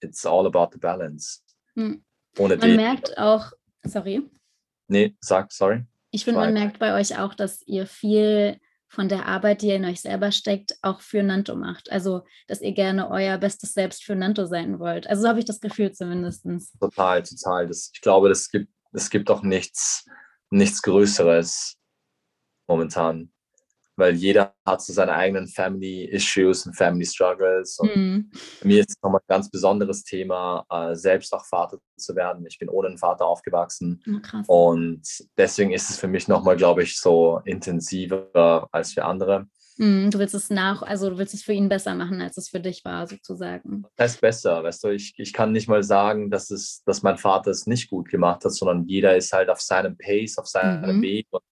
It's 0.00 0.24
all 0.24 0.46
about 0.46 0.68
the 0.72 0.78
balance. 0.78 1.40
Hm. 1.74 2.04
Ohne 2.38 2.56
man 2.56 2.76
merkt 2.76 3.18
auch, 3.18 3.52
sorry. 3.84 4.22
Nee, 4.86 5.16
sag, 5.20 5.52
sorry. 5.52 5.84
Ich 6.10 6.24
finde, 6.24 6.40
man 6.40 6.54
merkt 6.54 6.78
bei 6.78 6.94
euch 6.94 7.18
auch, 7.18 7.34
dass 7.34 7.62
ihr 7.62 7.86
viel 7.86 8.60
von 8.94 9.08
der 9.08 9.26
Arbeit, 9.26 9.60
die 9.60 9.68
ihr 9.68 9.76
in 9.76 9.84
euch 9.84 10.00
selber 10.00 10.32
steckt, 10.32 10.76
auch 10.80 11.00
für 11.00 11.22
Nanto 11.22 11.56
macht. 11.56 11.90
Also, 11.92 12.22
dass 12.46 12.60
ihr 12.60 12.72
gerne 12.72 13.10
euer 13.10 13.36
bestes 13.36 13.74
Selbst 13.74 14.04
für 14.04 14.14
Nanto 14.14 14.46
sein 14.46 14.78
wollt. 14.78 15.06
Also 15.06 15.22
so 15.22 15.28
habe 15.28 15.40
ich 15.40 15.44
das 15.44 15.60
Gefühl 15.60 15.92
zumindest. 15.92 16.46
Total, 16.80 17.22
total. 17.22 17.66
Das, 17.66 17.90
ich 17.92 18.00
glaube, 18.00 18.30
es 18.30 18.50
gibt, 18.50 18.72
es 18.92 19.10
gibt 19.10 19.30
auch 19.30 19.42
nichts, 19.42 20.06
nichts 20.50 20.80
Größeres 20.82 21.76
momentan 22.66 23.33
weil 23.96 24.14
jeder 24.14 24.54
hat 24.66 24.82
so 24.82 24.92
seine 24.92 25.12
eigenen 25.12 25.46
Family 25.46 26.04
Issues 26.04 26.66
und 26.66 26.74
Family 26.74 27.06
Struggles. 27.06 27.78
Und 27.78 27.96
mhm. 27.96 28.30
für 28.32 28.66
mich 28.66 28.78
ist 28.78 28.90
es 28.90 29.02
nochmal 29.02 29.20
ein 29.20 29.34
ganz 29.34 29.50
besonderes 29.50 30.04
Thema, 30.04 30.64
äh, 30.70 30.94
selbst 30.94 31.32
auch 31.32 31.44
Vater 31.44 31.78
zu 31.96 32.14
werden. 32.16 32.46
Ich 32.46 32.58
bin 32.58 32.68
ohne 32.68 32.88
einen 32.88 32.98
Vater 32.98 33.26
aufgewachsen. 33.26 34.02
Oh, 34.48 34.70
und 34.72 35.02
deswegen 35.36 35.72
ist 35.72 35.90
es 35.90 35.98
für 35.98 36.08
mich 36.08 36.28
nochmal, 36.28 36.56
glaube 36.56 36.82
ich, 36.82 36.98
so 36.98 37.40
intensiver 37.44 38.68
als 38.72 38.92
für 38.92 39.04
andere. 39.04 39.46
Mhm, 39.76 40.10
du 40.10 40.18
willst 40.18 40.34
es 40.34 40.50
nach, 40.50 40.82
also 40.82 41.10
du 41.10 41.18
willst 41.18 41.34
es 41.34 41.42
für 41.42 41.52
ihn 41.52 41.68
besser 41.68 41.94
machen, 41.94 42.20
als 42.20 42.36
es 42.36 42.48
für 42.48 42.60
dich 42.60 42.84
war, 42.84 43.06
sozusagen. 43.06 43.84
Das 43.96 44.12
heißt 44.12 44.20
besser, 44.20 44.62
weißt 44.62 44.84
du, 44.84 44.88
ich, 44.88 45.14
ich 45.16 45.32
kann 45.32 45.52
nicht 45.52 45.68
mal 45.68 45.82
sagen, 45.82 46.30
dass 46.30 46.50
es, 46.50 46.82
dass 46.84 47.02
mein 47.02 47.18
Vater 47.18 47.50
es 47.50 47.66
nicht 47.66 47.90
gut 47.90 48.08
gemacht 48.08 48.44
hat, 48.44 48.52
sondern 48.52 48.86
jeder 48.86 49.16
ist 49.16 49.32
halt 49.32 49.50
auf 49.50 49.60
seinem 49.60 49.96
Pace, 49.96 50.38
auf 50.38 50.46
seinem 50.46 50.98
mhm. 50.98 51.02
Weg 51.02 51.26
und 51.30 51.42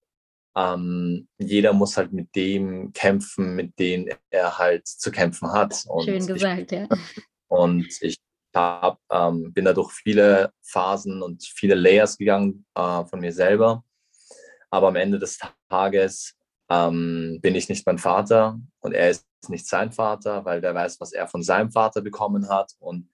ähm, 0.55 1.27
jeder 1.37 1.73
muss 1.73 1.97
halt 1.97 2.13
mit 2.13 2.35
dem 2.35 2.93
kämpfen, 2.93 3.55
mit 3.55 3.77
dem 3.79 4.09
er 4.29 4.57
halt 4.57 4.87
zu 4.87 5.11
kämpfen 5.11 5.51
hat. 5.51 5.83
Und 5.87 6.05
Schön 6.05 6.25
gesagt, 6.25 6.71
ich, 6.71 6.79
ja. 6.79 6.87
Und 7.47 7.87
ich 8.01 8.17
hab, 8.55 8.99
ähm, 9.11 9.51
bin 9.53 9.65
da 9.65 9.73
durch 9.73 9.91
viele 9.91 10.51
Phasen 10.61 11.21
und 11.21 11.43
viele 11.43 11.75
Layers 11.75 12.17
gegangen 12.17 12.65
äh, 12.75 13.03
von 13.05 13.19
mir 13.19 13.33
selber. 13.33 13.83
Aber 14.69 14.87
am 14.87 14.95
Ende 14.95 15.19
des 15.19 15.39
Tages 15.69 16.35
ähm, 16.69 17.39
bin 17.41 17.55
ich 17.55 17.69
nicht 17.69 17.85
mein 17.85 17.97
Vater 17.97 18.59
und 18.79 18.93
er 18.93 19.09
ist 19.09 19.25
nicht 19.47 19.67
sein 19.67 19.91
Vater, 19.91 20.45
weil 20.45 20.61
der 20.61 20.73
weiß, 20.73 20.99
was 20.99 21.11
er 21.11 21.27
von 21.27 21.43
seinem 21.43 21.71
Vater 21.71 22.01
bekommen 22.01 22.49
hat. 22.49 22.73
Und 22.79 23.09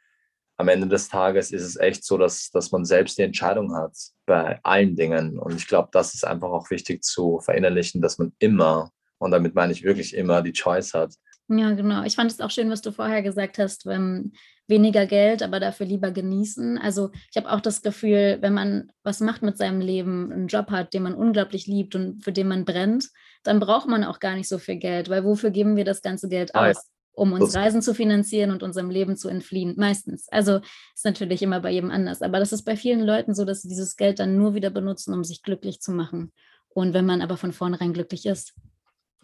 am 0.60 0.68
Ende 0.68 0.88
des 0.88 1.07
Tages 1.07 1.51
ist 1.51 1.64
es 1.64 1.78
echt 1.78 2.03
so, 2.03 2.18
dass, 2.18 2.51
dass 2.51 2.72
man 2.74 2.84
selbst 2.84 3.18
die 3.18 3.22
Entscheidung 3.22 3.74
hat 3.76 3.93
bei 4.26 4.60
allen 4.64 4.97
Dingen. 4.97 5.39
Und 5.39 5.55
ich 5.55 5.68
glaube, 5.68 5.88
das 5.93 6.14
ist 6.14 6.28
einfach 6.28 6.49
auch 6.49 6.70
wichtig 6.70 7.01
zu 7.01 7.39
verinnerlichen, 7.39 8.01
dass 8.01 8.18
man 8.18 8.34
immer, 8.39 8.91
und 9.20 9.32
damit 9.32 9.55
meine 9.55 9.72
ich 9.72 9.84
wirklich 9.84 10.14
immer, 10.14 10.41
die 10.41 10.51
Choice 10.51 10.93
hat. 10.93 11.14
Ja, 11.47 11.72
genau. 11.72 12.03
Ich 12.03 12.18
fand 12.18 12.30
es 12.30 12.41
auch 12.41 12.51
schön, 12.51 12.70
was 12.70 12.82
du 12.82 12.91
vorher 12.91 13.24
gesagt 13.24 13.57
hast, 13.57 13.86
wenn 13.86 14.34
weniger 14.68 15.05
Geld, 15.05 15.43
aber 15.43 15.62
dafür 15.62 15.86
lieber 15.86 16.12
genießen. 16.12 16.78
Also 16.78 17.10
ich 17.32 17.38
habe 17.38 17.49
auch 17.49 17.62
das 17.62 17.82
Gefühl, 17.82 18.39
wenn 18.41 18.53
man 18.53 18.91
was 19.01 19.22
macht 19.22 19.41
mit 19.41 19.57
seinem 19.57 19.80
Leben, 19.80 20.30
einen 20.30 20.47
Job 20.47 20.72
hat, 20.72 20.93
den 20.93 21.03
man 21.03 21.16
unglaublich 21.16 21.68
liebt 21.68 21.95
und 21.95 22.22
für 22.22 22.34
den 22.34 22.49
man 22.49 22.66
brennt, 22.66 23.07
dann 23.43 23.62
braucht 23.62 23.88
man 23.88 24.03
auch 24.03 24.20
gar 24.20 24.36
nicht 24.36 24.49
so 24.49 24.57
viel 24.57 24.76
Geld, 24.76 25.10
weil 25.10 25.24
wofür 25.24 25.51
geben 25.51 25.78
wir 25.78 25.86
das 25.86 26.01
ganze 26.01 26.28
Geld 26.28 26.53
aus? 26.53 26.86
Um 27.14 27.34
uns 27.34 27.55
Reisen 27.55 27.82
zu 27.82 27.93
finanzieren 27.93 28.51
und 28.51 28.64
unserem 28.64 28.89
Leben 28.89 29.18
zu 29.18 29.28
entfliehen. 29.30 29.76
Meistens. 29.78 30.28
Also 30.30 30.62
ist 30.93 31.05
natürlich 31.05 31.41
immer 31.41 31.60
bei 31.60 31.72
jedem 31.72 31.91
anders. 31.91 32.22
Aber 32.22 32.39
das 32.39 32.53
ist 32.53 32.64
bei 32.64 32.76
vielen 32.76 33.01
Leuten 33.01 33.36
so, 33.36 33.45
dass 33.45 33.62
sie 33.62 33.68
dieses 33.68 33.95
Geld 33.97 34.20
dann 34.20 34.38
nur 34.38 34.55
wieder 34.55 34.70
benutzen, 34.70 35.14
um 35.14 35.24
sich 35.24 35.43
glücklich 35.43 35.82
zu 35.82 35.91
machen. 35.91 36.32
Und 36.70 36.93
wenn 36.93 37.05
man 37.05 37.22
aber 37.22 37.38
von 37.38 37.51
vornherein 37.51 37.93
glücklich 37.93 38.26
ist. 38.26 38.53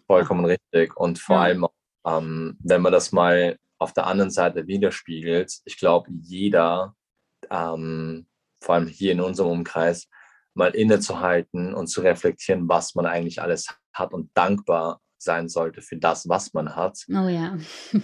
Vollkommen 0.08 0.46
richtig. 0.46 0.98
Und 0.98 1.20
vor 1.20 1.38
ja. 1.38 1.42
allem, 1.44 1.68
ähm, 2.06 2.58
wenn 2.60 2.82
man 2.82 2.92
das 2.92 3.12
mal 3.12 3.58
auf 3.78 3.94
der 3.94 4.08
anderen 4.08 4.32
Seite 4.32 4.68
widerspiegelt, 4.68 5.54
ich 5.66 5.78
glaube, 5.78 6.10
jeder, 6.12 6.96
ähm, 7.50 8.28
vor 8.62 8.76
allem 8.76 8.88
hier 8.88 9.12
in 9.12 9.22
unserem 9.22 9.52
Umkreis, 9.52 10.08
mal 10.54 10.74
innezuhalten 10.74 11.74
und 11.74 11.88
zu 11.88 12.02
reflektieren, 12.02 12.68
was 12.70 12.96
man 12.96 13.06
eigentlich 13.06 13.42
alles 13.42 13.68
hat 13.94 14.14
und 14.14 14.32
dankbar 14.34 15.02
sein 15.18 15.50
sollte 15.50 15.82
für 15.82 15.98
das, 15.98 16.28
was 16.30 16.54
man 16.54 16.76
hat. 16.76 17.06
Oh 17.10 17.28
ja. 17.28 17.58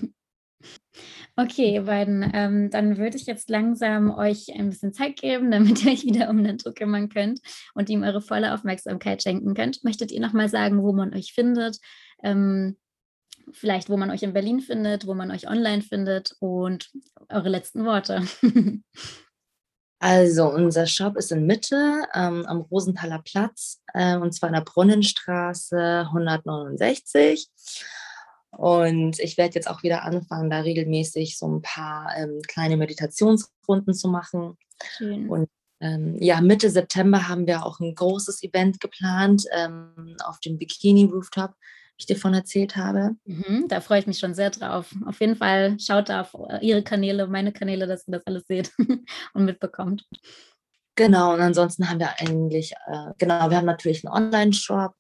Okay, 1.38 1.74
ihr 1.74 1.84
beiden, 1.84 2.30
ähm, 2.34 2.70
dann 2.70 2.98
würde 2.98 3.16
ich 3.16 3.26
jetzt 3.26 3.50
langsam 3.50 4.12
euch 4.12 4.54
ein 4.54 4.70
bisschen 4.70 4.94
Zeit 4.94 5.20
geben, 5.20 5.50
damit 5.52 5.84
ihr 5.84 5.92
euch 5.92 6.04
wieder 6.04 6.30
um 6.30 6.44
den 6.44 6.58
Druck 6.58 6.76
kümmern 6.76 7.10
könnt 7.10 7.40
und 7.74 7.90
ihm 7.90 8.04
eure 8.04 8.22
volle 8.22 8.54
Aufmerksamkeit 8.54 9.24
schenken 9.24 9.54
könnt. 9.54 9.84
Möchtet 9.84 10.12
ihr 10.12 10.20
nochmal 10.20 10.50
sagen, 10.50 10.84
wo 10.84 10.92
man 10.94 11.14
euch 11.14 11.34
findet? 11.34 11.80
Ähm, 12.22 12.78
vielleicht, 13.52 13.90
wo 13.90 13.98
man 13.98 14.12
euch 14.12 14.24
in 14.24 14.34
Berlin 14.34 14.60
findet, 14.60 15.08
wo 15.08 15.14
man 15.14 15.32
euch 15.32 15.48
online 15.50 15.82
findet 15.82 16.36
und 16.40 16.92
eure 17.30 17.50
letzten 17.50 17.86
Worte. 17.86 18.24
Also 20.02 20.50
unser 20.50 20.88
Shop 20.88 21.16
ist 21.16 21.32
in 21.32 21.46
Mitte 21.46 22.06
ähm, 22.16 22.44
am 22.48 22.62
Rosenthaler 22.62 23.22
Platz 23.24 23.84
äh, 23.94 24.18
und 24.18 24.34
zwar 24.34 24.50
in 24.50 24.56
der 24.56 24.62
Brunnenstraße 24.62 26.08
169. 26.08 27.48
Und 28.50 29.20
ich 29.20 29.38
werde 29.38 29.54
jetzt 29.54 29.70
auch 29.70 29.84
wieder 29.84 30.02
anfangen, 30.02 30.50
da 30.50 30.62
regelmäßig 30.62 31.38
so 31.38 31.48
ein 31.48 31.62
paar 31.62 32.12
ähm, 32.18 32.42
kleine 32.48 32.78
Meditationsrunden 32.78 33.94
zu 33.94 34.08
machen. 34.08 34.58
Schön. 34.98 35.30
Und 35.30 35.50
ähm, 35.82 36.18
ja, 36.20 36.42
Mitte 36.42 36.72
September 36.72 37.28
haben 37.28 37.46
wir 37.46 37.64
auch 37.64 37.80
ein 37.80 37.94
großes 37.94 38.42
Event 38.42 38.80
geplant 38.80 39.46
ähm, 39.52 40.16
auf 40.26 40.40
dem 40.40 40.58
Bikini 40.58 41.06
Rooftop 41.06 41.54
ich 42.02 42.06
dir 42.08 42.18
von 42.18 42.34
erzählt 42.34 42.76
habe. 42.76 43.12
Mhm, 43.26 43.66
da 43.68 43.82
freue 43.82 44.00
ich 44.00 44.08
mich 44.08 44.20
schon 44.20 44.34
sehr 44.34 44.50
drauf. 44.50 44.94
Auf 45.06 45.20
jeden 45.20 45.36
Fall 45.36 45.80
schaut 45.80 46.10
da 46.10 46.22
auf 46.22 46.36
äh, 46.50 46.66
Ihre 46.66 46.84
Kanäle, 46.84 47.28
meine 47.28 47.52
Kanäle, 47.52 47.88
dass 47.88 48.08
ihr 48.08 48.14
das 48.14 48.28
alles 48.28 48.46
seht 48.48 48.72
und 49.34 49.46
mitbekommt. 49.46 50.06
Genau, 50.96 51.34
und 51.34 51.40
ansonsten 51.40 51.90
haben 51.90 52.00
wir 52.00 52.20
eigentlich, 52.20 52.74
äh, 52.88 53.14
genau, 53.18 53.50
wir 53.50 53.58
haben 53.58 53.66
natürlich 53.66 54.06
einen 54.06 54.14
Online-Shop, 54.14 54.96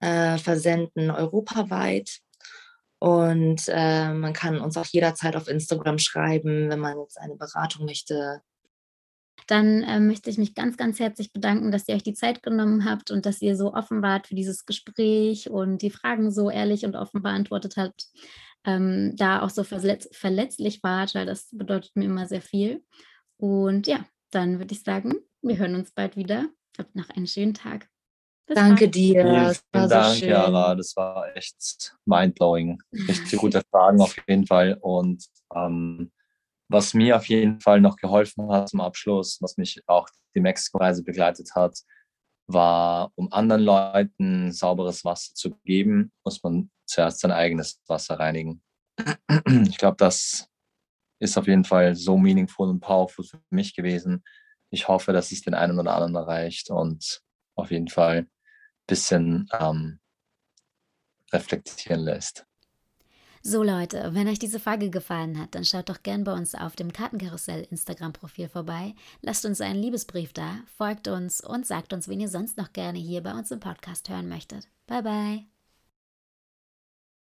äh, 0.00 0.38
versenden 0.38 1.10
europaweit. 1.10 2.18
Und 2.98 3.64
äh, 3.68 4.12
man 4.12 4.32
kann 4.32 4.60
uns 4.60 4.76
auch 4.76 4.86
jederzeit 4.86 5.34
auf 5.34 5.48
Instagram 5.48 5.98
schreiben, 5.98 6.70
wenn 6.70 6.78
man 6.78 6.98
jetzt 7.00 7.18
eine 7.18 7.34
Beratung 7.34 7.84
möchte 7.84 8.42
dann 9.46 9.82
äh, 9.82 10.00
möchte 10.00 10.30
ich 10.30 10.38
mich 10.38 10.54
ganz, 10.54 10.76
ganz 10.76 10.98
herzlich 10.98 11.32
bedanken, 11.32 11.72
dass 11.72 11.88
ihr 11.88 11.94
euch 11.94 12.02
die 12.02 12.14
Zeit 12.14 12.42
genommen 12.42 12.84
habt 12.84 13.10
und 13.10 13.26
dass 13.26 13.42
ihr 13.42 13.56
so 13.56 13.74
offen 13.74 14.02
wart 14.02 14.26
für 14.26 14.34
dieses 14.34 14.66
Gespräch 14.66 15.50
und 15.50 15.82
die 15.82 15.90
Fragen 15.90 16.30
so 16.30 16.50
ehrlich 16.50 16.84
und 16.84 16.96
offen 16.96 17.22
beantwortet 17.22 17.76
habt. 17.76 18.06
Ähm, 18.64 19.14
da 19.16 19.42
auch 19.42 19.50
so 19.50 19.64
verletz 19.64 20.08
verletzlich 20.12 20.82
wart, 20.82 21.14
weil 21.14 21.26
das 21.26 21.48
bedeutet 21.50 21.96
mir 21.96 22.04
immer 22.04 22.26
sehr 22.26 22.42
viel. 22.42 22.84
Und 23.36 23.88
ja, 23.88 24.04
dann 24.30 24.58
würde 24.58 24.72
ich 24.72 24.82
sagen, 24.82 25.16
wir 25.42 25.58
hören 25.58 25.74
uns 25.74 25.90
bald 25.90 26.16
wieder. 26.16 26.46
Habt 26.78 26.94
noch 26.94 27.10
einen 27.10 27.26
schönen 27.26 27.54
Tag. 27.54 27.88
Bis 28.46 28.54
Danke 28.54 28.84
bald. 28.84 28.94
dir. 28.94 29.24
Das 29.24 29.64
Vielen 29.72 29.88
Dank, 29.88 30.16
so 30.16 30.26
Jara. 30.26 30.74
Das 30.76 30.96
war 30.96 31.36
echt 31.36 31.96
mindblowing. 32.04 32.80
Richtig 32.92 33.38
gute 33.38 33.62
Fragen 33.70 34.00
auf 34.00 34.16
jeden 34.28 34.46
Fall. 34.46 34.78
Und 34.80 35.26
ähm, 35.54 36.12
was 36.72 36.94
mir 36.94 37.16
auf 37.16 37.28
jeden 37.28 37.60
Fall 37.60 37.80
noch 37.80 37.96
geholfen 37.96 38.50
hat 38.50 38.68
zum 38.68 38.80
Abschluss, 38.80 39.38
was 39.40 39.56
mich 39.56 39.80
auch 39.86 40.08
die 40.34 40.40
Mexiko-Reise 40.40 41.02
begleitet 41.02 41.54
hat, 41.54 41.78
war, 42.46 43.12
um 43.14 43.32
anderen 43.32 43.62
Leuten 43.62 44.52
sauberes 44.52 45.04
Wasser 45.04 45.34
zu 45.34 45.50
geben, 45.64 46.12
muss 46.24 46.42
man 46.42 46.70
zuerst 46.86 47.20
sein 47.20 47.32
eigenes 47.32 47.80
Wasser 47.86 48.18
reinigen. 48.18 48.62
Ich 49.68 49.78
glaube, 49.78 49.96
das 49.98 50.48
ist 51.18 51.38
auf 51.38 51.46
jeden 51.46 51.64
Fall 51.64 51.94
so 51.94 52.16
meaningful 52.16 52.68
und 52.68 52.80
powerful 52.80 53.24
für 53.24 53.40
mich 53.50 53.74
gewesen. 53.74 54.24
Ich 54.70 54.88
hoffe, 54.88 55.12
dass 55.12 55.32
es 55.32 55.42
den 55.42 55.54
einen 55.54 55.78
oder 55.78 55.94
anderen 55.94 56.14
erreicht 56.16 56.70
und 56.70 57.22
auf 57.54 57.70
jeden 57.70 57.88
Fall 57.88 58.18
ein 58.18 58.30
bisschen 58.86 59.48
ähm, 59.52 60.00
reflektieren 61.32 62.00
lässt. 62.00 62.46
So 63.44 63.64
Leute, 63.64 64.10
wenn 64.12 64.28
euch 64.28 64.38
diese 64.38 64.60
Folge 64.60 64.88
gefallen 64.88 65.36
hat, 65.38 65.56
dann 65.56 65.64
schaut 65.64 65.88
doch 65.88 66.04
gern 66.04 66.22
bei 66.22 66.32
uns 66.32 66.54
auf 66.54 66.76
dem 66.76 66.92
Kartenkarussell 66.92 67.66
Instagram-Profil 67.70 68.48
vorbei, 68.48 68.94
lasst 69.20 69.44
uns 69.44 69.60
einen 69.60 69.82
Liebesbrief 69.82 70.32
da, 70.32 70.60
folgt 70.78 71.08
uns 71.08 71.40
und 71.40 71.66
sagt 71.66 71.92
uns, 71.92 72.06
wen 72.08 72.20
ihr 72.20 72.28
sonst 72.28 72.56
noch 72.56 72.72
gerne 72.72 73.00
hier 73.00 73.20
bei 73.20 73.32
uns 73.32 73.50
im 73.50 73.58
Podcast 73.58 74.08
hören 74.08 74.28
möchtet. 74.28 74.68
Bye 74.86 75.02
bye. 75.02 75.51